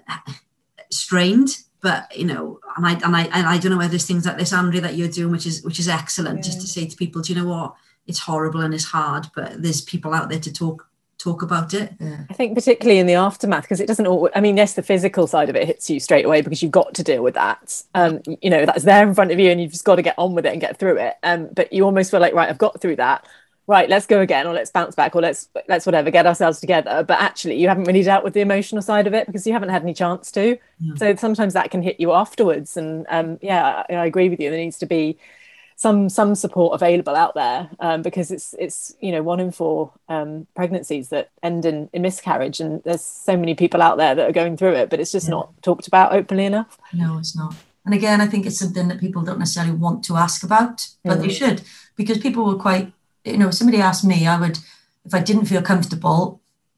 strained 0.90 1.58
but 1.80 2.14
you 2.16 2.24
know 2.24 2.58
and 2.76 2.86
I 2.86 2.92
and 2.92 3.16
I 3.16 3.22
and 3.24 3.46
I 3.46 3.58
don't 3.58 3.72
know 3.72 3.78
whether 3.78 3.90
there's 3.90 4.06
things 4.06 4.26
like 4.26 4.38
this 4.38 4.52
Andrea 4.52 4.80
that 4.82 4.96
you're 4.96 5.08
doing 5.08 5.30
which 5.30 5.46
is 5.46 5.62
which 5.62 5.78
is 5.78 5.88
excellent 5.88 6.44
just 6.44 6.60
to 6.60 6.66
say 6.66 6.86
to 6.86 6.96
people 6.96 7.22
do 7.22 7.32
you 7.32 7.40
know 7.40 7.48
what 7.48 7.74
it's 8.06 8.18
horrible 8.18 8.60
and 8.60 8.74
it's 8.74 8.84
hard 8.84 9.26
but 9.34 9.62
there's 9.62 9.80
people 9.80 10.12
out 10.12 10.28
there 10.28 10.40
to 10.40 10.52
talk 10.52 10.89
talk 11.20 11.42
about 11.42 11.74
it. 11.74 11.92
I 12.00 12.32
think 12.32 12.54
particularly 12.54 12.98
in 12.98 13.06
the 13.06 13.14
aftermath 13.14 13.62
because 13.64 13.80
it 13.80 13.86
doesn't 13.86 14.06
all 14.06 14.30
I 14.34 14.40
mean 14.40 14.56
yes 14.56 14.74
the 14.74 14.82
physical 14.82 15.26
side 15.26 15.50
of 15.50 15.56
it 15.56 15.66
hits 15.66 15.90
you 15.90 16.00
straight 16.00 16.24
away 16.24 16.40
because 16.40 16.62
you've 16.62 16.72
got 16.72 16.94
to 16.94 17.04
deal 17.04 17.22
with 17.22 17.34
that. 17.34 17.82
Um 17.94 18.20
you 18.40 18.48
know 18.48 18.64
that's 18.64 18.84
there 18.84 19.06
in 19.06 19.14
front 19.14 19.30
of 19.30 19.38
you 19.38 19.50
and 19.50 19.60
you've 19.60 19.72
just 19.72 19.84
got 19.84 19.96
to 19.96 20.02
get 20.02 20.14
on 20.16 20.34
with 20.34 20.46
it 20.46 20.52
and 20.52 20.60
get 20.60 20.78
through 20.78 20.96
it. 20.96 21.14
Um 21.22 21.48
but 21.52 21.72
you 21.72 21.84
almost 21.84 22.10
feel 22.10 22.20
like 22.20 22.34
right 22.34 22.48
I've 22.48 22.58
got 22.58 22.80
through 22.80 22.96
that. 22.96 23.26
Right 23.66 23.88
let's 23.88 24.06
go 24.06 24.20
again 24.20 24.46
or 24.46 24.54
let's 24.54 24.70
bounce 24.70 24.94
back 24.94 25.14
or 25.14 25.20
let's 25.20 25.48
let's 25.68 25.84
whatever 25.84 26.10
get 26.10 26.26
ourselves 26.26 26.58
together. 26.58 27.04
But 27.06 27.20
actually 27.20 27.56
you 27.60 27.68
haven't 27.68 27.84
really 27.84 28.02
dealt 28.02 28.24
with 28.24 28.32
the 28.32 28.40
emotional 28.40 28.82
side 28.82 29.06
of 29.06 29.12
it 29.14 29.26
because 29.26 29.46
you 29.46 29.52
haven't 29.52 29.68
had 29.68 29.82
any 29.82 29.94
chance 29.94 30.30
to. 30.32 30.58
So 30.96 31.14
sometimes 31.16 31.52
that 31.52 31.70
can 31.70 31.82
hit 31.82 32.00
you 32.00 32.12
afterwards 32.12 32.76
and 32.78 33.06
um 33.10 33.38
yeah 33.42 33.84
I, 33.90 33.94
I 33.94 34.06
agree 34.06 34.30
with 34.30 34.40
you. 34.40 34.48
There 34.50 34.58
needs 34.58 34.78
to 34.78 34.86
be 34.86 35.18
some 35.80 36.10
some 36.10 36.34
support 36.34 36.74
available 36.74 37.16
out 37.16 37.34
there 37.34 37.70
um, 37.80 38.02
because 38.02 38.30
it's 38.30 38.54
it's 38.58 38.94
you 39.00 39.10
know 39.10 39.22
one 39.22 39.40
in 39.40 39.50
four 39.50 39.90
um, 40.10 40.46
pregnancies 40.54 41.08
that 41.08 41.30
end 41.42 41.64
in, 41.64 41.88
in 41.94 42.02
miscarriage 42.02 42.60
and 42.60 42.82
there's 42.84 43.00
so 43.00 43.34
many 43.34 43.54
people 43.54 43.80
out 43.80 43.96
there 43.96 44.14
that 44.14 44.28
are 44.28 44.32
going 44.40 44.58
through 44.58 44.74
it 44.74 44.90
but 44.90 45.00
it's 45.00 45.10
just 45.10 45.26
Yeah. 45.28 45.36
not 45.36 45.62
talked 45.62 45.86
about 45.88 46.12
openly 46.12 46.44
enough 46.44 46.78
No, 46.92 47.16
it's 47.18 47.34
not. 47.34 47.54
And 47.86 47.94
again, 47.94 48.20
I 48.20 48.26
think 48.26 48.44
it's 48.44 48.58
something 48.58 48.88
that 48.88 49.00
people 49.00 49.22
don't 49.22 49.38
necessarily 49.38 49.72
want 49.72 50.04
to 50.08 50.16
ask 50.16 50.44
about, 50.44 50.86
but 51.02 51.18
they 51.22 51.28
Mm. 51.28 51.38
should 51.40 51.58
because 51.96 52.18
people 52.18 52.44
were 52.44 52.60
quite, 52.66 52.92
you 53.24 53.38
know, 53.38 53.48
if 53.48 53.54
somebody 53.54 53.80
asked 53.80 54.04
me, 54.12 54.26
I 54.26 54.36
would, 54.42 54.58
if 55.06 55.14
I 55.14 55.20
didn't 55.28 55.46
feel 55.46 55.62
comfortable 55.62 56.20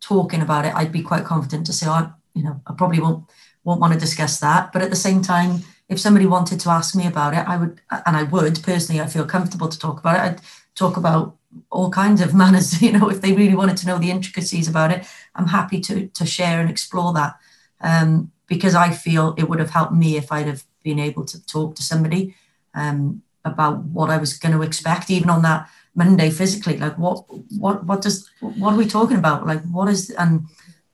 talking 0.00 0.42
about 0.42 0.64
it, 0.64 0.74
I'd 0.76 0.92
be 0.98 1.02
quite 1.02 1.24
confident 1.24 1.66
to 1.66 1.72
say, 1.72 1.86
oh, 1.88 1.98
I, 2.00 2.02
you 2.36 2.44
know, 2.44 2.60
I 2.68 2.72
probably 2.80 3.00
won't 3.00 3.24
won't 3.64 3.80
want 3.80 3.92
to 3.94 3.98
discuss 4.06 4.38
that. 4.46 4.62
But 4.72 4.82
at 4.82 4.90
the 4.90 5.02
same 5.08 5.20
time, 5.22 5.50
if 5.92 6.00
somebody 6.00 6.26
wanted 6.26 6.58
to 6.60 6.70
ask 6.70 6.94
me 6.94 7.06
about 7.06 7.34
it, 7.34 7.46
I 7.46 7.56
would, 7.56 7.80
and 8.06 8.16
I 8.16 8.24
would 8.24 8.62
personally, 8.62 9.00
I 9.00 9.06
feel 9.06 9.24
comfortable 9.24 9.68
to 9.68 9.78
talk 9.78 10.00
about 10.00 10.16
it. 10.16 10.20
I'd 10.20 10.40
talk 10.74 10.96
about 10.96 11.36
all 11.70 11.90
kinds 11.90 12.20
of 12.20 12.34
manners, 12.42 12.82
you 12.82 12.92
know, 12.92 13.10
if 13.10 13.20
they 13.20 13.32
really 13.32 13.54
wanted 13.54 13.76
to 13.78 13.86
know 13.86 13.98
the 13.98 14.10
intricacies 14.10 14.68
about 14.68 14.90
it, 14.90 15.06
I'm 15.34 15.46
happy 15.46 15.80
to 15.80 16.08
to 16.08 16.26
share 16.26 16.60
and 16.60 16.70
explore 16.70 17.12
that. 17.14 17.36
Um, 17.80 18.32
because 18.46 18.74
I 18.74 18.90
feel 18.90 19.34
it 19.38 19.48
would 19.48 19.60
have 19.60 19.70
helped 19.70 19.94
me 19.94 20.16
if 20.16 20.30
I'd 20.30 20.46
have 20.46 20.64
been 20.82 20.98
able 20.98 21.24
to 21.24 21.46
talk 21.46 21.74
to 21.76 21.82
somebody 21.82 22.34
um, 22.74 23.22
about 23.44 23.84
what 23.84 24.10
I 24.10 24.18
was 24.18 24.36
going 24.38 24.54
to 24.54 24.62
expect, 24.62 25.10
even 25.10 25.30
on 25.30 25.40
that 25.42 25.70
Monday 25.94 26.28
physically. 26.30 26.76
Like, 26.76 26.98
what, 26.98 27.24
what, 27.58 27.84
what 27.84 28.02
does, 28.02 28.28
what 28.40 28.74
are 28.74 28.76
we 28.76 28.86
talking 28.86 29.16
about? 29.16 29.46
Like, 29.46 29.62
what 29.64 29.88
is, 29.88 30.10
and 30.10 30.46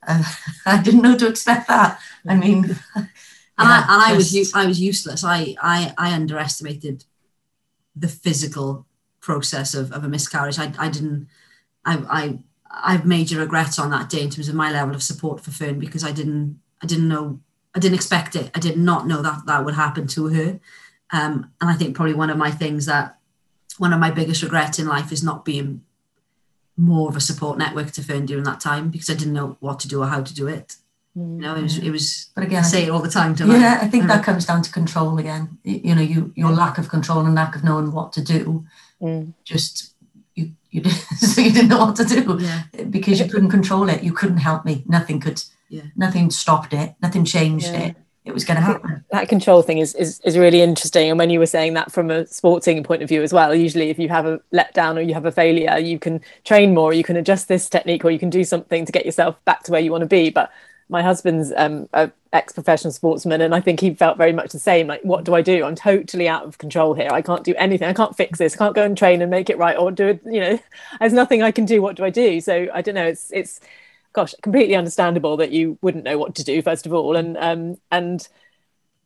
uh, 0.07 0.23
I 0.67 0.81
didn't 0.83 1.03
know 1.03 1.17
to 1.19 1.29
expect 1.29 1.67
that. 1.69 1.99
I 2.29 2.37
mean, 2.37 2.79
and 3.59 3.68
I, 3.68 3.79
and 3.81 4.03
I 4.03 4.14
was 4.14 4.53
I 4.55 4.66
was 4.66 4.81
useless. 4.81 5.25
I, 5.25 5.57
I 5.61 5.92
I 5.99 6.12
underestimated 6.12 7.05
the 7.97 8.09
physical 8.09 8.87
process 9.21 9.75
of, 9.75 9.92
of 9.92 10.05
a 10.05 10.09
miscarriage. 10.09 10.59
I, 10.59 10.73
I 10.79 10.88
didn't 10.88 11.29
I, 11.85 11.97
I 12.09 12.38
I 12.71 12.92
have 12.92 13.07
major 13.07 13.40
regrets 13.40 13.79
on 13.79 13.90
that 13.90 14.09
day 14.09 14.23
in 14.23 14.31
terms 14.31 14.49
of 14.49 14.55
my 14.55 14.71
level 14.71 14.94
of 14.94 15.03
support 15.03 15.40
for 15.40 15.51
Fern 15.51 15.79
because 15.79 16.05
I 16.05 16.12
didn't 16.12 16.61
I 16.83 16.87
didn't 16.87 17.09
know 17.09 17.40
I 17.75 17.81
didn't 17.81 17.97
expect 17.97 18.37
it. 18.37 18.51
I 18.55 18.61
did 18.61 18.77
not 18.77 19.07
know 19.07 19.23
that 19.23 19.47
that 19.47 19.64
would 19.64 19.75
happen 19.75 20.07
to 20.09 20.29
her. 20.29 20.61
Um, 21.11 21.53
and 21.61 21.71
I 21.71 21.75
think 21.75 21.97
probably 21.97 22.14
one 22.14 22.31
of 22.31 22.37
my 22.37 22.51
things 22.51 22.87
that 22.87 23.18
one 23.79 23.92
of 23.92 24.01
my 24.01 24.11
biggest 24.11 24.42
regrets 24.42 24.79
in 24.79 24.87
life 24.87 25.12
is 25.12 25.23
not 25.23 25.44
being 25.44 25.83
more 26.77 27.09
of 27.09 27.16
a 27.16 27.21
support 27.21 27.59
network 27.59 27.90
to 27.92 28.03
Fern 28.03 28.27
during 28.27 28.44
that 28.44 28.61
time 28.61 28.90
because 28.90 29.11
I 29.11 29.14
didn't 29.14 29.35
know 29.35 29.57
what 29.61 29.81
to 29.81 29.88
do 29.88 30.03
or 30.03 30.07
how 30.07 30.23
to 30.23 30.35
do 30.35 30.47
it. 30.47 30.77
You 31.19 31.41
know, 31.43 31.57
it 31.57 31.63
was 31.63 31.79
it 31.79 31.91
was 31.91 32.31
But 32.35 32.45
again, 32.45 32.63
I 32.63 32.67
I 32.67 32.71
say 32.71 32.85
it 32.85 32.91
all 32.91 33.01
the 33.03 33.11
time 33.11 33.35
my- 33.47 33.57
yeah, 33.59 33.79
I 33.83 33.89
think 33.89 34.05
my- 34.05 34.15
that 34.17 34.25
comes 34.25 34.47
down 34.47 34.63
to 34.63 34.71
control 34.71 35.19
again. 35.19 35.59
You 35.65 35.95
know, 35.95 36.03
you 36.03 36.33
your 36.37 36.53
lack 36.53 36.79
of 36.79 36.89
control 36.89 37.25
and 37.27 37.35
lack 37.35 37.57
of 37.57 37.65
knowing 37.65 37.93
what 37.93 38.13
to 38.15 38.23
do. 38.23 38.65
Mm. 39.03 39.33
Just 39.45 39.95
you 40.35 40.51
you 40.71 40.85
so 41.19 41.41
you 41.41 41.53
didn't 41.53 41.69
know 41.69 41.79
what 41.87 41.97
to 41.97 42.05
do 42.05 42.39
Yeah. 42.41 42.63
because 42.91 43.19
you 43.21 43.29
couldn't 43.29 43.51
control 43.51 43.89
it. 43.89 44.03
You 44.03 44.13
couldn't 44.13 44.39
help 44.39 44.65
me. 44.65 44.85
Nothing 44.87 45.21
could. 45.21 45.43
Yeah. 45.69 45.83
Nothing 45.97 46.31
stopped 46.31 46.73
it. 46.73 46.95
Nothing 47.03 47.25
changed 47.25 47.73
Yeah. 47.73 47.81
it. 47.89 47.97
It 48.25 48.35
was 48.35 48.45
going 48.45 48.59
to 48.61 48.67
happen. 48.67 49.05
that 49.11 49.29
control 49.31 49.63
thing 49.63 49.79
is, 49.79 49.95
is 49.95 50.21
is 50.23 50.37
really 50.37 50.61
interesting 50.61 51.09
and 51.09 51.19
when 51.19 51.31
you 51.31 51.39
were 51.39 51.47
saying 51.57 51.73
that 51.75 51.91
from 51.91 52.11
a 52.11 52.27
sporting 52.27 52.85
point 52.85 53.03
of 53.03 53.09
view 53.09 53.23
as 53.23 53.33
well 53.33 53.55
usually 53.55 53.89
if 53.89 53.99
you 53.99 54.11
have 54.11 54.27
a 54.27 54.39
letdown 54.53 54.97
or 54.97 55.01
you 55.01 55.15
have 55.15 55.25
a 55.25 55.33
failure 55.33 55.79
you 55.79 55.99
can 55.99 56.21
train 56.45 56.75
more 56.75 56.93
you 56.93 57.03
can 57.03 57.16
adjust 57.16 57.49
this 57.49 57.71
technique 57.71 58.05
or 58.05 58.11
you 58.11 58.19
can 58.19 58.29
do 58.29 58.45
something 58.45 58.85
to 58.85 58.93
get 58.93 59.07
yourself 59.07 59.43
back 59.47 59.62
to 59.62 59.73
where 59.73 59.81
you 59.81 59.91
want 59.91 60.03
to 60.03 60.07
be 60.21 60.29
but 60.29 60.51
my 60.89 61.03
husband's 61.03 61.53
um 61.57 61.89
a 61.93 62.11
ex-professional 62.32 62.93
sportsman 62.93 63.41
and 63.41 63.55
i 63.55 63.61
think 63.61 63.80
he 63.80 63.95
felt 63.95 64.18
very 64.18 64.32
much 64.32 64.53
the 64.53 64.59
same 64.59 64.86
like 64.86 65.03
what 65.03 65.24
do 65.24 65.34
i 65.34 65.43
do? 65.43 65.64
I'm 65.64 65.74
totally 65.74 66.28
out 66.28 66.45
of 66.45 66.59
control 66.59 66.95
here. 66.95 67.09
I 67.11 67.22
can't 67.22 67.45
do 67.45 67.55
anything. 67.57 67.89
I 67.89 67.95
can't 67.95 68.16
fix 68.16 68.39
this. 68.39 68.55
I 68.55 68.59
can't 68.59 68.74
go 68.74 68.84
and 68.84 68.97
train 68.97 69.22
and 69.22 69.30
make 69.30 69.49
it 69.51 69.59
right 69.59 69.76
or 69.76 69.91
do 69.91 70.09
it 70.09 70.20
you 70.26 70.41
know 70.41 70.59
there's 71.01 71.12
nothing 71.12 71.43
i 71.43 71.51
can 71.51 71.64
do. 71.64 71.80
What 71.82 71.97
do 71.97 72.05
i 72.05 72.11
do? 72.11 72.41
So 72.41 72.68
i 72.72 72.82
don't 72.82 72.95
know. 72.95 73.07
It's 73.07 73.30
it's 73.32 73.61
gosh 74.12 74.34
completely 74.43 74.74
understandable 74.74 75.36
that 75.39 75.53
you 75.53 75.78
wouldn't 75.82 76.05
know 76.05 76.18
what 76.18 76.34
to 76.36 76.45
do 76.45 76.61
first 76.62 76.86
of 76.86 76.93
all. 76.93 77.16
And 77.16 77.36
um 77.39 77.76
and 77.91 78.26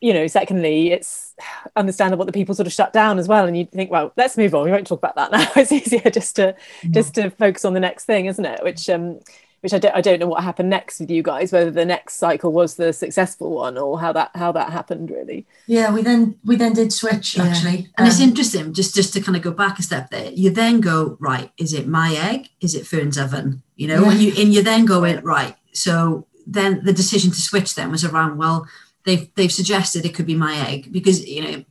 you 0.00 0.12
know 0.12 0.26
secondly 0.26 0.90
it's 0.90 1.34
understandable 1.76 2.24
that 2.24 2.32
people 2.32 2.54
sort 2.56 2.66
of 2.66 2.72
shut 2.72 2.92
down 2.92 3.18
as 3.20 3.28
well 3.28 3.46
and 3.46 3.56
you 3.56 3.66
think 3.66 3.90
well 3.90 4.12
let's 4.16 4.36
move 4.36 4.54
on. 4.54 4.64
We 4.64 4.72
won't 4.72 4.86
talk 4.86 4.98
about 4.98 5.16
that 5.16 5.30
now. 5.32 5.50
It's 5.56 5.72
easier 5.72 6.10
just 6.10 6.36
to 6.36 6.56
just 6.90 7.14
to 7.14 7.30
focus 7.30 7.64
on 7.64 7.74
the 7.74 7.80
next 7.80 8.04
thing 8.04 8.26
isn't 8.26 8.44
it? 8.44 8.64
Which 8.64 8.88
um 8.90 9.20
which 9.62 9.72
I 9.72 9.78
don't, 9.78 9.94
I 9.94 10.00
don't 10.00 10.18
know 10.20 10.26
what 10.26 10.42
happened 10.44 10.70
next 10.70 11.00
with 11.00 11.10
you 11.10 11.22
guys, 11.22 11.52
whether 11.52 11.70
the 11.70 11.84
next 11.84 12.14
cycle 12.14 12.52
was 12.52 12.74
the 12.74 12.92
successful 12.92 13.52
one 13.52 13.78
or 13.78 13.98
how 14.00 14.12
that 14.12 14.30
how 14.34 14.52
that 14.52 14.70
happened 14.70 15.10
really. 15.10 15.46
Yeah, 15.66 15.92
we 15.94 16.02
then 16.02 16.36
we 16.44 16.56
then 16.56 16.72
did 16.74 16.92
switch 16.92 17.36
Yeah. 17.36 17.44
actually. 17.44 17.88
And 17.96 18.06
it's 18.08 18.20
Um, 18.20 18.28
interesting, 18.28 18.74
just 18.74 18.94
just 18.94 19.12
to 19.14 19.20
kind 19.20 19.36
of 19.36 19.42
go 19.42 19.52
back 19.52 19.78
a 19.78 19.82
step 19.82 20.10
there. 20.10 20.30
You 20.32 20.50
then 20.50 20.80
go 20.80 21.16
right. 21.20 21.50
Is 21.56 21.72
it 21.72 21.86
my 21.86 22.12
egg? 22.14 22.48
Is 22.60 22.74
it 22.74 22.86
Fern's 22.86 23.16
oven? 23.16 23.62
You 23.76 23.88
know, 23.88 24.04
and 24.10 24.20
you 24.20 24.32
and 24.40 24.52
you 24.52 24.62
then 24.62 24.84
go 24.84 25.04
in 25.04 25.24
right. 25.24 25.56
So 25.72 26.26
then 26.46 26.84
the 26.84 26.92
decision 26.92 27.30
to 27.30 27.40
switch 27.40 27.74
then 27.74 27.90
was 27.90 28.04
around. 28.04 28.36
Well, 28.38 28.66
they've 29.04 29.28
they've 29.36 29.52
suggested 29.60 30.04
it 30.04 30.14
could 30.14 30.26
be 30.26 30.34
my 30.34 30.54
egg 30.68 30.92
because 30.92 31.24
you 31.24 31.42
know, 31.42 31.64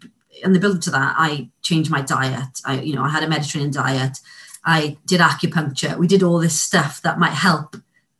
and 0.44 0.56
the 0.56 0.60
build 0.60 0.82
to 0.84 0.92
that, 0.92 1.16
I 1.18 1.50
changed 1.62 1.92
my 1.92 2.02
diet. 2.02 2.62
I 2.66 2.80
you 2.80 2.96
know 2.96 3.04
I 3.04 3.10
had 3.10 3.24
a 3.24 3.30
Mediterranean 3.30 3.74
diet. 3.74 4.18
I 4.64 4.98
did 5.06 5.22
acupuncture. 5.22 5.98
We 5.98 6.08
did 6.08 6.24
all 6.24 6.40
this 6.40 6.60
stuff 6.60 7.02
that 7.02 7.20
might 7.20 7.34
help 7.34 7.76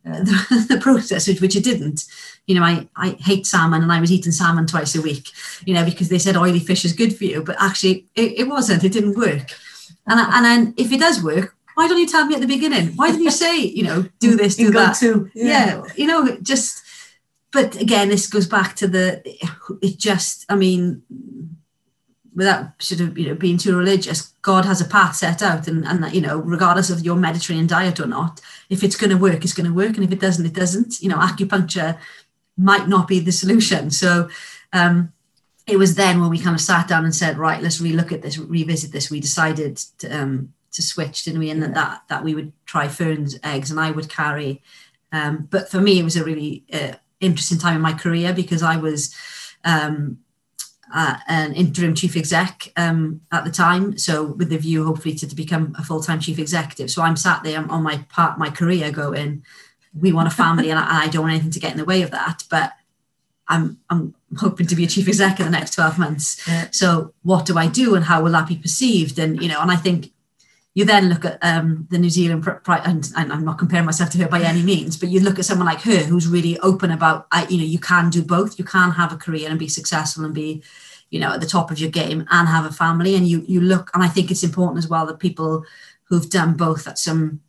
uh, 0.06 0.20
the, 0.24 0.66
the 0.70 0.80
process, 0.82 1.28
which, 1.28 1.42
which 1.42 1.56
it 1.56 1.64
didn't. 1.64 2.06
You 2.48 2.56
know, 2.56 2.64
I, 2.64 2.88
I 2.96 3.12
hate 3.20 3.46
salmon 3.46 3.84
and 3.84 3.92
I 3.92 4.02
was 4.02 4.12
eating 4.12 4.32
salmon 4.32 4.66
twice 4.66 4.96
a 4.96 5.02
week, 5.02 5.30
you 5.66 5.74
know, 5.74 5.86
because 5.86 6.10
they 6.10 6.18
said 6.20 6.36
oily 6.36 6.60
fish 6.60 6.84
is 6.86 6.94
good 6.94 7.16
for 7.16 7.26
you, 7.26 7.44
but 7.44 7.56
actually 7.60 8.08
it, 8.16 8.40
it 8.40 8.48
wasn't, 8.48 8.84
it 8.84 8.92
didn't 8.92 9.18
work. 9.18 9.52
And, 10.08 10.20
I- 10.20 10.38
and 10.38 10.46
then 10.46 10.74
if 10.78 10.92
it 10.92 11.00
does 11.00 11.22
work, 11.24 11.56
why 11.76 11.88
don't 11.88 12.00
you 12.00 12.08
tell 12.08 12.26
me 12.26 12.36
at 12.36 12.42
the 12.42 12.48
beginning? 12.48 12.90
Why 12.96 13.12
didn't 13.12 13.24
you 13.24 13.32
say, 13.32 13.60
you 13.60 13.84
know, 13.84 14.06
do 14.20 14.36
this, 14.42 14.56
do 14.56 14.72
that? 14.72 14.96
to 14.98 15.30
yeah. 15.36 15.84
you 15.96 16.08
know 16.08 16.38
just 16.42 16.84
but 17.52 17.76
again 17.80 18.10
this 18.10 18.28
goes 18.28 18.48
back 18.48 18.76
to 18.78 18.88
the 18.88 19.22
it 19.82 19.98
just 19.98 20.46
i 20.50 20.56
mean 20.56 21.02
without 22.42 22.82
sort 22.82 23.02
of 23.02 23.18
you 23.18 23.28
know 23.28 23.36
being 23.36 23.58
too 23.58 23.78
religious. 23.78 24.34
God 24.42 24.66
has 24.66 24.82
a 24.82 24.86
path 24.96 25.16
set 25.16 25.42
out 25.42 25.68
and 25.68 25.86
and 25.86 26.04
that, 26.04 26.16
you 26.16 26.22
know 26.22 26.38
regardless 26.38 26.90
of 26.90 27.06
your 27.06 27.16
mediterranean 27.16 27.68
diet 27.68 28.00
or 28.00 28.08
not 28.08 28.42
if 28.70 28.84
it's 28.84 28.96
going 28.96 29.12
to 29.12 29.24
work 29.28 29.44
it's 29.44 29.54
going 29.54 29.70
to 29.70 29.80
work 29.84 29.96
and 29.96 30.04
if 30.04 30.12
it 30.12 30.20
doesn't 30.20 30.46
it 30.46 30.54
doesn't. 30.54 31.02
You 31.02 31.10
know 31.10 31.18
acupuncture 31.18 31.98
might 32.58 32.88
not 32.88 33.08
be 33.08 33.20
the 33.20 33.32
solution. 33.32 33.92
So 33.92 34.30
um 34.74 35.14
it 35.68 35.78
was 35.78 35.96
then 35.96 36.20
when 36.20 36.32
we 36.32 36.40
kind 36.40 36.56
of 36.56 36.62
sat 36.62 36.88
down 36.88 37.06
and 37.06 37.16
said 37.16 37.38
right 37.38 37.62
let's 37.62 37.82
relook 37.82 38.12
at 38.12 38.22
this 38.22 38.38
revisit 38.38 38.92
this. 38.92 39.12
We 39.12 39.20
decided 39.20 39.78
to 40.00 40.08
um 40.10 40.54
to 40.72 40.82
switch 40.82 41.24
didn't 41.24 41.40
we? 41.40 41.50
And 41.50 41.62
that 41.64 41.74
that, 41.76 42.04
that 42.10 42.24
we 42.24 42.34
would 42.36 42.52
try 42.66 42.88
fern's 42.88 43.38
eggs 43.44 43.70
and 43.72 43.80
i 43.80 43.92
would 43.92 44.10
carry 44.10 44.62
um, 45.12 45.48
but 45.50 45.70
for 45.70 45.82
me, 45.82 46.00
it 46.00 46.04
was 46.04 46.16
a 46.16 46.24
really 46.24 46.64
uh, 46.72 46.94
interesting 47.20 47.58
time 47.58 47.76
in 47.76 47.82
my 47.82 47.94
career 47.94 48.34
because 48.34 48.64
I 48.64 48.78
was 48.78 49.14
um, 49.64 50.20
uh, 50.94 51.18
an 51.28 51.54
interim 51.54 51.96
chief 51.96 52.16
exec 52.16 52.72
um, 52.78 53.22
at 53.32 53.44
the 53.44 53.52
time. 53.52 53.98
So 53.98 54.26
with 54.26 54.50
the 54.50 54.58
view, 54.58 54.86
hopefully, 54.86 55.16
to, 55.16 55.28
to 55.28 55.36
become 55.36 55.76
a 55.78 55.84
full 55.84 56.02
time 56.02 56.20
chief 56.20 56.40
executive. 56.40 56.92
So 56.92 57.02
I'm 57.02 57.16
sat 57.16 57.44
there 57.44 57.60
on 57.70 57.84
my 57.84 57.98
part, 58.10 58.38
my 58.38 58.50
career, 58.50 58.92
going, 58.92 59.44
"We 59.94 60.12
want 60.12 60.28
a 60.28 60.32
family, 60.32 60.70
and 60.70 60.80
I, 60.80 61.04
I 61.04 61.08
don't 61.08 61.24
want 61.24 61.34
anything 61.34 61.52
to 61.52 61.60
get 61.60 61.72
in 61.72 61.78
the 61.78 61.86
way 61.86 62.02
of 62.02 62.12
that." 62.12 62.44
But 62.50 62.74
I'm 63.48 63.80
I'm 63.90 64.16
hoping 64.38 64.68
to 64.68 64.76
be 64.76 64.86
a 64.86 64.88
chief 64.88 65.08
exec 65.08 65.40
in 65.40 65.46
the 65.46 65.52
next 65.52 65.74
12 65.76 66.00
months. 66.00 66.48
Yeah. 66.48 66.68
So 66.72 67.14
what 67.24 67.46
do 67.46 67.58
I 67.58 67.68
do, 67.68 67.96
and 67.96 68.06
how 68.06 68.24
will 68.24 68.32
that 68.32 68.48
be 68.48 68.56
perceived? 68.56 69.20
And 69.20 69.42
you 69.42 69.48
know, 69.50 69.62
and 69.62 69.72
I 69.72 69.76
think 69.76 70.12
you 70.74 70.86
then 70.86 71.10
look 71.10 71.26
at 71.26 71.38
um, 71.42 71.88
the 71.90 71.98
New 71.98 72.10
Zealand, 72.10 72.48
and, 72.68 73.12
and 73.18 73.34
I'm 73.34 73.44
not 73.44 73.58
comparing 73.58 73.86
myself 73.86 74.10
to 74.12 74.18
her 74.20 74.28
by 74.30 74.42
any 74.42 74.64
means, 74.64 74.96
but 74.96 75.10
you 75.10 75.20
look 75.20 75.38
at 75.38 75.46
someone 75.46 75.68
like 75.68 75.82
her 75.82 75.98
who's 76.04 76.28
really 76.28 76.58
open 76.60 76.92
about, 76.92 77.28
you 77.50 77.58
know, 77.58 77.64
you 77.66 77.80
can 77.80 78.10
do 78.10 78.24
both. 78.24 78.58
You 78.58 78.64
can 78.64 78.92
have 78.92 79.12
a 79.12 79.18
career 79.18 79.50
and 79.50 79.60
be 79.60 79.68
successful 79.68 80.24
and 80.24 80.34
be, 80.34 80.64
you 81.10 81.20
know, 81.20 81.34
at 81.34 81.42
the 81.42 81.48
top 81.48 81.72
of 81.72 81.80
your 81.80 81.92
game 81.92 82.26
and 82.32 82.48
have 82.48 82.66
a 82.66 82.72
family. 82.72 83.16
And 83.16 83.28
you 83.28 83.44
you 83.48 83.60
look, 83.60 83.92
and 83.94 84.02
I 84.02 84.08
think 84.08 84.32
it's 84.32 84.44
important 84.44 84.78
as 84.78 84.88
well 84.88 85.06
that 85.08 85.20
people 85.20 85.66
who've 86.06 86.30
done 86.30 86.54
both 86.54 86.88
at 86.88 86.98
some 86.98 87.42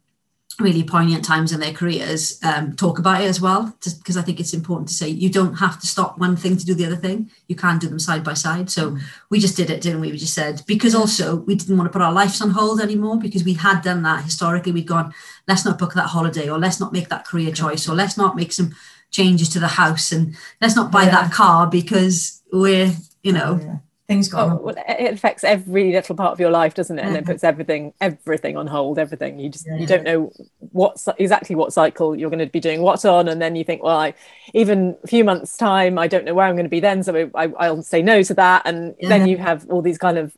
really 0.61 0.83
poignant 0.83 1.25
times 1.25 1.53
in 1.53 1.61
their 1.61 1.73
careers 1.73 2.39
um, 2.45 2.75
talk 2.77 2.99
about 2.99 3.21
it 3.23 3.27
as 3.27 3.41
well, 3.41 3.75
because 3.83 4.17
I 4.17 4.23
think 4.23 4.39
it's 4.39 4.53
important 4.55 4.89
to 4.89 4.95
say 4.95 5.09
you 5.09 5.31
don't 5.31 5.55
have 5.55 5.81
to 5.81 5.87
stop 5.87 6.19
one 6.19 6.37
thing 6.37 6.57
to 6.57 6.65
do 6.67 6.75
the 6.75 6.87
other 6.87 6.97
thing. 6.97 7.31
You 7.49 7.57
can 7.57 7.79
do 7.79 7.89
them 7.89 7.99
side 7.99 8.23
by 8.23 8.35
side. 8.35 8.71
So 8.71 8.97
we 9.31 9.41
just 9.41 9.57
did 9.57 9.71
it, 9.71 9.81
didn't 9.81 10.01
we? 10.01 10.11
We 10.13 10.19
just 10.19 10.35
said 10.35 10.63
because 10.67 10.95
also 10.95 11.37
we 11.37 11.55
didn't 11.55 11.77
want 11.77 11.89
to 11.89 11.93
put 11.93 12.03
our 12.03 12.13
lives 12.13 12.41
on 12.41 12.51
hold 12.51 12.81
anymore 12.81 13.19
because 13.19 13.45
we 13.45 13.55
had 13.55 13.83
done 13.83 14.03
that 14.03 14.25
historically. 14.25 14.73
We'd 14.73 14.87
gone, 14.87 15.15
let's 15.49 15.65
not 15.65 15.79
book 15.79 15.95
that 15.95 16.09
holiday, 16.09 16.49
or 16.49 16.59
let's 16.59 16.81
not 16.81 16.93
make 16.93 17.09
that 17.09 17.27
career 17.27 17.53
choice, 17.53 17.89
or 17.89 17.95
let's 17.95 18.17
not 18.17 18.37
make 18.37 18.53
some 18.53 18.75
changes 19.11 19.49
to 19.51 19.61
the 19.61 19.69
house, 19.69 20.13
and 20.13 20.35
let's 20.61 20.77
not 20.77 20.91
buy 20.91 21.05
Yeah. 21.05 21.11
that 21.13 21.33
car 21.33 21.67
because 21.67 22.43
we're, 22.53 22.93
you 23.23 23.33
know, 23.33 23.59
yeah. 23.63 23.77
Things 24.13 24.29
got 24.29 24.49
Oh, 24.51 24.57
well, 24.63 24.75
it 24.89 25.15
affects 25.15 25.45
every 25.45 25.93
little 25.93 26.17
part 26.17 26.33
of 26.33 26.41
your 26.41 26.51
life, 26.51 26.75
doesn't 26.75 26.99
it? 26.99 27.05
And 27.05 27.17
it 27.17 27.25
puts 27.27 27.45
everything, 27.45 27.93
everything 28.01 28.57
on 28.57 28.67
hold. 28.67 28.99
Everything 28.99 29.39
you 29.39 29.49
just 29.51 29.67
Yeah. 29.67 29.77
you 29.77 29.87
don't 29.87 30.05
know 30.05 30.33
what 30.59 30.97
exactly 31.19 31.55
what 31.57 31.73
cycle 31.73 32.17
you're 32.17 32.31
going 32.31 32.39
to 32.39 32.47
be 32.47 32.61
doing 32.61 32.83
what 32.83 33.05
on, 33.05 33.29
and 33.29 33.41
then 33.41 33.57
you 33.57 33.65
think, 33.65 33.83
well, 33.83 33.97
I, 33.99 34.15
even 34.55 34.97
a 35.05 35.07
few 35.07 35.25
months 35.25 35.57
time, 35.57 35.99
I 35.99 36.09
don't 36.09 36.25
know 36.25 36.35
where 36.35 36.47
I'm 36.47 36.55
going 36.57 36.65
to 36.65 36.71
be 36.71 36.81
then, 36.81 37.03
so 37.03 37.31
I, 37.35 37.49
I'll 37.59 37.83
say 37.83 38.03
no 38.03 38.23
to 38.23 38.35
that, 38.35 38.63
and 38.67 38.95
Yeah. 38.99 39.09
then 39.09 39.27
you 39.27 39.37
have 39.39 39.69
all 39.71 39.83
these 39.83 39.99
kind 39.99 40.19
of 40.19 40.37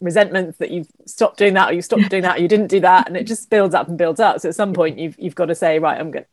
resentments 0.00 0.58
that 0.58 0.70
you've 0.70 0.88
stopped 1.06 1.38
doing 1.38 1.54
that 1.54 1.70
or 1.70 1.72
you 1.72 1.82
stopped 1.82 2.08
doing 2.08 2.22
that 2.22 2.38
or 2.38 2.40
you 2.40 2.48
didn't 2.48 2.68
do 2.68 2.80
that 2.80 3.06
and 3.06 3.16
it 3.16 3.24
just 3.24 3.50
builds 3.50 3.74
up 3.74 3.88
and 3.88 3.98
builds 3.98 4.20
up 4.20 4.40
so 4.40 4.48
at 4.48 4.54
some 4.54 4.72
point 4.72 4.98
you've 4.98 5.14
you've 5.18 5.34
got 5.34 5.46
to 5.46 5.54
say 5.54 5.78
right 5.78 6.00
i'm 6.00 6.10
going 6.10 6.24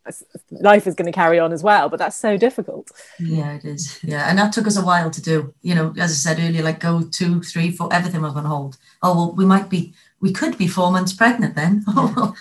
life 0.52 0.88
is 0.88 0.96
going 0.96 1.06
to 1.06 1.12
carry 1.12 1.38
on 1.38 1.52
as 1.52 1.64
well 1.64 1.90
but 1.90 2.00
that's 2.00 2.16
so 2.16 2.38
difficult 2.38 2.90
Yeah, 3.20 3.54
it 3.56 3.66
is. 3.66 4.00
Yeah, 4.04 4.30
and 4.30 4.38
that 4.38 4.54
took 4.54 4.68
us 4.68 4.78
a 4.78 4.86
while 4.86 5.10
to 5.10 5.22
do. 5.22 5.54
You 5.62 5.76
know, 5.76 5.94
as 6.00 6.12
I 6.12 6.16
said 6.16 6.40
earlier, 6.40 6.64
like 6.64 6.80
go 6.80 7.02
two, 7.02 7.42
three, 7.42 7.72
four, 7.72 7.94
everything 7.94 8.22
was 8.22 8.36
on 8.36 8.46
hold. 8.46 8.78
Oh 9.02 9.16
well, 9.16 9.32
we 9.36 9.46
might 9.46 9.70
be, 9.70 9.94
we 10.22 10.32
could 10.32 10.58
be 10.58 10.68
four 10.68 10.92
months 10.92 11.14
pregnant 11.14 11.56
then. 11.56 11.84
Oh 11.96 12.36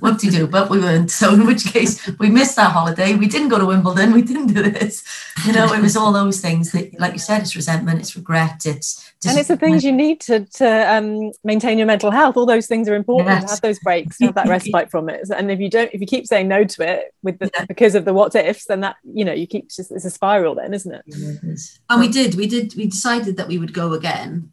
what 0.00 0.18
do 0.18 0.26
you 0.26 0.32
do? 0.32 0.46
But 0.46 0.70
we 0.70 0.78
weren't. 0.78 1.10
So 1.10 1.34
in 1.34 1.46
which 1.46 1.64
case, 1.72 2.06
we 2.18 2.30
missed 2.30 2.56
that 2.56 2.72
holiday. 2.72 3.14
We 3.14 3.26
didn't 3.26 3.48
go 3.48 3.58
to 3.58 3.66
Wimbledon. 3.66 4.12
We 4.12 4.22
didn't 4.22 4.48
do 4.48 4.62
this. 4.70 5.02
You 5.46 5.52
know, 5.52 5.72
it 5.72 5.80
was 5.82 5.96
all 5.96 6.12
those 6.12 6.40
things 6.40 6.72
that, 6.72 6.98
like 7.00 7.12
you 7.12 7.18
said, 7.18 7.42
it's 7.42 7.56
resentment, 7.56 8.00
it's 8.00 8.16
regret, 8.16 8.64
it's 8.66 9.12
and 9.24 9.38
it's 9.38 9.48
the 9.48 9.56
things 9.56 9.84
you 9.84 9.92
need 9.92 10.20
to 10.22 10.44
to 10.46 10.66
um, 10.92 11.30
maintain 11.44 11.78
your 11.78 11.86
mental 11.86 12.10
health 12.10 12.36
all 12.36 12.44
those 12.44 12.66
things 12.66 12.88
are 12.88 12.96
important 12.96 13.28
to 13.28 13.34
Yes. 13.40 13.50
have 13.52 13.60
those 13.60 13.78
breaks 13.78 14.18
have 14.20 14.34
that 14.34 14.48
respite 14.48 14.90
from 14.90 15.08
it 15.08 15.30
and 15.30 15.48
if 15.48 15.60
you 15.60 15.70
don't 15.70 15.90
if 15.92 16.00
you 16.00 16.08
keep 16.08 16.26
saying 16.26 16.48
no 16.48 16.64
to 16.64 16.82
it 16.88 17.14
with 17.22 17.38
the, 17.38 17.48
Yeah. 17.54 17.64
because 17.66 17.94
of 17.94 18.04
the 18.04 18.12
what 18.12 18.34
ifs 18.34 18.64
then 18.64 18.80
that 18.80 18.96
you 19.04 19.24
know 19.24 19.32
you 19.32 19.46
keep 19.46 19.70
just 19.70 19.92
it's 19.92 20.04
a 20.04 20.10
spiral 20.10 20.56
then 20.56 20.74
isn't 20.74 20.92
it 20.92 21.02
Yeah, 21.06 21.28
it 21.40 21.44
is. 21.44 21.78
and 21.88 22.00
we 22.00 22.08
did 22.08 22.34
we 22.34 22.48
did 22.48 22.74
we 22.74 22.86
decided 22.88 23.36
that 23.36 23.46
we 23.46 23.58
would 23.58 23.72
go 23.72 23.92
again 23.92 24.52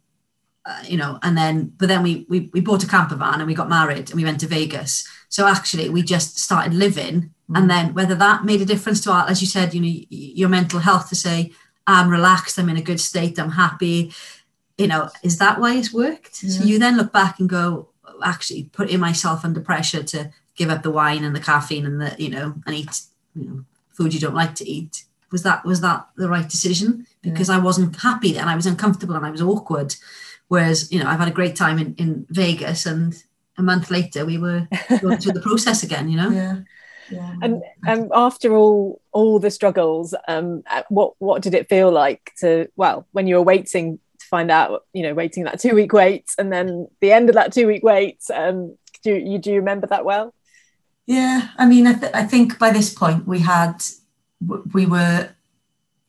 uh, 0.64 0.82
you 0.86 0.96
know 0.96 1.18
and 1.24 1.36
then 1.36 1.72
but 1.76 1.88
then 1.88 2.04
we, 2.04 2.24
we 2.28 2.48
we 2.52 2.60
bought 2.60 2.84
a 2.84 2.86
camper 2.86 3.16
van 3.16 3.40
and 3.40 3.48
we 3.48 3.54
got 3.54 3.68
married 3.68 4.10
and 4.10 4.14
we 4.14 4.24
went 4.24 4.38
to 4.40 4.46
vegas 4.46 5.04
so 5.30 5.46
actually 5.46 5.88
we 5.88 6.02
just 6.02 6.38
started 6.38 6.74
living 6.74 7.30
mm. 7.48 7.56
and 7.56 7.70
then 7.70 7.94
whether 7.94 8.14
that 8.14 8.44
made 8.44 8.60
a 8.60 8.66
difference 8.66 9.00
to 9.00 9.10
our 9.10 9.26
as 9.28 9.40
you 9.40 9.46
said 9.46 9.72
you 9.72 9.80
know 9.80 9.94
your 10.10 10.50
mental 10.50 10.80
health 10.80 11.08
to 11.08 11.14
say 11.14 11.50
i'm 11.86 12.10
relaxed 12.10 12.58
i'm 12.58 12.68
in 12.68 12.76
a 12.76 12.82
good 12.82 13.00
state 13.00 13.38
i'm 13.38 13.52
happy 13.52 14.12
you 14.80 14.86
know 14.86 15.10
is 15.22 15.36
that 15.38 15.60
why 15.60 15.76
it's 15.76 15.92
worked? 15.92 16.36
So 16.36 16.64
you 16.64 16.78
then 16.78 16.96
look 16.96 17.12
back 17.12 17.38
and 17.38 17.48
go 17.48 17.90
actually 18.24 18.64
putting 18.72 18.98
myself 18.98 19.44
under 19.44 19.60
pressure 19.60 20.02
to 20.02 20.30
give 20.56 20.70
up 20.70 20.82
the 20.82 20.90
wine 20.90 21.22
and 21.22 21.36
the 21.36 21.40
caffeine 21.40 21.84
and 21.84 22.00
the 22.00 22.16
you 22.18 22.30
know 22.30 22.54
and 22.64 22.74
eat 22.74 23.02
you 23.34 23.44
know 23.44 23.64
food 23.92 24.14
you 24.14 24.20
don't 24.20 24.34
like 24.34 24.54
to 24.56 24.68
eat. 24.68 25.04
Was 25.30 25.42
that 25.42 25.66
was 25.66 25.82
that 25.82 26.08
the 26.16 26.30
right 26.30 26.48
decision? 26.48 27.06
Because 27.22 27.50
I 27.50 27.58
wasn't 27.58 28.00
happy 28.00 28.38
and 28.38 28.48
I 28.48 28.56
was 28.56 28.64
uncomfortable 28.64 29.14
and 29.14 29.26
I 29.26 29.30
was 29.30 29.42
awkward. 29.42 29.94
Whereas 30.48 30.90
you 30.90 30.98
know 30.98 31.06
I've 31.06 31.18
had 31.18 31.28
a 31.28 31.38
great 31.38 31.56
time 31.56 31.78
in, 31.78 31.94
in 31.96 32.26
Vegas 32.30 32.86
and 32.86 33.22
a 33.60 33.62
month 33.72 33.90
later 33.90 34.24
we 34.26 34.38
were 34.38 34.66
going 35.00 35.18
through 35.18 35.32
the 35.32 35.40
process 35.48 35.82
again 35.82 36.08
you 36.08 36.16
know 36.16 36.30
Yeah. 36.40 36.56
Yeah. 37.10 37.34
and 37.42 37.62
um, 37.88 38.08
after 38.14 38.48
all 38.54 39.00
all 39.12 39.38
the 39.40 39.50
struggles 39.50 40.14
um 40.28 40.62
uh, 40.70 40.82
what 40.90 41.14
what 41.18 41.42
did 41.42 41.54
it 41.54 41.68
feel 41.68 41.90
like 41.90 42.32
to 42.40 42.68
well 42.76 43.06
when 43.12 43.26
you 43.26 43.34
were 43.36 43.42
waiting 43.42 43.98
to 44.20 44.26
find 44.26 44.50
out 44.50 44.84
you 44.92 45.02
know 45.02 45.14
waiting 45.14 45.44
that 45.44 45.60
two 45.60 45.74
week 45.74 45.92
wait 45.92 46.26
and 46.38 46.52
then 46.52 46.86
the 47.00 47.12
end 47.12 47.28
of 47.28 47.34
that 47.34 47.52
two 47.52 47.66
week 47.66 47.82
wait 47.82 48.18
um 48.32 48.76
do 49.02 49.12
you 49.14 49.38
do 49.38 49.50
you 49.50 49.56
remember 49.56 49.86
that 49.88 50.04
well 50.04 50.32
Yeah, 51.06 51.48
I 51.58 51.66
mean, 51.66 51.86
I, 51.88 51.94
th- 51.94 52.14
I 52.14 52.24
think 52.32 52.58
by 52.58 52.70
this 52.70 52.94
point 52.94 53.26
we 53.26 53.40
had, 53.40 53.82
we 54.76 54.86
were, 54.86 55.30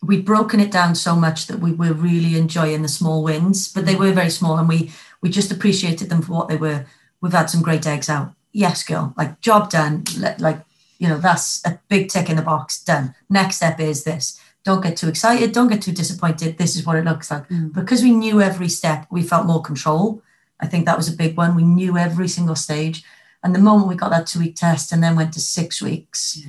we'd 0.03 0.25
broken 0.25 0.59
it 0.59 0.71
down 0.71 0.93
so 0.93 1.15
much 1.15 1.47
that 1.47 1.59
we 1.59 1.71
were 1.73 1.93
really 1.93 2.37
enjoying 2.37 2.83
the 2.83 2.87
small 2.99 3.23
wins, 3.23 3.73
but 3.73 3.85
they 3.85 3.95
were 3.95 4.13
very 4.13 4.29
small, 4.29 4.59
and 4.59 4.69
we 4.69 4.91
we 5.21 5.29
just 5.29 5.51
appreciated 5.51 6.09
them 6.09 6.21
for 6.21 6.33
what 6.33 6.49
they 6.49 6.57
were. 6.57 6.85
We've 7.21 7.31
had 7.31 7.49
some 7.49 7.61
great 7.61 7.85
eggs 7.87 8.09
out. 8.09 8.33
Yes, 8.51 8.83
girl, 8.83 9.13
like 9.17 9.39
job 9.41 9.69
done. 9.69 10.03
Like 10.39 10.65
you 10.99 11.07
know, 11.07 11.17
that's 11.17 11.65
a 11.65 11.79
big 11.89 12.09
tick 12.09 12.29
in 12.29 12.35
the 12.35 12.41
box. 12.41 12.83
Done. 12.83 13.15
Next 13.29 13.57
step 13.57 13.79
is 13.79 14.03
this. 14.03 14.39
Don't 14.63 14.83
get 14.83 14.97
too 14.97 15.07
excited. 15.07 15.51
Don't 15.51 15.67
get 15.67 15.81
too 15.81 15.91
disappointed. 15.91 16.57
This 16.57 16.75
is 16.75 16.85
what 16.85 16.97
it 16.97 17.05
looks 17.05 17.31
like. 17.31 17.49
Mm. 17.49 17.73
Because 17.73 18.03
we 18.03 18.11
knew 18.11 18.41
every 18.41 18.69
step, 18.69 19.07
we 19.09 19.23
felt 19.23 19.47
more 19.47 19.63
control. 19.63 20.21
I 20.59 20.67
think 20.67 20.85
that 20.85 20.97
was 20.97 21.09
a 21.09 21.17
big 21.17 21.35
one. 21.35 21.55
We 21.55 21.63
knew 21.63 21.97
every 21.97 22.27
single 22.27 22.55
stage. 22.55 23.03
And 23.43 23.55
the 23.55 23.59
moment 23.59 23.87
we 23.87 23.95
got 23.95 24.11
that 24.11 24.27
two 24.27 24.39
week 24.39 24.55
test 24.55 24.91
and 24.91 25.01
then 25.03 25.15
went 25.15 25.33
to 25.33 25.39
six 25.39 25.81
weeks, 25.81 26.39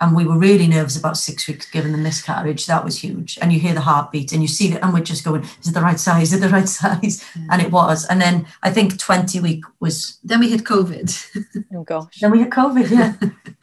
and 0.00 0.14
we 0.16 0.24
were 0.26 0.36
really 0.36 0.66
nervous 0.66 0.96
about 0.98 1.16
six 1.16 1.46
weeks 1.48 1.70
given 1.70 1.92
the 1.92 1.98
miscarriage, 1.98 2.66
that 2.66 2.84
was 2.84 2.98
huge. 2.98 3.38
And 3.40 3.52
you 3.52 3.60
hear 3.60 3.74
the 3.74 3.80
heartbeat 3.80 4.32
and 4.32 4.42
you 4.42 4.48
see 4.48 4.72
it, 4.72 4.82
and 4.82 4.92
we're 4.92 5.00
just 5.00 5.24
going, 5.24 5.42
is 5.60 5.68
it 5.68 5.74
the 5.74 5.80
right 5.80 5.98
size? 6.00 6.32
Is 6.32 6.38
it 6.38 6.40
the 6.40 6.48
right 6.52 6.68
size? 6.80 7.24
And 7.50 7.62
it 7.62 7.70
was. 7.70 8.04
And 8.06 8.20
then 8.20 8.46
I 8.62 8.70
think 8.72 8.98
20 8.98 9.40
week 9.40 9.64
was, 9.80 10.18
then 10.24 10.40
we 10.40 10.50
hit 10.50 10.64
COVID 10.64 11.64
oh 11.74 11.84
gosh 11.84 12.18
then 12.20 12.30
we 12.32 12.40
had 12.40 12.50
COVID, 12.50 12.90
yeah. 12.90 13.14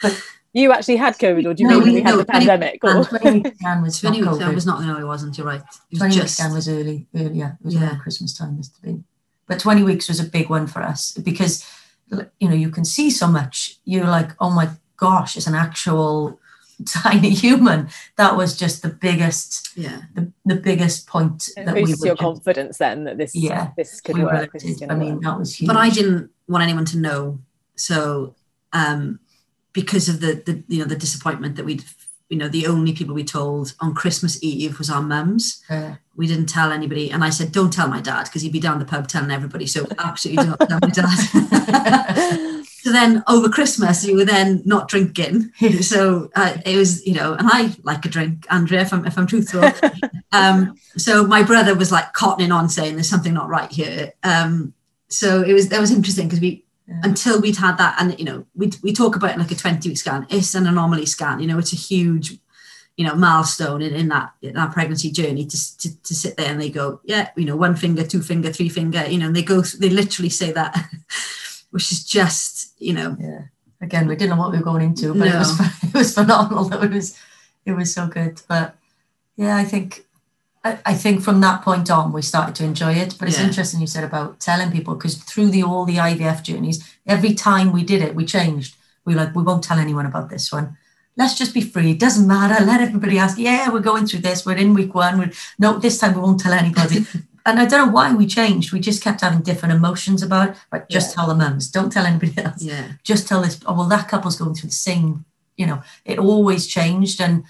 but 0.01 0.23
You 0.53 0.71
actually 0.73 0.97
had 0.97 1.17
COVID, 1.17 1.45
or 1.45 1.53
do 1.53 1.63
you 1.63 1.69
No, 1.69 1.79
mean 1.79 1.87
we- 1.89 1.93
we 1.95 2.01
had 2.01 2.11
no, 2.11 2.17
the 2.17 2.25
20 2.25 2.45
pandemic? 2.45 2.83
Or? 2.83 2.89
And 2.97 3.05
20 3.07 3.39
week 3.41 3.55
scan 3.57 3.81
was 3.81 4.03
not 4.03 4.09
20 4.13 4.21
weeks, 4.27 4.43
COVID. 4.43 4.55
was 4.55 4.65
not, 4.65 4.81
no, 4.83 4.97
it 4.99 5.05
wasn't, 5.05 5.37
you're 5.37 5.47
right. 5.47 5.61
It 5.61 5.91
was 5.91 5.99
20 5.99 6.13
week 6.15 6.21
just, 6.23 6.37
scan 6.37 6.53
was 6.53 6.67
early, 6.69 7.07
early 7.15 7.37
yeah, 7.39 7.51
it 7.59 7.65
was 7.65 7.73
Yeah. 7.75 7.87
around 7.87 7.99
Christmas 7.99 8.37
time, 8.37 8.57
must 8.57 8.73
have 8.75 8.81
been. 8.83 9.03
But 9.47 9.59
20 9.59 9.83
weeks 9.83 10.07
was 10.07 10.19
a 10.19 10.25
big 10.25 10.49
one 10.49 10.67
for 10.67 10.81
us 10.81 11.11
because, 11.13 11.65
you 12.39 12.47
know, 12.49 12.55
you 12.55 12.69
can 12.69 12.85
see 12.85 13.09
so 13.09 13.27
much. 13.27 13.77
You're 13.85 14.07
like, 14.07 14.31
oh 14.39 14.49
my 14.49 14.69
gosh, 15.01 15.35
it's 15.35 15.47
an 15.47 15.55
actual 15.55 16.39
tiny 16.85 17.31
human. 17.31 17.89
That 18.17 18.37
was 18.37 18.55
just 18.57 18.81
the 18.83 18.89
biggest, 18.89 19.75
yeah. 19.75 20.03
the, 20.13 20.31
the 20.45 20.55
biggest 20.55 21.07
point 21.07 21.49
It 21.57 21.65
that 21.65 21.75
we 21.75 21.81
boosts 21.85 22.01
were 22.01 22.07
your 22.07 22.15
just- 22.15 22.21
confidence 22.23 22.77
then 22.77 23.03
that 23.05 23.17
this 23.17 23.35
Yeah, 23.35 23.71
this 23.75 23.99
could 23.99 24.15
we 24.17 24.23
were 24.23 24.31
work. 24.31 24.53
This 24.53 24.63
is 24.63 24.69
lifted. 24.69 24.87
gonna 24.89 24.99
I 24.99 25.03
mean, 25.03 25.13
work. 25.15 25.23
that 25.23 25.39
was 25.39 25.55
huge. 25.59 25.67
But 25.67 25.77
I 25.77 25.89
didn't 25.89 26.29
want 26.47 26.63
anyone 26.63 26.85
to 26.85 26.97
know. 26.97 27.39
So, 27.75 28.35
um, 28.73 29.19
because 29.73 30.07
of 30.09 30.19
the, 30.21 30.33
the, 30.45 30.63
you 30.67 30.79
know, 30.79 30.85
the 30.85 30.95
disappointment 30.95 31.55
that 31.55 31.65
we'd, 31.65 31.83
you 32.29 32.37
know, 32.37 32.47
the 32.47 32.67
only 32.67 32.93
people 32.93 33.15
we 33.15 33.23
told 33.23 33.73
on 33.79 33.93
Christmas 33.95 34.37
Eve 34.43 34.77
was 34.77 34.89
our 34.89 35.01
mums. 35.01 35.63
Yeah. 35.69 35.95
We 36.15 36.27
didn't 36.27 36.47
tell 36.47 36.71
anybody. 36.71 37.09
And 37.11 37.23
I 37.23 37.29
said, 37.31 37.51
don't 37.51 37.71
tell 37.73 37.87
my 37.87 38.01
dad 38.01 38.25
because 38.25 38.41
he'd 38.43 38.51
be 38.53 38.59
down 38.59 38.79
the 38.79 38.85
pub 38.85 39.07
telling 39.07 39.31
everybody. 39.31 39.65
So 39.67 39.87
absolutely 39.97 40.45
don't 40.45 40.59
tell 40.69 40.79
my 40.81 40.89
dad. 40.89 42.63
so 42.83 42.91
then 42.91 43.23
over 43.27 43.47
Christmas, 43.47 44.03
you 44.03 44.15
were 44.15 44.25
then 44.25 44.63
not 44.65 44.87
drinking. 44.87 45.51
So 45.81 46.31
uh, 46.35 46.57
it 46.65 46.75
was, 46.75 47.05
you 47.05 47.13
know, 47.13 47.33
and 47.33 47.47
I 47.51 47.75
like 47.83 48.03
a 48.05 48.09
drink, 48.09 48.47
Andrea, 48.49 48.81
if 48.81 48.91
I'm, 48.91 49.05
if 49.05 49.19
I'm 49.19 49.27
truthful. 49.27 49.63
um, 50.31 50.75
so 50.97 51.25
my 51.27 51.43
brother 51.43 51.75
was 51.75 51.91
like 51.91 52.13
cottoning 52.13 52.51
on 52.51 52.69
saying 52.69 52.95
there's 52.95 53.07
something 53.07 53.35
not 53.35 53.49
right 53.49 53.71
here. 53.71 54.13
Um, 54.23 54.73
so 55.09 55.43
it 55.43 55.53
was, 55.53 55.69
that 55.69 55.79
was 55.79 55.91
interesting 55.91 56.27
because 56.27 56.41
we, 56.41 56.65
until 57.03 57.39
we'd 57.39 57.57
had 57.57 57.77
that, 57.77 57.97
and 57.99 58.17
you 58.17 58.25
know, 58.25 58.45
we 58.55 58.71
we 58.81 58.93
talk 58.93 59.15
about 59.15 59.37
like 59.37 59.51
a 59.51 59.55
20 59.55 59.87
week 59.87 59.97
scan, 59.97 60.25
it's 60.29 60.55
an 60.55 60.67
anomaly 60.67 61.05
scan, 61.05 61.39
you 61.39 61.47
know, 61.47 61.59
it's 61.59 61.73
a 61.73 61.77
huge, 61.77 62.37
you 62.97 63.05
know, 63.05 63.15
milestone 63.15 63.81
in, 63.81 63.93
in 63.93 64.07
that 64.09 64.33
in 64.41 64.55
that 64.55 64.71
pregnancy 64.71 65.11
journey 65.11 65.45
to, 65.45 65.77
to, 65.77 66.03
to 66.03 66.15
sit 66.15 66.35
there 66.35 66.51
and 66.51 66.59
they 66.59 66.69
go, 66.69 66.99
yeah, 67.03 67.29
you 67.35 67.45
know, 67.45 67.55
one 67.55 67.75
finger, 67.75 68.03
two 68.03 68.21
finger, 68.21 68.51
three 68.51 68.69
finger, 68.69 69.05
you 69.07 69.19
know, 69.19 69.27
and 69.27 69.35
they 69.35 69.43
go, 69.43 69.61
they 69.61 69.89
literally 69.89 70.29
say 70.29 70.51
that, 70.51 70.75
which 71.71 71.91
is 71.91 72.03
just, 72.05 72.73
you 72.79 72.93
know, 72.93 73.17
yeah. 73.19 73.41
Again, 73.81 74.07
we 74.07 74.15
didn't 74.15 74.29
know 74.35 74.41
what 74.41 74.51
we 74.51 74.57
were 74.59 74.63
going 74.63 74.83
into, 74.83 75.13
but 75.15 75.27
it 75.27 75.33
was 75.33 75.59
it 75.83 75.93
was 75.93 76.13
phenomenal. 76.13 76.65
Though 76.65 76.83
it 76.87 76.91
was 76.91 77.17
it 77.65 77.71
was 77.73 77.91
so 77.93 78.07
good. 78.07 78.39
But 78.47 78.75
yeah, 79.35 79.55
I 79.57 79.63
think 79.65 80.05
I, 80.63 80.77
I 80.85 80.93
think 80.93 81.23
from 81.23 81.41
that 81.41 81.63
point 81.63 81.89
on 81.89 82.13
we 82.13 82.21
started 82.21 82.53
to 82.55 82.63
enjoy 82.63 82.93
it. 82.93 83.15
But 83.17 83.27
it's 83.27 83.39
Yeah. 83.39 83.47
interesting 83.47 83.81
you 83.81 83.87
said 83.87 84.03
about 84.03 84.39
telling 84.39 84.71
people 84.71 84.93
because 84.93 85.15
through 85.17 85.49
the 85.49 85.63
all 85.63 85.85
the 85.85 85.97
IVF 85.97 86.43
journeys, 86.43 86.77
every 87.07 87.33
time 87.33 87.71
we 87.71 87.83
did 87.83 88.01
it, 88.03 88.13
we 88.13 88.23
changed. 88.25 88.75
We 89.03 89.15
were 89.15 89.21
like, 89.21 89.35
we 89.35 89.41
won't 89.41 89.63
tell 89.63 89.79
anyone 89.79 90.05
about 90.05 90.29
this 90.29 90.51
one. 90.51 90.77
Let's 91.17 91.35
just 91.37 91.53
be 91.53 91.61
free. 91.61 91.91
It 91.91 91.99
doesn't 91.99 92.27
matter. 92.27 92.63
Let 92.63 92.81
everybody 92.81 93.17
ask. 93.17 93.37
Yeah, 93.39 93.69
we're 93.71 93.79
going 93.91 94.05
through 94.05 94.21
this. 94.21 94.45
We're 94.45 94.57
in 94.57 94.75
week 94.75 94.93
one. 94.93 95.17
We're, 95.17 95.31
no, 95.57 95.79
this 95.79 95.97
time 95.97 96.13
we 96.13 96.21
won't 96.21 96.39
tell 96.39 96.53
anybody. 96.53 97.05
and 97.45 97.59
I 97.59 97.65
don't 97.65 97.87
know 97.87 97.91
why 97.93 98.13
we 98.13 98.25
changed. 98.27 98.71
We 98.71 98.79
just 98.79 99.03
kept 99.03 99.21
having 99.21 99.41
different 99.41 99.73
emotions 99.73 100.21
about 100.23 100.49
it. 100.49 100.55
But 100.71 100.89
just 100.89 101.13
tell 101.15 101.27
the 101.27 101.35
mums. 101.35 101.69
Don't 101.69 101.91
tell 101.91 102.05
anybody 102.05 102.33
else 102.43 102.61
yeah. 102.63 102.91
just 103.03 103.27
tell 103.27 103.41
this 103.41 103.59
oh 103.65 103.73
well 103.75 103.87
that 103.89 104.07
couple's 104.07 104.37
going 104.37 104.53
through 104.55 104.69
the 104.69 104.75
same 104.75 105.25
you 105.57 105.65
know 105.67 105.81
it 106.05 106.17
always 106.19 106.65
changed 106.67 107.21
and 107.21 107.43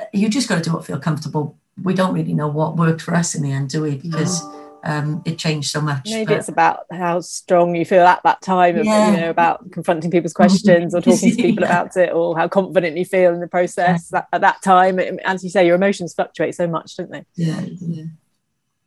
uh, 0.00 0.04
you 0.12 0.28
just 0.28 0.48
got 0.48 0.56
to 0.56 0.62
do 0.62 0.72
what 0.74 0.84
feel 0.86 0.98
comfortable 0.98 1.56
we 1.82 1.94
don't 1.94 2.12
really 2.14 2.34
know 2.34 2.48
what 2.48 2.76
worked 2.76 3.00
for 3.00 3.14
us 3.14 3.34
in 3.34 3.42
the 3.42 3.50
end 3.52 3.68
do 3.70 3.82
we 3.82 3.96
because 3.96 4.42
um 4.84 5.22
it 5.24 5.38
changed 5.38 5.70
so 5.70 5.80
much 5.80 6.06
Maybe 6.06 6.26
but- 6.26 6.36
it's 6.38 6.48
about 6.48 6.80
how 6.92 7.20
strong 7.20 7.74
you 7.74 7.84
feel 7.84 8.04
at 8.04 8.22
that 8.22 8.40
time, 8.42 8.76
of, 8.78 8.84
Yeah. 8.86 9.10
you 9.10 9.16
know, 9.20 9.30
about 9.30 9.70
confronting 9.72 10.10
people's 10.10 10.34
questions 10.34 10.94
or 10.94 11.00
talking 11.00 11.30
to 11.30 11.36
people 11.48 11.64
Yeah. 11.64 11.70
about 11.80 11.96
it, 11.96 12.12
or 12.12 12.36
how 12.38 12.46
confident 12.48 12.96
you 12.96 13.04
feel 13.04 13.32
in 13.34 13.40
the 13.40 13.48
process 13.48 14.08
that, 14.10 14.28
at 14.32 14.40
that 14.42 14.62
time. 14.62 15.00
As 15.24 15.42
you 15.42 15.50
say, 15.50 15.66
your 15.66 15.74
emotions 15.74 16.14
fluctuate 16.14 16.54
so 16.54 16.68
much, 16.68 16.96
don't 16.96 17.10
they? 17.10 17.24
Yeah. 17.34 17.62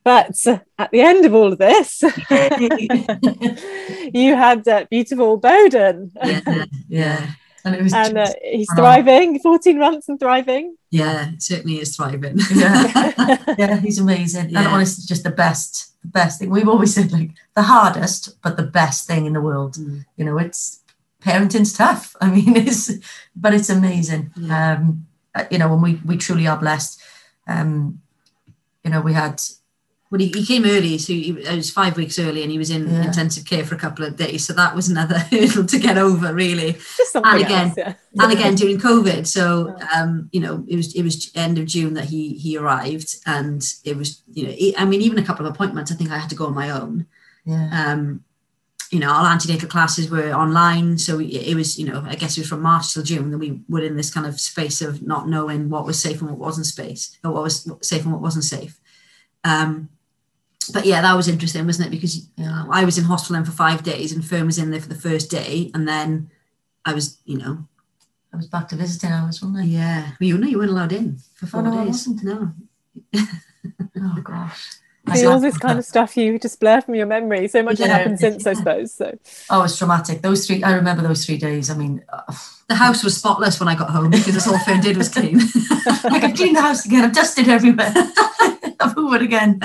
Yeah. 0.06 0.28
But 0.28 0.62
at 0.80 0.92
the 0.92 1.02
end 1.02 1.26
of 1.26 1.34
all 1.36 1.52
of 1.54 1.60
this, 1.60 2.02
you 4.14 4.36
had 4.36 4.68
uh, 4.68 4.86
beautiful 4.90 5.38
Bowden, 5.38 6.12
Yeah. 6.24 6.66
Yeah. 6.90 7.28
and 7.64 7.76
it 7.76 7.84
was 7.84 7.94
and 7.94 8.18
uh, 8.18 8.28
he's 8.44 8.68
thriving, 8.76 9.40
14 9.40 9.78
months 9.80 10.10
and 10.10 10.20
thriving. 10.20 10.76
Yeah. 10.90 11.32
Certainly 11.38 11.80
is 11.80 11.96
thriving. 11.96 12.38
yeah 12.56 13.38
yeah 13.58 13.78
he's 13.80 14.00
amazing 14.00 14.56
and 14.56 14.68
honestly 14.68 15.06
just 15.08 15.24
the 15.24 15.30
best 15.32 15.94
the 16.02 16.08
best 16.10 16.40
thing 16.40 16.50
we've 16.50 16.68
always 16.68 16.94
said 16.96 17.12
like 17.12 17.30
the 17.56 17.62
hardest 17.62 18.42
but 18.42 18.58
the 18.58 18.64
best 18.64 19.06
thing 19.08 19.26
in 19.28 19.34
the 19.34 19.42
world 19.42 19.76
Mm. 19.76 20.04
you 20.18 20.26
know 20.26 20.38
it's 20.40 20.82
parenting's 21.24 21.74
tough 21.74 22.16
i 22.20 22.28
mean 22.30 22.56
it's 22.58 22.92
but 23.36 23.54
it's 23.54 23.70
amazing 23.70 24.32
Yeah. 24.36 24.74
um 24.80 25.06
uh, 25.36 25.46
you 25.52 25.60
know 25.60 25.72
and 25.74 25.82
we 25.84 26.02
we 26.04 26.18
truly 26.18 26.48
are 26.48 26.58
blessed 26.58 27.00
um 27.48 28.02
you 28.84 28.90
know 28.92 29.02
we 29.02 29.14
had 29.14 29.40
Well, 30.12 30.20
he, 30.20 30.28
he 30.28 30.46
came 30.46 30.66
early, 30.66 30.98
so 30.98 31.14
he, 31.14 31.30
it 31.32 31.56
was 31.56 31.72
five 31.72 31.96
weeks 31.96 32.20
early, 32.20 32.44
and 32.44 32.52
he 32.52 32.58
was 32.58 32.70
in 32.70 32.84
Yeah. 32.90 33.06
intensive 33.06 33.46
care 33.46 33.64
for 33.66 33.76
a 33.76 33.80
couple 33.80 34.04
of 34.06 34.18
days. 34.18 34.46
So 34.46 34.52
that 34.54 34.76
was 34.76 34.90
another 34.90 35.18
hurdle 35.32 35.66
to 35.66 35.80
get 35.80 35.98
over, 35.98 36.34
really. 36.34 36.74
Just 36.98 37.16
And 37.16 37.42
again, 37.42 37.68
else, 37.70 37.78
yeah. 37.78 37.94
and 38.20 38.32
again 38.34 38.56
during 38.56 38.78
COVID. 38.78 39.26
So 39.26 39.74
um, 39.96 40.28
you 40.34 40.42
know, 40.42 40.66
it 40.68 40.76
was 40.76 40.94
it 40.94 41.04
was 41.04 41.32
end 41.34 41.58
of 41.58 41.66
June 41.66 41.94
that 41.94 42.06
he 42.06 42.34
he 42.34 42.58
arrived, 42.58 43.16
and 43.26 43.62
it 43.86 43.96
was 43.96 44.22
you 44.34 44.44
know, 44.48 44.54
I 44.78 44.84
mean, 44.86 45.02
even 45.02 45.18
a 45.18 45.24
couple 45.26 45.46
of 45.48 45.54
appointments, 45.54 45.92
I 45.92 45.96
think 45.96 46.12
I 46.12 46.18
had 46.18 46.30
to 46.32 46.36
go 46.36 46.46
on 46.48 46.54
my 46.56 46.70
own. 46.72 47.06
yeah 47.46 47.70
Um, 47.72 48.24
you 48.92 49.00
know, 49.00 49.10
our 49.10 49.32
antenatal 49.32 49.70
classes 49.70 50.10
were 50.12 50.32
online, 50.34 50.98
so 50.98 51.20
it 51.22 51.28
it 51.52 51.56
was 51.56 51.80
you 51.80 51.86
know, 51.90 52.04
I 52.06 52.16
guess 52.16 52.36
it 52.38 52.42
was 52.42 52.50
from 52.50 52.62
March 52.62 52.94
till 52.94 53.04
June 53.04 53.32
that 53.32 53.38
we 53.38 53.62
were 53.70 53.86
in 53.90 53.96
this 53.96 54.12
kind 54.14 54.28
of 54.28 54.36
space 54.42 54.82
of 54.82 55.02
not 55.14 55.30
knowing 55.30 55.70
what 55.70 55.86
was 55.86 55.98
safe 56.02 56.20
and 56.20 56.30
what 56.30 56.40
wasn't 56.48 56.66
space, 56.66 57.18
or 57.24 57.32
what 57.32 57.44
was 57.44 57.56
safe 57.82 58.04
and 58.04 58.12
what 58.12 58.22
wasn't 58.28 58.44
safe. 58.44 58.74
Um, 59.46 59.88
but 60.72 60.86
yeah, 60.86 61.02
that 61.02 61.16
was 61.16 61.28
interesting, 61.28 61.66
wasn't 61.66 61.88
it? 61.88 61.92
Because 61.92 62.28
Yeah. 62.38 62.66
I 62.72 62.86
was 62.86 62.98
in 62.98 63.04
hospital 63.06 63.36
then 63.36 63.46
for 63.46 63.52
five 63.52 63.84
days, 63.84 64.12
and 64.12 64.24
Fern 64.26 64.46
was 64.46 64.58
in 64.58 64.72
there 64.72 64.82
for 64.82 64.90
the 64.90 64.96
first 65.10 65.30
day, 65.32 65.72
and 65.74 65.88
then 65.88 66.30
I 66.86 66.94
was, 66.94 67.18
you 67.26 67.38
know, 67.38 67.68
i 68.34 68.38
was 68.38 68.48
back 68.48 68.70
to 68.70 68.76
visiting 68.78 69.12
hours 69.12 69.42
wasn't 69.42 69.60
I? 69.60 69.64
yeah. 69.64 70.02
Well, 70.20 70.28
you 70.30 70.38
know, 70.38 70.48
you 70.48 70.58
weren't 70.58 70.72
allowed 70.72 70.94
in 70.94 71.18
for 71.36 71.48
four 71.48 71.60
Oh, 71.62 71.64
no, 71.66 71.74
I 71.82 71.86
days. 71.86 72.08
wasn't. 72.08 72.24
No. 72.24 72.54
oh 73.98 74.22
gosh 74.24 74.76
See, 75.16 75.26
all 75.26 75.40
this 75.40 75.58
kind 75.58 75.80
of 75.80 75.86
stuff 75.86 76.16
you 76.16 76.38
just 76.38 76.60
blur 76.60 76.80
from 76.82 76.96
your 76.96 77.08
memory. 77.08 77.48
So 77.48 77.64
much 77.64 77.80
has 77.80 77.88
happened 77.88 78.20
since, 78.20 78.46
I 78.46 78.54
suppose. 78.54 78.94
So 78.94 79.18
oh 79.50 79.64
it's 79.64 79.78
traumatic 79.78 80.22
those 80.22 80.46
three 80.46 80.64
i 80.64 80.74
remember 80.74 81.02
those 81.02 81.26
three 81.26 81.38
days 81.38 81.70
i 81.70 81.74
mean 81.76 82.04
uh, 82.10 82.22
The 82.70 82.76
house 82.76 83.04
was 83.04 83.18
spotless 83.18 83.60
when 83.60 83.68
I 83.68 83.76
got 83.76 83.90
home 83.90 84.12
because 84.12 84.34
that's 84.34 84.48
all 84.48 84.58
Fern 84.60 84.80
did 84.80 84.96
was 84.96 85.10
clean. 85.10 85.40
like 86.06 86.24
i've 86.24 86.36
cleaned 86.36 86.56
the 86.56 86.62
house 86.62 86.86
again 86.86 87.04
i've 87.04 87.12
dusted 87.14 87.50
everywhere 87.50 87.92
i've 88.80 88.96
hoovered 88.96 89.22
again 89.22 89.60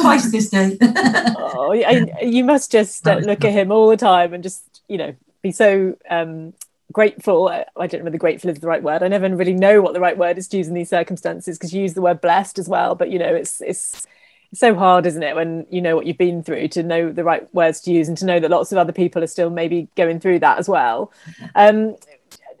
twice 0.00 0.30
this 0.30 0.48
day 0.48 0.78
oh, 0.80 1.72
I- 1.72 2.22
you 2.22 2.44
must 2.44 2.70
just 2.70 3.06
uh, 3.08 3.16
look 3.16 3.44
at 3.44 3.52
him 3.52 3.72
all 3.72 3.88
the 3.88 3.96
time 3.96 4.32
and 4.32 4.42
just, 4.44 4.62
you 4.88 4.96
know, 4.98 5.14
be 5.42 5.50
so 5.52 5.96
um, 6.08 6.54
grateful. 6.92 7.48
I 7.48 7.86
don't 7.86 8.00
know 8.00 8.04
whether 8.04 8.18
grateful 8.18 8.50
is 8.50 8.58
the 8.60 8.66
right 8.68 8.82
word. 8.82 9.02
I 9.02 9.08
never 9.08 9.34
really 9.34 9.54
know 9.54 9.80
what 9.82 9.94
the 9.94 10.00
right 10.00 10.16
word 10.16 10.38
is 10.38 10.48
to 10.48 10.58
use 10.58 10.68
in 10.68 10.74
these 10.74 10.90
circumstances 10.90 11.58
because 11.58 11.72
you 11.74 11.82
use 11.82 11.94
the 11.94 12.02
word 12.02 12.20
blessed 12.20 12.58
as 12.58 12.68
well. 12.68 12.94
But 12.94 13.10
you 13.10 13.18
know, 13.18 13.34
it's 13.34 13.60
it's 13.60 14.06
it's 14.52 14.60
so 14.60 14.74
hard, 14.74 15.06
isn't 15.06 15.22
it, 15.22 15.36
when 15.36 15.66
you 15.70 15.80
know 15.80 15.94
what 15.94 16.06
you've 16.06 16.18
been 16.18 16.42
through 16.42 16.68
to 16.68 16.82
know 16.82 17.12
the 17.12 17.24
right 17.24 17.52
words 17.54 17.80
to 17.82 17.92
use 17.92 18.08
and 18.08 18.18
to 18.18 18.24
know 18.26 18.40
that 18.40 18.50
lots 18.50 18.72
of 18.72 18.78
other 18.78 18.92
people 18.92 19.22
are 19.22 19.28
still 19.28 19.50
maybe 19.50 19.88
going 19.96 20.18
through 20.18 20.40
that 20.40 20.58
as 20.58 20.68
well. 20.68 21.12
Um, 21.54 21.96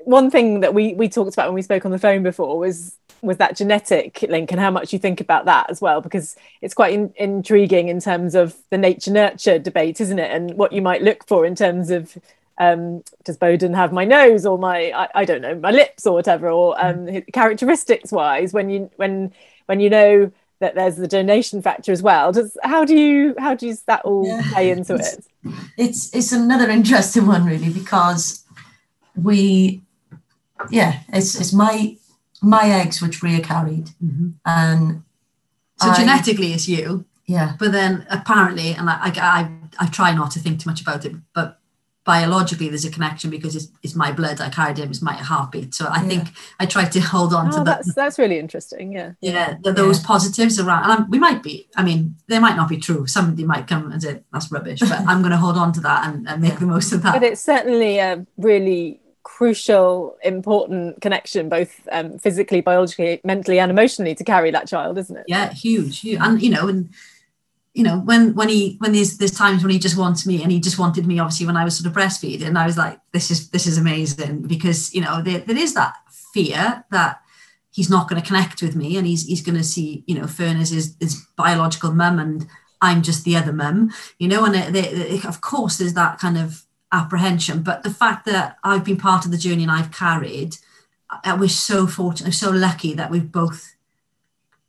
one 0.04 0.30
thing 0.30 0.60
that 0.60 0.72
we 0.72 0.94
we 0.94 1.08
talked 1.08 1.34
about 1.34 1.48
when 1.48 1.54
we 1.54 1.62
spoke 1.62 1.84
on 1.84 1.90
the 1.90 1.98
phone 1.98 2.22
before 2.22 2.58
was 2.58 2.96
was 3.22 3.36
that 3.36 3.56
genetic 3.56 4.22
link 4.22 4.50
and 4.50 4.60
how 4.60 4.70
much 4.70 4.92
you 4.92 4.98
think 4.98 5.20
about 5.20 5.44
that 5.44 5.68
as 5.68 5.80
well 5.80 6.00
because 6.00 6.36
it's 6.62 6.72
quite 6.72 6.94
in, 6.94 7.12
intriguing 7.16 7.88
in 7.88 8.00
terms 8.00 8.34
of 8.34 8.56
the 8.70 8.78
nature 8.78 9.10
nurture 9.10 9.58
debate 9.58 10.00
isn't 10.00 10.18
it 10.18 10.30
and 10.30 10.54
what 10.54 10.72
you 10.72 10.80
might 10.80 11.02
look 11.02 11.26
for 11.26 11.44
in 11.44 11.54
terms 11.54 11.90
of 11.90 12.16
um, 12.56 13.02
does 13.24 13.36
Bowden 13.38 13.72
have 13.74 13.92
my 13.92 14.04
nose 14.04 14.44
or 14.46 14.58
my 14.58 14.90
I, 14.92 15.08
I 15.14 15.24
don't 15.24 15.42
know 15.42 15.54
my 15.54 15.70
lips 15.70 16.06
or 16.06 16.14
whatever 16.14 16.48
or 16.48 16.82
um, 16.82 17.22
characteristics 17.32 18.12
wise 18.12 18.52
when 18.52 18.70
you 18.70 18.90
when 18.96 19.32
when 19.66 19.80
you 19.80 19.90
know 19.90 20.32
that 20.60 20.74
there's 20.74 20.96
the 20.96 21.08
donation 21.08 21.60
factor 21.62 21.90
as 21.92 22.02
well 22.02 22.32
does 22.32 22.56
how 22.62 22.84
do 22.84 22.94
you 22.96 23.34
how 23.38 23.54
does 23.54 23.82
that 23.82 24.02
all 24.04 24.26
Yeah. 24.26 24.42
play 24.52 24.70
into 24.70 24.94
It's- 24.94 25.14
it 25.14 25.24
it's 25.76 26.14
it's 26.14 26.32
another 26.32 26.68
interesting 26.68 27.26
one 27.26 27.44
really 27.44 27.70
because 27.70 28.44
we 29.16 29.82
yeah 30.70 31.00
it's 31.12 31.34
it's 31.40 31.52
my 31.52 31.96
my 32.42 32.64
eggs 32.70 33.00
which 33.02 33.22
Ria 33.22 33.40
carried 33.40 33.90
Mhm. 34.02 34.34
and 34.46 35.02
So 35.80 35.90
I- 35.90 35.94
genetically, 35.94 36.52
it's 36.52 36.68
you. 36.68 37.04
yeah 37.26 37.54
But 37.58 37.72
then 37.72 38.06
apparently, 38.10 38.74
and 38.74 38.88
I, 38.90 38.96
I, 39.06 39.10
I, 39.38 39.50
I 39.78 39.86
try 39.86 40.12
not 40.14 40.30
to 40.32 40.38
think 40.40 40.60
too 40.60 40.68
much 40.70 40.80
about 40.82 41.04
it, 41.06 41.14
but 41.34 41.58
biologically 42.14 42.68
there's 42.70 42.84
a 42.92 42.94
connection 42.98 43.28
because 43.36 43.54
it's, 43.58 43.68
it's 43.84 43.96
my 44.04 44.10
blood. 44.18 44.36
I 44.40 44.48
carried 44.58 44.78
him, 44.82 44.90
it's 44.90 45.02
my 45.10 45.16
heartbeat. 45.30 45.70
So 45.78 45.84
I 45.86 46.00
Yeah. 46.02 46.08
think 46.10 46.24
I 46.62 46.64
try 46.74 46.84
to 46.96 47.00
hold 47.14 47.32
on 47.38 47.44
oh, 47.48 47.50
to 47.50 47.58
that. 47.58 47.64
that's 47.70 47.94
that's 48.00 48.18
really 48.22 48.38
interesting 48.44 48.86
yeah 48.98 49.10
Yeah, 49.20 49.48
th- 49.62 49.76
those 49.76 49.98
positives 50.12 50.54
around. 50.62 50.82
And 50.90 51.00
we 51.14 51.18
might 51.26 51.40
be, 51.48 51.54
I 51.80 51.82
mean, 51.88 52.00
they 52.30 52.40
might 52.46 52.56
not 52.60 52.68
be 52.74 52.78
true. 52.86 53.02
Somebody 53.16 53.44
might 53.52 53.66
come 53.72 53.84
and 53.92 54.00
say, 54.02 54.12
that's 54.32 54.48
rubbish, 54.56 54.80
but 54.80 55.00
I'm 55.10 55.20
going 55.24 55.36
to 55.38 55.42
hold 55.46 55.56
on 55.64 55.70
to 55.76 55.80
that 55.88 56.00
and, 56.08 56.16
and 56.28 56.38
make 56.46 56.58
the 56.58 56.66
most 56.74 56.90
of 56.92 56.98
that. 57.04 57.12
but 57.16 57.22
it's 57.30 57.44
certainly 57.54 57.98
a 57.98 58.26
really 58.50 58.82
crucial, 59.22 60.16
important 60.34 61.00
connection, 61.04 61.48
both 61.48 61.72
um, 61.92 62.18
physically, 62.18 62.60
biologically, 62.60 63.20
mentally, 63.32 63.58
and 63.62 63.70
emotionally, 63.70 64.14
to 64.20 64.24
carry 64.24 64.50
that 64.50 64.66
child, 64.72 64.98
isn't 65.02 65.16
it? 65.16 65.24
Yeah, 65.28 65.46
huge, 65.52 66.00
huge. 66.00 66.20
and 66.20 66.42
you 66.44 66.50
know, 66.54 66.66
and 66.72 66.80
you 67.72 67.84
know, 67.84 67.98
when 67.98 68.34
when 68.34 68.48
he 68.48 68.76
when 68.78 68.92
there's 68.92 69.18
there's 69.18 69.30
times 69.30 69.62
when 69.62 69.70
he 69.70 69.78
just 69.78 69.96
wants 69.96 70.26
me, 70.26 70.42
and 70.42 70.50
he 70.50 70.60
just 70.60 70.78
wanted 70.78 71.06
me, 71.06 71.18
obviously, 71.18 71.46
when 71.46 71.56
I 71.56 71.64
was 71.64 71.76
sort 71.76 71.86
of 71.86 71.96
breastfeeding, 71.96 72.46
and 72.46 72.58
I 72.58 72.66
was 72.66 72.76
like, 72.76 72.98
this 73.12 73.30
is 73.30 73.50
this 73.50 73.66
is 73.66 73.78
amazing 73.78 74.42
because 74.42 74.92
you 74.92 75.00
know 75.00 75.22
there, 75.22 75.38
there 75.38 75.58
is 75.58 75.74
that 75.74 75.94
fear 76.34 76.84
that 76.90 77.20
he's 77.70 77.90
not 77.90 78.08
going 78.08 78.20
to 78.20 78.26
connect 78.26 78.60
with 78.60 78.74
me, 78.74 78.96
and 78.96 79.06
he's 79.06 79.24
he's 79.26 79.42
going 79.42 79.58
to 79.58 79.64
see 79.64 80.02
you 80.06 80.18
know 80.18 80.26
Fern 80.26 80.56
is 80.56 80.70
his, 80.70 80.96
his 80.98 81.24
biological 81.36 81.92
mum, 81.92 82.18
and 82.18 82.46
I'm 82.82 83.02
just 83.02 83.24
the 83.24 83.36
other 83.36 83.52
mum, 83.52 83.92
you 84.18 84.26
know, 84.26 84.44
and 84.44 84.56
it, 84.56 84.74
it, 84.74 85.24
of 85.24 85.40
course 85.40 85.78
there's 85.78 85.94
that 85.94 86.18
kind 86.18 86.38
of 86.38 86.64
apprehension. 86.92 87.62
But 87.62 87.82
the 87.82 87.90
fact 87.90 88.26
that 88.26 88.56
I've 88.64 88.84
been 88.84 88.96
part 88.96 89.24
of 89.24 89.30
the 89.30 89.38
journey 89.38 89.62
and 89.62 89.70
I've 89.70 89.92
carried, 89.92 90.56
I, 91.08 91.36
we're 91.36 91.48
so 91.48 91.86
fortunate, 91.86 92.32
so 92.32 92.50
lucky 92.50 92.94
that 92.94 93.10
we've 93.10 93.30
both 93.30 93.74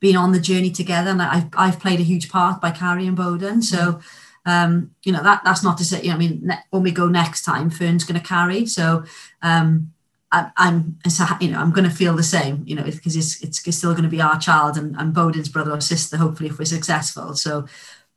been 0.02 0.16
on 0.16 0.32
the 0.32 0.40
journey 0.40 0.70
together. 0.70 1.10
And 1.10 1.22
I've, 1.22 1.48
I've 1.56 1.80
played 1.80 2.00
a 2.00 2.02
huge 2.02 2.28
part 2.28 2.60
by 2.60 2.72
carrying 2.72 3.14
Bowden. 3.14 3.62
So, 3.62 4.00
um, 4.44 4.90
you 5.04 5.12
know, 5.12 5.22
that 5.22 5.42
that's 5.44 5.62
not 5.62 5.78
to 5.78 5.84
say, 5.84 6.02
you 6.02 6.08
know, 6.08 6.16
I 6.16 6.18
mean, 6.18 6.40
ne- 6.42 6.64
when 6.70 6.82
we 6.82 6.90
go 6.90 7.06
next 7.08 7.44
time, 7.44 7.70
Fern's 7.70 8.04
going 8.04 8.20
to 8.20 8.26
carry. 8.26 8.66
So, 8.66 9.04
um, 9.40 9.92
I, 10.32 10.50
I'm, 10.56 10.98
you 11.40 11.50
know, 11.50 11.60
I'm 11.60 11.70
going 11.70 11.88
to 11.88 11.94
feel 11.94 12.16
the 12.16 12.22
same, 12.22 12.64
you 12.66 12.74
know, 12.74 12.82
because 12.82 13.16
it's, 13.16 13.40
it's, 13.42 13.66
it's 13.66 13.78
still 13.78 13.92
going 13.92 14.02
to 14.02 14.08
be 14.08 14.20
our 14.20 14.40
child 14.40 14.76
and, 14.76 14.96
and 14.96 15.14
Bowden's 15.14 15.48
brother 15.48 15.72
or 15.72 15.80
sister, 15.80 16.16
hopefully, 16.16 16.48
if 16.48 16.58
we're 16.58 16.64
successful. 16.64 17.36
So, 17.36 17.66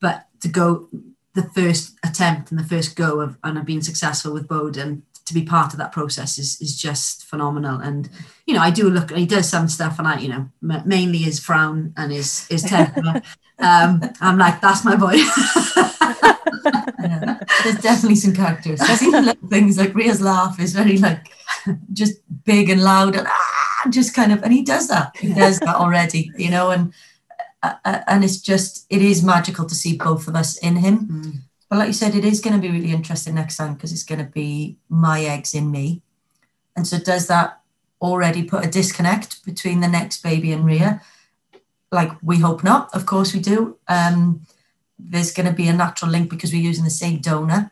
but 0.02 0.26
to 0.42 0.48
go 0.48 0.90
the 1.36 1.44
first 1.44 1.94
attempt 2.04 2.50
and 2.50 2.60
the 2.60 2.64
first 2.64 2.96
go 2.96 3.20
of 3.20 3.38
and 3.44 3.60
I've 3.60 3.66
been 3.66 3.82
successful 3.82 4.34
with 4.34 4.48
Bowden 4.48 5.04
to 5.26 5.34
be 5.34 5.44
part 5.44 5.74
of 5.74 5.80
that 5.80 5.92
process 5.92 6.38
is 6.38 6.62
is 6.62 6.80
just 6.80 7.26
phenomenal. 7.26 7.80
And 7.80 8.10
you 8.46 8.54
know, 8.54 8.62
I 8.62 8.72
do 8.72 8.90
look. 8.90 9.12
He 9.12 9.26
does 9.26 9.50
some 9.50 9.68
stuff, 9.68 10.00
and 10.00 10.08
I, 10.08 10.20
you 10.20 10.30
know, 10.30 10.50
mainly 10.62 11.20
his 11.20 11.40
frown 11.40 11.94
and 11.98 12.12
his 12.12 12.48
his 12.48 12.64
temper. 12.64 13.22
um, 13.60 14.02
I'm 14.22 14.38
like, 14.38 14.62
that's 14.62 14.86
my 14.86 14.96
boy. 14.96 15.18
There's 17.64 17.82
definitely 17.82 18.16
some 18.16 18.36
characteristics. 18.36 19.02
Even 19.02 19.26
little 19.26 19.50
things 19.50 19.78
like 19.78 19.96
Ria's 19.96 20.22
laugh 20.22 20.60
is 20.60 20.74
very 20.74 20.98
like 20.98 21.32
just 21.94 22.20
big 22.46 22.70
and 22.70 22.84
loud 22.84 23.16
and 23.16 23.28
ah, 23.28 23.88
just 23.90 24.14
kind 24.14 24.32
of, 24.32 24.44
and 24.44 24.54
he 24.54 24.64
does 24.64 24.88
that. 24.88 25.16
He 25.18 25.34
does 25.34 25.60
that 25.60 25.76
already, 25.76 26.32
you 26.38 26.52
know, 26.52 26.72
and 26.72 26.94
uh, 27.64 28.02
and 28.08 28.24
it's 28.24 28.38
just 28.38 28.86
it 28.90 29.02
is 29.02 29.24
magical 29.24 29.66
to 29.66 29.76
see 29.76 29.98
both 29.98 30.28
of 30.28 30.36
us 30.36 30.58
in 30.58 30.76
him. 30.78 31.08
Mm. 31.08 31.42
But 31.76 31.80
like 31.80 31.88
you 31.88 31.94
said, 31.94 32.16
it 32.16 32.24
is 32.24 32.40
going 32.40 32.56
to 32.56 32.62
be 32.62 32.72
really 32.72 32.94
interesting 32.94 33.36
next 33.36 33.58
time 33.58 33.74
because 33.74 33.92
it's 33.92 34.06
going 34.06 34.26
to 34.26 34.32
be 34.32 34.78
my 34.88 35.26
eggs 35.26 35.54
in 35.54 35.70
me. 35.70 36.02
And 36.74 36.88
so 36.88 36.98
does 36.98 37.28
that 37.28 37.60
already 38.02 38.44
put 38.44 38.66
a 38.66 38.70
disconnect 38.70 39.44
between 39.44 39.82
the 39.82 39.90
next 39.90 40.24
baby 40.24 40.54
and 40.54 40.66
Ria? 40.66 41.02
Like 41.92 42.12
we 42.24 42.40
hope 42.40 42.64
not. 42.64 42.96
Of 42.96 43.06
course 43.06 43.34
we 43.34 43.42
do. 43.42 43.78
Um, 43.90 44.48
there's 44.98 45.34
going 45.34 45.48
to 45.48 45.52
be 45.52 45.68
a 45.68 45.74
natural 45.74 46.10
link 46.10 46.30
because 46.30 46.54
we're 46.54 46.62
using 46.62 46.86
the 46.86 46.90
same 46.90 47.20
donor 47.20 47.72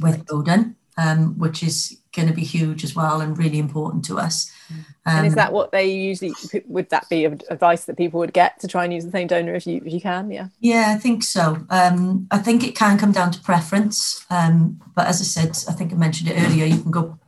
with 0.00 0.24
Bowden, 0.26 0.76
um, 0.96 1.38
which 1.38 1.62
is 1.62 1.98
going 2.14 2.28
to 2.28 2.34
be 2.34 2.44
huge 2.44 2.84
as 2.84 2.94
well 2.94 3.20
and 3.20 3.36
really 3.36 3.58
important 3.58 4.04
to 4.04 4.18
us. 4.18 4.50
Um, 4.70 4.84
and 5.06 5.26
is 5.26 5.32
um, 5.32 5.36
that 5.36 5.52
what 5.52 5.72
they 5.72 5.90
usually 5.90 6.32
would 6.66 6.88
that 6.90 7.08
be 7.08 7.24
advice 7.24 7.84
that 7.84 7.96
people 7.96 8.20
would 8.20 8.32
get 8.32 8.60
to 8.60 8.68
try 8.68 8.84
and 8.84 8.92
use 8.92 9.04
the 9.04 9.10
same 9.10 9.26
donor 9.26 9.54
if 9.54 9.66
you 9.66 9.82
if 9.84 9.92
you 9.92 10.00
can? 10.00 10.30
Yeah. 10.30 10.48
Yeah, 10.60 10.94
I 10.94 10.98
think 10.98 11.22
so. 11.22 11.66
Um, 11.70 12.26
I 12.30 12.38
think 12.38 12.64
it 12.64 12.76
can 12.76 12.98
come 12.98 13.12
down 13.12 13.30
to 13.32 13.40
preference, 13.40 14.24
um, 14.30 14.80
but 14.94 15.06
as 15.06 15.20
I 15.20 15.24
said, 15.24 15.50
I 15.68 15.76
think 15.76 15.92
I 15.92 15.96
mentioned 15.96 16.30
it 16.30 16.40
earlier. 16.40 16.64
You 16.64 16.80
can 16.80 16.90
go. 16.90 17.18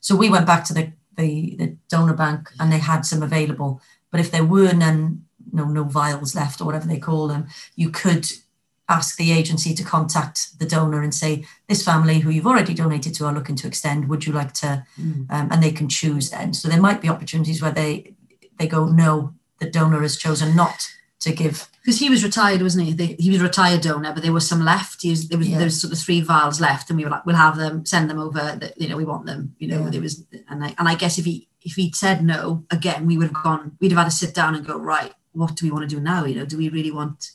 So 0.00 0.14
we 0.14 0.30
went 0.30 0.46
back 0.46 0.64
to 0.66 0.74
the 0.74 0.92
the, 1.16 1.56
the 1.56 1.76
donor 1.88 2.14
bank 2.14 2.50
and 2.58 2.72
they 2.72 2.78
had 2.78 3.06
some 3.06 3.22
available, 3.22 3.80
but 4.10 4.20
if 4.20 4.30
there 4.30 4.44
were 4.44 4.72
none, 4.72 5.24
no 5.52 5.64
no 5.64 5.84
vials 5.84 6.34
left 6.34 6.60
or 6.60 6.64
whatever 6.64 6.86
they 6.86 6.98
call 6.98 7.28
them, 7.28 7.46
you 7.76 7.90
could 7.90 8.30
ask 8.88 9.16
the 9.16 9.32
agency 9.32 9.74
to 9.74 9.82
contact 9.82 10.58
the 10.58 10.66
donor 10.66 11.02
and 11.02 11.14
say, 11.14 11.44
this 11.68 11.82
family 11.82 12.18
who 12.18 12.30
you've 12.30 12.46
already 12.46 12.74
donated 12.74 13.14
to 13.14 13.24
are 13.24 13.32
looking 13.32 13.56
to 13.56 13.66
extend. 13.66 14.08
Would 14.08 14.26
you 14.26 14.32
like 14.32 14.52
to? 14.54 14.84
Mm. 15.00 15.30
Um, 15.30 15.48
and 15.50 15.62
they 15.62 15.72
can 15.72 15.88
choose 15.88 16.30
then. 16.30 16.52
So 16.52 16.68
there 16.68 16.80
might 16.80 17.00
be 17.00 17.08
opportunities 17.08 17.62
where 17.62 17.72
they 17.72 18.14
they 18.58 18.68
go, 18.68 18.86
no, 18.86 19.34
the 19.58 19.68
donor 19.68 20.02
has 20.02 20.16
chosen 20.16 20.54
not 20.54 20.88
to 21.20 21.32
give. 21.32 21.68
Because 21.82 21.98
he 21.98 22.08
was 22.08 22.22
retired, 22.22 22.62
wasn't 22.62 22.86
he? 22.86 22.92
They, 22.92 23.16
he 23.18 23.30
was 23.30 23.40
a 23.40 23.44
retired 23.44 23.80
donor, 23.80 24.12
but 24.12 24.22
there 24.22 24.32
was 24.32 24.48
some 24.48 24.64
left. 24.64 25.02
He 25.02 25.10
was, 25.10 25.28
there 25.28 25.38
was 25.38 25.48
yeah. 25.48 25.58
there 25.58 25.66
was 25.66 25.80
sort 25.80 25.92
of 25.92 25.98
three 25.98 26.20
vials 26.20 26.60
left, 26.60 26.88
and 26.88 26.96
we 26.96 27.04
were 27.04 27.10
like, 27.10 27.26
we'll 27.26 27.36
have 27.36 27.56
them, 27.56 27.84
send 27.84 28.08
them 28.08 28.18
over. 28.18 28.56
That 28.60 28.80
you 28.80 28.88
know, 28.88 28.96
we 28.96 29.04
want 29.04 29.26
them. 29.26 29.54
You 29.58 29.68
know, 29.68 29.84
yeah. 29.84 29.90
there 29.90 30.00
was, 30.00 30.24
and 30.48 30.64
I 30.64 30.74
and 30.78 30.88
I 30.88 30.94
guess 30.94 31.18
if 31.18 31.24
he 31.24 31.48
if 31.62 31.74
he'd 31.74 31.96
said 31.96 32.24
no 32.24 32.64
again, 32.70 33.06
we 33.06 33.16
would 33.18 33.28
have 33.28 33.42
gone. 33.42 33.76
We'd 33.80 33.92
have 33.92 33.98
had 33.98 34.10
to 34.10 34.16
sit 34.16 34.34
down 34.34 34.54
and 34.54 34.66
go, 34.66 34.78
right, 34.78 35.12
what 35.32 35.56
do 35.56 35.66
we 35.66 35.72
want 35.72 35.88
to 35.88 35.94
do 35.94 36.00
now? 36.00 36.24
You 36.24 36.36
know, 36.36 36.46
do 36.46 36.56
we 36.56 36.68
really 36.68 36.90
want 36.90 37.32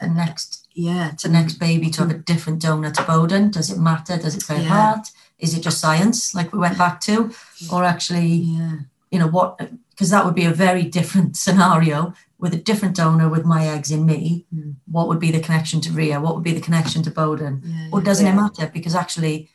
a 0.00 0.08
next 0.08 0.63
yeah 0.74 1.12
to 1.18 1.28
next 1.28 1.54
baby 1.54 1.90
to 1.90 2.02
have 2.02 2.10
a 2.10 2.18
different 2.18 2.60
donor 2.60 2.90
to 2.90 3.02
Bowden? 3.02 3.50
Does 3.50 3.70
it 3.70 3.78
matter? 3.78 4.16
Does 4.16 4.36
it 4.36 4.44
play 4.44 4.62
yeah. 4.62 4.66
a 4.66 4.68
part? 4.68 5.08
Is 5.38 5.56
it 5.56 5.62
just 5.62 5.80
science, 5.80 6.34
like 6.34 6.52
we 6.52 6.58
went 6.58 6.78
back 6.78 7.00
to, 7.02 7.32
or 7.72 7.84
actually, 7.84 8.26
yeah. 8.26 8.76
you 9.10 9.18
know, 9.18 9.26
what? 9.26 9.58
Because 9.90 10.10
that 10.10 10.24
would 10.24 10.34
be 10.34 10.44
a 10.44 10.50
very 10.50 10.82
different 10.82 11.36
scenario 11.44 12.14
with 12.38 12.54
a 12.54 12.58
different 12.58 12.96
donor 12.96 13.28
with 13.28 13.44
my 13.44 13.66
eggs 13.66 13.90
in 13.90 14.04
me. 14.04 14.46
Mm. 14.54 14.74
What 14.86 15.08
would 15.08 15.20
be 15.20 15.30
the 15.30 15.40
connection 15.40 15.80
to 15.82 15.92
Ria? 15.92 16.20
What 16.20 16.34
would 16.34 16.44
be 16.44 16.52
the 16.52 16.60
connection 16.60 17.02
to 17.04 17.10
Bowden? 17.10 17.62
Yeah, 17.64 17.88
or 17.92 18.00
doesn't 18.00 18.26
it 18.26 18.34
matter? 18.34 18.70
Because 18.72 18.94
actually, 18.94 19.48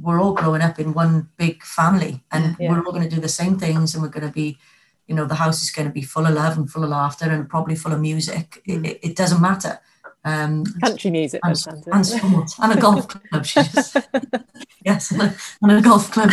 we're 0.00 0.20
all 0.20 0.34
growing 0.34 0.62
up 0.62 0.78
in 0.78 0.94
one 0.94 1.28
big 1.36 1.62
family, 1.62 2.22
and 2.30 2.56
we're 2.58 2.84
all 2.84 2.92
going 2.92 3.08
to 3.08 3.14
do 3.14 3.20
the 3.20 3.28
same 3.28 3.58
things, 3.58 3.94
and 3.94 4.02
we're 4.02 4.08
going 4.08 4.26
to 4.26 4.32
be 4.32 4.58
you 5.06 5.14
know 5.14 5.26
the 5.26 5.34
house 5.34 5.62
is 5.62 5.70
going 5.70 5.86
to 5.86 5.92
be 5.92 6.02
full 6.02 6.26
of 6.26 6.34
love 6.34 6.56
and 6.56 6.70
full 6.70 6.84
of 6.84 6.90
laughter 6.90 7.30
and 7.30 7.48
probably 7.48 7.74
full 7.74 7.92
of 7.92 8.00
music 8.00 8.62
mm. 8.66 8.84
it, 8.86 8.98
it, 9.02 9.16
doesn't 9.16 9.42
matter 9.42 9.78
um, 10.24 10.64
Country 10.82 11.10
music, 11.10 11.40
and, 11.44 11.56
and 11.92 12.06
sport, 12.06 12.50
and 12.58 12.72
a 12.72 12.80
golf 12.80 13.08
club. 13.08 13.44
Just, 13.44 13.96
yes, 14.84 15.10
and 15.10 15.72
a 15.72 15.82
golf 15.82 16.10
club. 16.10 16.30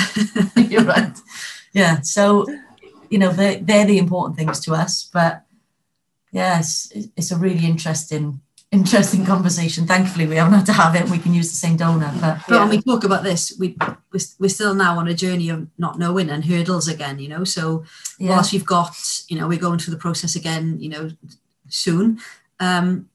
You're 0.55 0.83
right. 0.83 1.17
Yeah. 1.73 2.01
So, 2.01 2.45
you 3.09 3.19
know, 3.19 3.31
they're, 3.31 3.57
they're 3.59 3.85
the 3.85 3.97
important 3.97 4.37
things 4.37 4.59
to 4.61 4.73
us. 4.73 5.09
But 5.11 5.43
yes, 6.31 6.91
it's 7.15 7.31
a 7.31 7.37
really 7.37 7.65
interesting 7.65 8.41
interesting 8.71 9.25
conversation. 9.25 9.85
Thankfully, 9.85 10.25
we 10.25 10.37
haven't 10.37 10.53
had 10.53 10.65
to 10.67 10.73
have 10.73 10.95
it. 10.95 11.09
We 11.09 11.17
can 11.17 11.33
use 11.33 11.49
the 11.49 11.57
same 11.57 11.75
donor. 11.75 12.09
But, 12.21 12.39
but 12.47 12.55
yeah. 12.55 12.59
when 12.61 12.69
we 12.69 12.81
talk 12.81 13.03
about 13.03 13.23
this, 13.23 13.53
we 13.59 13.75
we're 14.39 14.49
still 14.49 14.73
now 14.73 14.97
on 14.97 15.09
a 15.09 15.13
journey 15.13 15.49
of 15.49 15.67
not 15.77 15.99
knowing 15.99 16.29
and 16.29 16.45
hurdles 16.45 16.87
again. 16.87 17.19
You 17.19 17.27
know, 17.27 17.43
so 17.43 17.83
yeah. 18.17 18.29
whilst 18.29 18.53
we've 18.53 18.65
got, 18.65 18.95
you 19.27 19.37
know, 19.37 19.49
we're 19.49 19.59
going 19.59 19.79
through 19.79 19.93
the 19.93 19.99
process 19.99 20.35
again. 20.35 20.79
You 20.79 20.89
know, 20.89 21.11
soon. 21.67 22.19
Um, 22.61 23.09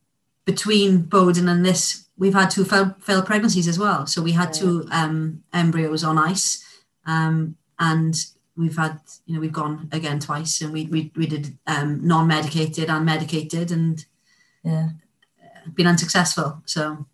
between 0.47 1.03
Bowden 1.03 1.49
and 1.49 1.66
this, 1.66 2.07
we've 2.16 2.32
had 2.32 2.51
two 2.51 2.64
failed, 2.64 2.94
failed 3.03 3.26
pregnancies 3.26 3.68
as 3.68 3.78
well. 3.78 4.07
So 4.07 4.22
we 4.22 4.32
had 4.32 4.55
two 4.55 4.88
um, 4.90 5.42
embryos 5.53 6.03
on 6.05 6.16
ice, 6.16 6.64
um, 7.05 7.57
and 7.78 8.14
we've 8.57 8.76
had, 8.76 9.01
you 9.26 9.34
know, 9.34 9.40
we've 9.40 9.53
gone 9.53 9.88
again 9.92 10.18
twice, 10.20 10.62
and 10.62 10.72
we 10.72 10.86
we, 10.86 11.12
we 11.14 11.26
did 11.26 11.59
um, 11.66 12.01
non-medicated 12.07 12.88
and 12.88 13.05
medicated, 13.05 13.70
and 13.70 14.07
yeah, 14.62 14.88
been 15.74 15.86
unsuccessful. 15.86 16.62
So. 16.64 17.07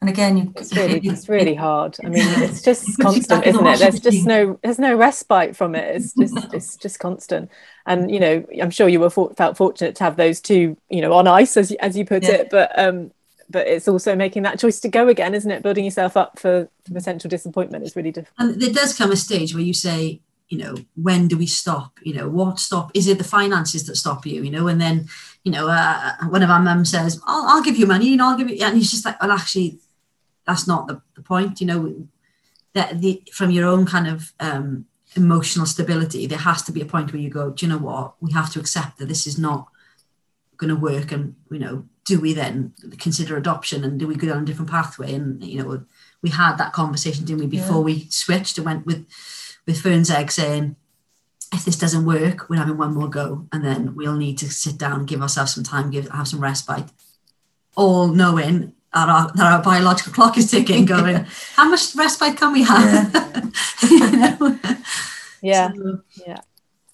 And 0.00 0.08
again, 0.08 0.38
you, 0.38 0.52
it's 0.56 0.74
really, 0.74 0.98
it's 1.02 1.28
really 1.28 1.54
hard. 1.54 1.96
I 2.02 2.08
mean, 2.08 2.22
it's 2.42 2.62
just 2.62 2.98
constant, 2.98 3.46
isn't 3.46 3.66
it? 3.66 3.78
There's 3.78 4.00
just 4.00 4.26
no, 4.26 4.58
there's 4.62 4.78
no 4.78 4.96
respite 4.96 5.56
from 5.56 5.74
it. 5.74 5.96
It's 5.96 6.14
just, 6.14 6.36
it's 6.54 6.76
just 6.76 6.98
constant 6.98 7.50
and 7.86 8.10
you 8.10 8.20
know 8.20 8.44
i'm 8.62 8.70
sure 8.70 8.88
you 8.88 9.00
were 9.00 9.10
for, 9.10 9.32
felt 9.34 9.56
fortunate 9.56 9.94
to 9.96 10.04
have 10.04 10.16
those 10.16 10.40
two 10.40 10.76
you 10.88 11.00
know 11.00 11.12
on 11.12 11.26
ice 11.26 11.56
as, 11.56 11.72
as 11.72 11.96
you 11.96 12.04
put 12.04 12.22
yeah. 12.22 12.32
it 12.32 12.48
but 12.50 12.76
um 12.78 13.10
but 13.48 13.66
it's 13.66 13.88
also 13.88 14.14
making 14.14 14.44
that 14.44 14.60
choice 14.60 14.78
to 14.80 14.88
go 14.88 15.08
again 15.08 15.34
isn't 15.34 15.50
it 15.50 15.62
building 15.62 15.84
yourself 15.84 16.16
up 16.16 16.38
for, 16.38 16.68
potential 16.92 17.28
disappointment 17.30 17.84
is 17.84 17.94
really 17.94 18.10
difficult 18.10 18.50
and 18.50 18.60
there 18.60 18.72
does 18.72 18.96
come 18.96 19.12
a 19.12 19.16
stage 19.16 19.54
where 19.54 19.62
you 19.62 19.72
say 19.72 20.20
you 20.48 20.58
know 20.58 20.74
when 20.96 21.28
do 21.28 21.38
we 21.38 21.46
stop 21.46 21.98
you 22.02 22.12
know 22.12 22.28
what 22.28 22.58
stop 22.58 22.90
is 22.94 23.06
it 23.06 23.16
the 23.16 23.24
finances 23.24 23.86
that 23.86 23.94
stop 23.94 24.26
you 24.26 24.42
you 24.42 24.50
know 24.50 24.66
and 24.66 24.80
then 24.80 25.08
you 25.44 25.52
know 25.52 25.68
uh, 25.68 26.14
one 26.28 26.42
of 26.42 26.50
our 26.50 26.58
mums 26.58 26.90
says 26.90 27.20
I'll, 27.26 27.46
I'll 27.46 27.62
give 27.62 27.76
you 27.76 27.86
money 27.86 28.08
you 28.08 28.16
know 28.16 28.28
i'll 28.28 28.36
give 28.36 28.50
you 28.50 28.64
and 28.64 28.76
he's 28.76 28.90
just 28.90 29.04
like 29.04 29.20
well 29.22 29.30
actually 29.30 29.78
that's 30.46 30.66
not 30.66 30.88
the, 30.88 31.00
the 31.14 31.22
point 31.22 31.60
you 31.60 31.66
know 31.66 32.06
that 32.72 33.00
the 33.00 33.22
from 33.32 33.50
your 33.50 33.66
own 33.66 33.86
kind 33.86 34.06
of 34.06 34.32
um 34.40 34.86
emotional 35.16 35.66
stability, 35.66 36.26
there 36.26 36.38
has 36.38 36.62
to 36.62 36.72
be 36.72 36.80
a 36.80 36.86
point 36.86 37.12
where 37.12 37.20
you 37.20 37.30
go, 37.30 37.50
do 37.50 37.66
you 37.66 37.72
know 37.72 37.78
what? 37.78 38.14
We 38.20 38.32
have 38.32 38.52
to 38.52 38.60
accept 38.60 38.98
that 38.98 39.08
this 39.08 39.26
is 39.26 39.38
not 39.38 39.68
going 40.56 40.72
to 40.72 40.80
work. 40.80 41.10
And, 41.12 41.34
you 41.50 41.58
know, 41.58 41.84
do 42.04 42.20
we 42.20 42.32
then 42.32 42.72
consider 42.98 43.36
adoption 43.36 43.84
and 43.84 43.98
do 43.98 44.06
we 44.06 44.14
go 44.14 44.28
down 44.28 44.42
a 44.42 44.46
different 44.46 44.70
pathway? 44.70 45.14
And, 45.14 45.42
you 45.42 45.62
know, 45.62 45.84
we 46.22 46.30
had 46.30 46.56
that 46.56 46.72
conversation, 46.72 47.24
didn't 47.24 47.40
we, 47.40 47.46
before 47.46 47.78
yeah. 47.78 47.84
we 47.84 48.06
switched 48.10 48.58
and 48.58 48.64
went 48.64 48.86
with, 48.86 49.06
with 49.66 49.80
Fern's 49.80 50.10
egg 50.10 50.30
saying, 50.30 50.76
if 51.52 51.64
this 51.64 51.78
doesn't 51.78 52.06
work, 52.06 52.48
we're 52.48 52.56
having 52.56 52.76
one 52.76 52.94
more 52.94 53.08
go. 53.08 53.48
And 53.52 53.64
then 53.64 53.96
we'll 53.96 54.14
need 54.14 54.38
to 54.38 54.50
sit 54.50 54.78
down, 54.78 55.06
give 55.06 55.22
ourselves 55.22 55.54
some 55.54 55.64
time, 55.64 55.90
give 55.90 56.08
have 56.10 56.28
some 56.28 56.40
respite. 56.40 56.90
All 57.74 58.08
knowing 58.08 58.74
that 58.92 59.08
our, 59.08 59.32
that 59.32 59.52
our 59.52 59.62
biological 59.62 60.12
clock 60.12 60.36
is 60.36 60.50
ticking, 60.50 60.84
going, 60.84 61.16
how 61.54 61.68
much 61.68 61.94
respite 61.94 62.36
can 62.36 62.52
we 62.52 62.62
have? 62.62 63.52
you 63.90 64.10
know? 64.10 64.58
Yeah, 65.42 65.72
so, 65.72 66.00
yeah. 66.26 66.40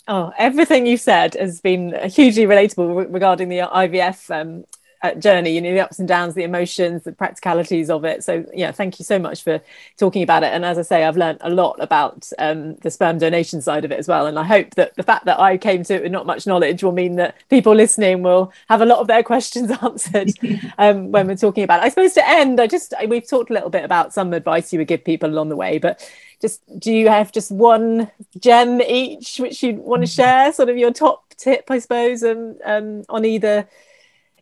Oh, 0.09 0.33
everything 0.39 0.87
you 0.87 0.97
said 0.97 1.35
has 1.35 1.61
been 1.61 1.93
hugely 2.09 2.45
relatable 2.45 3.13
regarding 3.13 3.49
the 3.49 3.59
IVF 3.59 4.31
um, 4.31 4.65
uh, 5.07 5.15
journey 5.15 5.51
you 5.51 5.61
know 5.61 5.73
the 5.73 5.81
ups 5.81 5.99
and 5.99 6.09
downs 6.09 6.35
the 6.35 6.43
emotions 6.43 7.03
the 7.05 7.13
practicalities 7.13 7.91
of 7.91 8.05
it. 8.05 8.25
So 8.25 8.45
yeah 8.55 8.73
thank 8.73 8.99
you 8.99 9.05
so 9.05 9.19
much 9.19 9.43
for 9.43 9.61
talking 9.97 10.23
about 10.23 10.43
it. 10.43 10.53
And 10.53 10.65
as 10.65 10.79
i 10.79 10.83
say 10.83 11.05
i've 11.05 11.17
learned 11.17 11.39
a 11.41 11.51
lot 11.51 11.77
about 11.81 12.31
um, 12.39 12.75
the 12.77 12.91
sperm 12.91 13.19
donation 13.19 13.61
side 13.61 13.85
of 13.85 13.93
it 13.93 13.99
as 13.99 14.09
well. 14.09 14.27
And 14.27 14.39
i 14.39 14.45
hope 14.45 14.75
that 14.75 14.95
the 14.97 15.03
fact 15.03 15.25
that 15.27 15.39
i 15.41 15.57
came 15.57 15.83
to 15.85 15.95
it 15.95 16.03
with 16.03 16.13
not 16.13 16.27
much 16.27 16.47
knowledge 16.47 16.83
will 16.83 16.93
mean 16.93 17.17
that 17.17 17.37
people 17.49 17.75
listening 17.75 18.23
will 18.23 18.53
have 18.69 18.81
a 18.81 18.87
lot 18.87 18.99
of 18.99 19.07
their 19.07 19.23
questions 19.33 19.71
answered 19.83 20.31
um, 20.79 21.13
when 21.13 21.27
we're 21.27 21.37
talking 21.37 21.65
about 21.65 21.81
it. 21.81 21.87
I 21.87 21.89
suppose 21.89 22.15
to 22.15 22.29
end 22.29 22.61
i 22.61 22.67
just 22.67 22.95
we've 23.09 23.29
talked 23.29 23.51
a 23.51 23.55
little 23.55 23.71
bit 23.71 23.85
about 23.85 24.13
some 24.13 24.33
advice 24.33 24.73
you 24.73 24.79
would 24.79 24.89
give 24.89 25.05
people 25.05 25.31
along 25.31 25.49
the 25.49 25.57
way 25.57 25.79
but 25.79 26.09
just 26.41 26.61
do 26.79 26.93
you 26.93 27.09
have 27.09 27.33
just 27.33 27.51
one 27.51 28.11
gem 28.39 28.81
each 28.83 29.39
which 29.39 29.63
you 29.63 29.75
want 29.75 30.03
to 30.03 30.09
mm-hmm. 30.09 30.23
share? 30.23 30.53
Sort 30.53 30.69
of 30.69 30.77
your 30.77 30.93
top 30.93 31.27
tip 31.37 31.71
i 31.71 31.79
suppose 31.79 32.23
um, 32.23 32.57
um, 32.65 33.05
on 33.09 33.25
either 33.25 33.69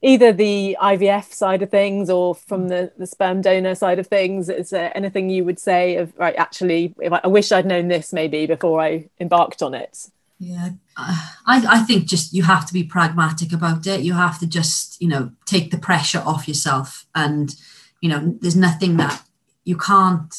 either 0.05 0.33
the 0.33 0.77
IVF 0.81 1.33
side 1.33 1.63
of 1.63 1.71
things 1.71 2.11
or 2.11 2.35
from 2.35 2.69
the, 2.69 2.93
the 2.99 3.07
sperm 3.07 3.41
donor 3.41 3.75
side 3.75 3.99
of 3.99 4.07
things? 4.07 4.51
Is 4.51 4.71
there 4.71 4.93
anything 4.95 5.31
you 5.31 5.45
would 5.45 5.59
say 5.59 5.97
of 5.97 6.13
right? 6.19 6.37
Actually, 6.37 6.95
I, 7.03 7.21
I 7.25 7.27
wish 7.27 7.51
I'd 7.51 7.67
known 7.67 7.89
this 7.89 8.13
maybe 8.13 8.47
before 8.47 8.81
I 8.81 9.09
embarked 9.19 9.63
on 9.63 9.75
it. 9.75 10.11
Yeah, 10.39 10.71
uh, 10.97 11.31
I, 11.47 11.65
I 11.67 11.79
think 11.85 12.07
just 12.07 12.35
you 12.35 12.43
have 12.43 12.67
to 12.67 12.75
be 12.75 12.85
pragmatic 12.85 13.53
about 13.53 13.87
it. 13.87 14.03
You 14.03 14.13
have 14.13 14.39
to 14.41 14.47
just, 14.47 15.01
you 15.01 15.09
know, 15.09 15.33
take 15.47 15.71
the 15.71 15.79
pressure 15.79 16.23
off 16.27 16.47
yourself. 16.47 17.07
And, 17.15 17.55
you 18.03 18.11
know, 18.11 18.37
there's 18.41 18.57
nothing 18.57 18.99
that 18.99 19.23
you 19.65 19.79
can't 19.79 20.35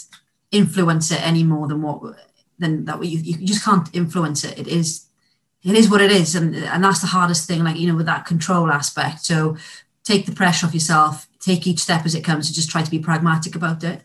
influence 0.51 1.11
it 1.11 1.25
any 1.25 1.43
more 1.43 1.67
than 1.67 1.81
what, 1.81 2.01
than 2.59 2.85
that 2.85 3.03
you, 3.03 3.19
you 3.19 3.47
just 3.47 3.65
can't 3.65 3.89
influence 3.95 4.43
it. 4.43 4.59
It 4.59 4.67
is 4.67 5.05
it 5.65 5.75
is 5.75 5.89
what 5.89 6.01
it 6.01 6.11
is 6.11 6.35
and 6.35 6.55
and 6.55 6.83
that's 6.83 7.01
the 7.01 7.07
hardest 7.07 7.47
thing 7.47 7.63
like 7.63 7.77
you 7.77 7.87
know 7.87 7.95
with 7.95 8.05
that 8.05 8.25
control 8.25 8.71
aspect 8.71 9.25
so 9.25 9.57
take 10.03 10.25
the 10.25 10.31
pressure 10.31 10.67
off 10.67 10.73
yourself 10.73 11.27
take 11.39 11.67
each 11.67 11.79
step 11.79 12.05
as 12.05 12.15
it 12.15 12.23
comes 12.23 12.47
and 12.47 12.55
just 12.55 12.69
try 12.69 12.81
to 12.81 12.91
be 12.91 12.99
pragmatic 12.99 13.55
about 13.55 13.83
it 13.83 14.01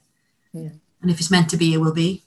yeah. 0.52 0.70
and 1.02 1.10
if 1.10 1.18
it's 1.20 1.30
meant 1.30 1.50
to 1.50 1.56
be 1.56 1.74
it 1.74 1.78
will 1.78 1.92
be 1.92 2.22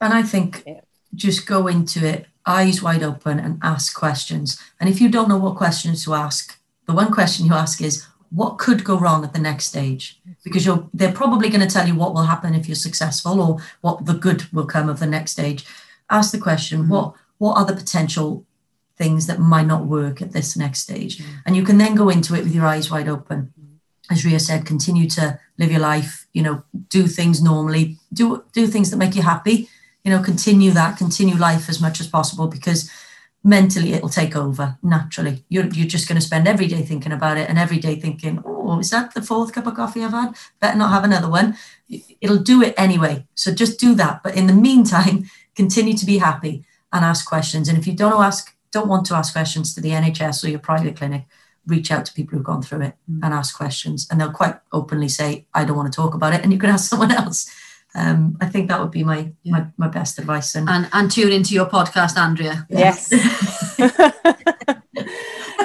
and 0.00 0.14
i 0.14 0.22
think 0.22 0.62
yeah. 0.66 0.80
just 1.14 1.46
go 1.46 1.66
into 1.66 2.06
it 2.06 2.26
eyes 2.46 2.80
wide 2.80 3.02
open 3.02 3.38
and 3.38 3.58
ask 3.62 3.96
questions 3.98 4.60
and 4.80 4.88
if 4.88 5.00
you 5.00 5.08
don't 5.08 5.28
know 5.28 5.38
what 5.38 5.56
questions 5.56 6.04
to 6.04 6.14
ask 6.14 6.58
the 6.86 6.94
one 6.94 7.12
question 7.12 7.46
you 7.46 7.52
ask 7.52 7.82
is 7.82 8.06
what 8.30 8.58
could 8.58 8.84
go 8.84 8.98
wrong 8.98 9.24
at 9.24 9.32
the 9.32 9.38
next 9.38 9.66
stage 9.66 10.20
because 10.44 10.64
you're 10.64 10.88
they're 10.94 11.12
probably 11.12 11.48
going 11.48 11.60
to 11.60 11.72
tell 11.72 11.86
you 11.86 11.94
what 11.94 12.14
will 12.14 12.22
happen 12.22 12.54
if 12.54 12.68
you're 12.68 12.74
successful 12.74 13.40
or 13.40 13.58
what 13.80 14.04
the 14.06 14.14
good 14.14 14.52
will 14.52 14.66
come 14.66 14.88
of 14.88 15.00
the 15.00 15.06
next 15.06 15.32
stage 15.32 15.64
ask 16.10 16.32
the 16.32 16.38
question 16.38 16.80
mm-hmm. 16.82 16.90
what 16.90 17.14
what 17.38 17.56
are 17.56 17.64
the 17.64 17.74
potential 17.74 18.44
things 18.96 19.26
that 19.26 19.38
might 19.38 19.66
not 19.66 19.86
work 19.86 20.22
at 20.22 20.32
this 20.32 20.56
next 20.56 20.80
stage? 20.80 21.18
Mm. 21.18 21.24
And 21.46 21.56
you 21.56 21.64
can 21.64 21.78
then 21.78 21.94
go 21.94 22.08
into 22.08 22.34
it 22.34 22.44
with 22.44 22.54
your 22.54 22.66
eyes 22.66 22.90
wide 22.90 23.08
open. 23.08 23.52
As 24.10 24.24
Ria 24.24 24.38
said, 24.38 24.64
continue 24.64 25.08
to 25.10 25.38
live 25.58 25.70
your 25.70 25.80
life, 25.80 26.26
you 26.32 26.42
know, 26.42 26.62
do 26.88 27.06
things 27.06 27.42
normally, 27.42 27.98
do 28.12 28.44
do 28.52 28.66
things 28.66 28.90
that 28.90 28.98
make 28.98 29.16
you 29.16 29.22
happy, 29.22 29.68
you 30.04 30.10
know, 30.10 30.22
continue 30.22 30.70
that, 30.70 30.96
continue 30.96 31.34
life 31.34 31.68
as 31.68 31.80
much 31.80 32.00
as 32.00 32.06
possible 32.06 32.46
because 32.46 32.88
mentally 33.46 33.92
it'll 33.92 34.08
take 34.08 34.36
over 34.36 34.76
naturally. 34.82 35.44
You're, 35.48 35.66
you're 35.66 35.86
just 35.86 36.08
going 36.08 36.20
to 36.20 36.26
spend 36.26 36.48
every 36.48 36.66
day 36.66 36.82
thinking 36.82 37.12
about 37.12 37.38
it 37.38 37.48
and 37.48 37.58
every 37.58 37.78
day 37.78 37.94
thinking, 37.94 38.42
oh, 38.44 38.80
is 38.80 38.90
that 38.90 39.14
the 39.14 39.22
fourth 39.22 39.52
cup 39.52 39.66
of 39.66 39.74
coffee 39.74 40.04
I've 40.04 40.10
had? 40.10 40.36
Better 40.60 40.76
not 40.76 40.90
have 40.90 41.04
another 41.04 41.30
one. 41.30 41.56
It'll 42.20 42.38
do 42.38 42.60
it 42.62 42.74
anyway. 42.76 43.26
So 43.34 43.54
just 43.54 43.78
do 43.78 43.94
that. 43.94 44.22
But 44.24 44.36
in 44.36 44.48
the 44.48 44.52
meantime, 44.52 45.30
continue 45.54 45.96
to 45.96 46.04
be 46.04 46.18
happy 46.18 46.65
and 46.92 47.04
ask 47.04 47.26
questions. 47.26 47.68
And 47.68 47.78
if 47.78 47.86
you 47.86 47.94
don't 47.94 48.22
ask, 48.22 48.54
don't 48.72 48.88
want 48.88 49.06
to 49.06 49.14
ask 49.14 49.32
questions 49.32 49.74
to 49.74 49.80
the 49.80 49.90
NHS 49.90 50.44
or 50.44 50.48
your 50.48 50.58
private 50.58 50.96
clinic, 50.96 51.24
reach 51.66 51.90
out 51.90 52.06
to 52.06 52.12
people 52.12 52.36
who've 52.36 52.46
gone 52.46 52.62
through 52.62 52.82
it 52.82 52.94
mm. 53.10 53.20
and 53.22 53.34
ask 53.34 53.56
questions. 53.56 54.06
And 54.10 54.20
they'll 54.20 54.30
quite 54.30 54.56
openly 54.72 55.08
say, 55.08 55.46
I 55.54 55.64
don't 55.64 55.76
want 55.76 55.92
to 55.92 55.96
talk 55.96 56.14
about 56.14 56.34
it. 56.34 56.42
And 56.42 56.52
you 56.52 56.58
can 56.58 56.70
ask 56.76 56.88
someone 56.88 57.12
else. 57.12 57.50
Um, 57.94 58.36
I 58.40 58.46
think 58.46 58.68
that 58.68 58.80
would 58.80 58.90
be 58.90 59.04
my, 59.04 59.32
yeah. 59.42 59.52
my, 59.52 59.66
my 59.78 59.88
best 59.88 60.18
advice. 60.18 60.54
And, 60.54 60.68
and 60.68 60.88
and 60.92 61.10
tune 61.10 61.32
into 61.32 61.54
your 61.54 61.66
podcast, 61.66 62.16
Andrea. 62.18 62.66
Yes. 62.68 63.10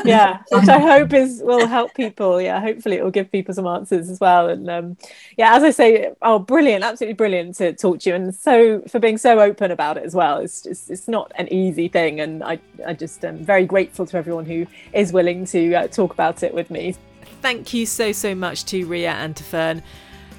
yeah 0.06 0.42
which 0.50 0.68
i 0.68 0.80
hope 1.00 1.14
is 1.14 1.42
will 1.44 1.68
help 1.68 1.94
people 1.94 2.42
yeah 2.42 2.60
hopefully 2.60 2.98
it 2.98 3.04
will 3.04 3.12
give 3.12 3.32
people 3.32 3.54
some 3.54 3.68
answers 3.68 4.10
as 4.10 4.20
well 4.20 4.50
and 4.50 4.70
um 4.70 4.98
yeah 5.38 5.56
as 5.56 5.64
i 5.64 5.70
say 5.70 6.12
oh 6.22 6.40
brilliant 6.40 6.84
absolutely 6.84 7.14
brilliant 7.14 7.56
to 7.56 7.74
talk 7.74 8.00
to 8.00 8.10
you 8.10 8.16
and 8.16 8.34
so 8.34 8.82
for 8.88 9.00
being 9.00 9.18
so 9.18 9.40
open 9.40 9.72
about 9.72 9.98
it 9.98 10.04
as 10.04 10.16
well 10.16 10.38
it's 10.38 10.62
just 10.62 10.90
it's 10.90 11.08
not 11.08 11.32
an 11.36 11.52
easy 11.52 11.88
thing 11.88 12.20
and 12.20 12.44
i 12.44 12.60
i 12.86 12.94
just 12.94 13.24
am 13.26 13.38
very 13.44 13.66
grateful 13.66 14.06
to 14.06 14.18
everyone 14.18 14.46
who 14.46 14.66
is 14.94 15.12
willing 15.14 15.46
to 15.46 15.74
uh, 15.74 15.88
talk 15.88 16.14
about 16.14 16.44
it 16.44 16.54
with 16.54 16.70
me 16.70 16.96
thank 17.42 17.74
you 17.74 17.86
so 17.86 18.12
so 18.12 18.36
much 18.36 18.66
to 18.66 18.86
ria 18.86 19.12
and 19.12 19.36
to 19.36 19.44
fern 19.44 19.82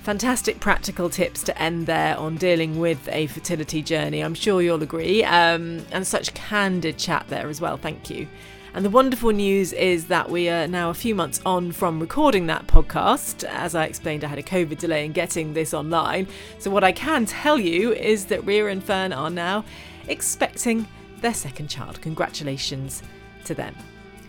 Fantastic 0.03 0.59
practical 0.59 1.09
tips 1.09 1.45
to 1.45 1.57
end 1.63 1.87
there 1.87 2.19
on 2.19 2.35
dealing 2.35 2.81
with 2.81 3.09
a 3.09 3.29
fertility 3.29 3.83
journey. 3.83 4.21
I'm 4.21 4.35
sure 4.35 4.61
you'll 4.61 4.83
agree. 4.83 5.23
Um, 5.23 5.87
and 5.93 6.05
such 6.05 6.35
candid 6.35 6.99
chat 6.99 7.27
there 7.29 7.49
as 7.49 7.61
well. 7.61 7.77
Thank 7.77 8.11
you. 8.11 8.27
And 8.75 8.87
the 8.87 8.91
wonderful 8.91 9.33
news 9.33 9.75
is 9.75 10.07
that 10.07 10.31
we 10.31 10.49
are 10.49 10.67
now 10.67 10.89
a 10.89 10.95
few 10.95 11.15
months 11.15 11.43
on 11.45 11.73
from 11.73 12.01
recording 12.01 12.47
that 12.47 12.67
podcast. 12.67 13.45
As 13.45 13.75
I 13.75 13.85
explained, 13.85 14.25
I 14.25 14.29
had 14.29 14.39
a 14.39 14.43
COVID 14.43 14.79
delay 14.79 15.05
in 15.05 15.13
getting 15.13 15.53
this 15.53 15.75
online. 15.75 16.27
So, 16.59 16.71
what 16.71 16.83
I 16.83 16.91
can 16.93 17.27
tell 17.27 17.59
you 17.59 17.93
is 17.93 18.25
that 18.27 18.47
Ria 18.47 18.69
and 18.69 18.83
Fern 18.83 19.13
are 19.13 19.29
now 19.29 19.67
expecting 20.09 20.89
their 21.21 21.35
second 21.35 21.69
child. 21.69 22.01
Congratulations 22.01 23.03
to 23.45 23.55
them. 23.55 23.75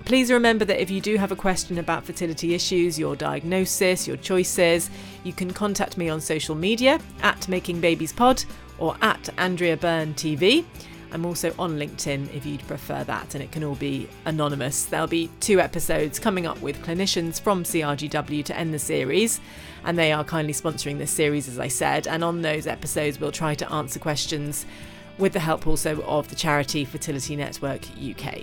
Please 0.03 0.29
remember 0.29 0.65
that 0.65 0.81
if 0.81 0.91
you 0.91 0.99
do 0.99 1.15
have 1.15 1.31
a 1.31 1.37
question 1.37 1.77
about 1.77 2.03
fertility 2.03 2.53
issues, 2.53 2.99
your 2.99 3.15
diagnosis, 3.15 4.05
your 4.05 4.17
choices, 4.17 4.89
you 5.23 5.31
can 5.31 5.51
contact 5.51 5.97
me 5.97 6.09
on 6.09 6.19
social 6.19 6.55
media 6.55 6.99
at 7.21 7.47
Making 7.47 7.79
Babies 7.79 8.11
Pod 8.11 8.43
or 8.77 8.97
at 9.01 9.29
Andrea 9.37 9.77
Byrne 9.77 10.13
TV. 10.15 10.65
I'm 11.13 11.25
also 11.25 11.53
on 11.59 11.77
LinkedIn 11.77 12.33
if 12.33 12.45
you'd 12.45 12.65
prefer 12.67 13.03
that, 13.03 13.35
and 13.35 13.43
it 13.43 13.51
can 13.51 13.63
all 13.63 13.75
be 13.75 14.09
anonymous. 14.25 14.85
There'll 14.85 15.05
be 15.05 15.29
two 15.39 15.59
episodes 15.59 16.17
coming 16.17 16.47
up 16.47 16.59
with 16.59 16.83
clinicians 16.83 17.39
from 17.39 17.63
CRGW 17.63 18.43
to 18.45 18.57
end 18.57 18.73
the 18.73 18.79
series, 18.79 19.39
and 19.85 19.97
they 19.97 20.11
are 20.11 20.23
kindly 20.23 20.53
sponsoring 20.53 20.97
this 20.97 21.11
series, 21.11 21.47
as 21.47 21.59
I 21.59 21.67
said. 21.67 22.07
And 22.07 22.23
on 22.23 22.41
those 22.41 22.65
episodes, 22.65 23.19
we'll 23.19 23.31
try 23.31 23.53
to 23.53 23.71
answer 23.71 23.99
questions 23.99 24.65
with 25.19 25.33
the 25.33 25.39
help 25.39 25.67
also 25.67 26.01
of 26.01 26.27
the 26.29 26.35
charity 26.35 26.83
Fertility 26.83 27.35
Network 27.35 27.83
UK. 27.97 28.39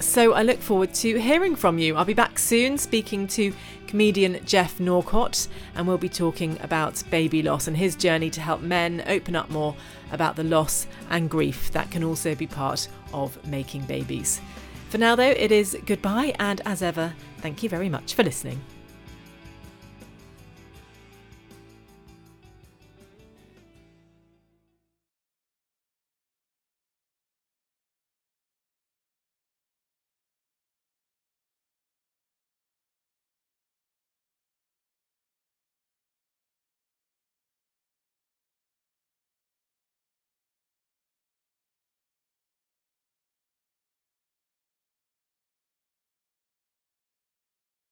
So 0.00 0.32
I 0.32 0.42
look 0.42 0.60
forward 0.60 0.92
to 0.94 1.20
hearing 1.20 1.54
from 1.54 1.78
you. 1.78 1.96
I'll 1.96 2.04
be 2.04 2.14
back 2.14 2.38
soon 2.38 2.76
speaking 2.76 3.28
to 3.28 3.54
comedian 3.86 4.44
Geoff 4.44 4.80
Norcott, 4.80 5.46
and 5.76 5.86
we'll 5.86 5.98
be 5.98 6.08
talking 6.08 6.58
about 6.62 7.02
baby 7.10 7.42
loss 7.42 7.68
and 7.68 7.76
his 7.76 7.94
journey 7.94 8.28
to 8.30 8.40
help 8.40 8.60
men 8.60 9.04
open 9.06 9.36
up 9.36 9.50
more 9.50 9.76
about 10.14 10.36
the 10.36 10.44
loss 10.44 10.86
and 11.10 11.28
grief 11.28 11.70
that 11.72 11.90
can 11.90 12.02
also 12.02 12.34
be 12.34 12.46
part 12.46 12.88
of 13.12 13.44
making 13.46 13.82
babies. 13.82 14.40
For 14.88 14.98
now, 14.98 15.16
though, 15.16 15.22
it 15.22 15.52
is 15.52 15.76
goodbye, 15.86 16.34
and 16.38 16.60
as 16.64 16.82
ever, 16.82 17.12
thank 17.38 17.62
you 17.62 17.68
very 17.68 17.88
much 17.88 18.14
for 18.14 18.22
listening. 18.22 18.60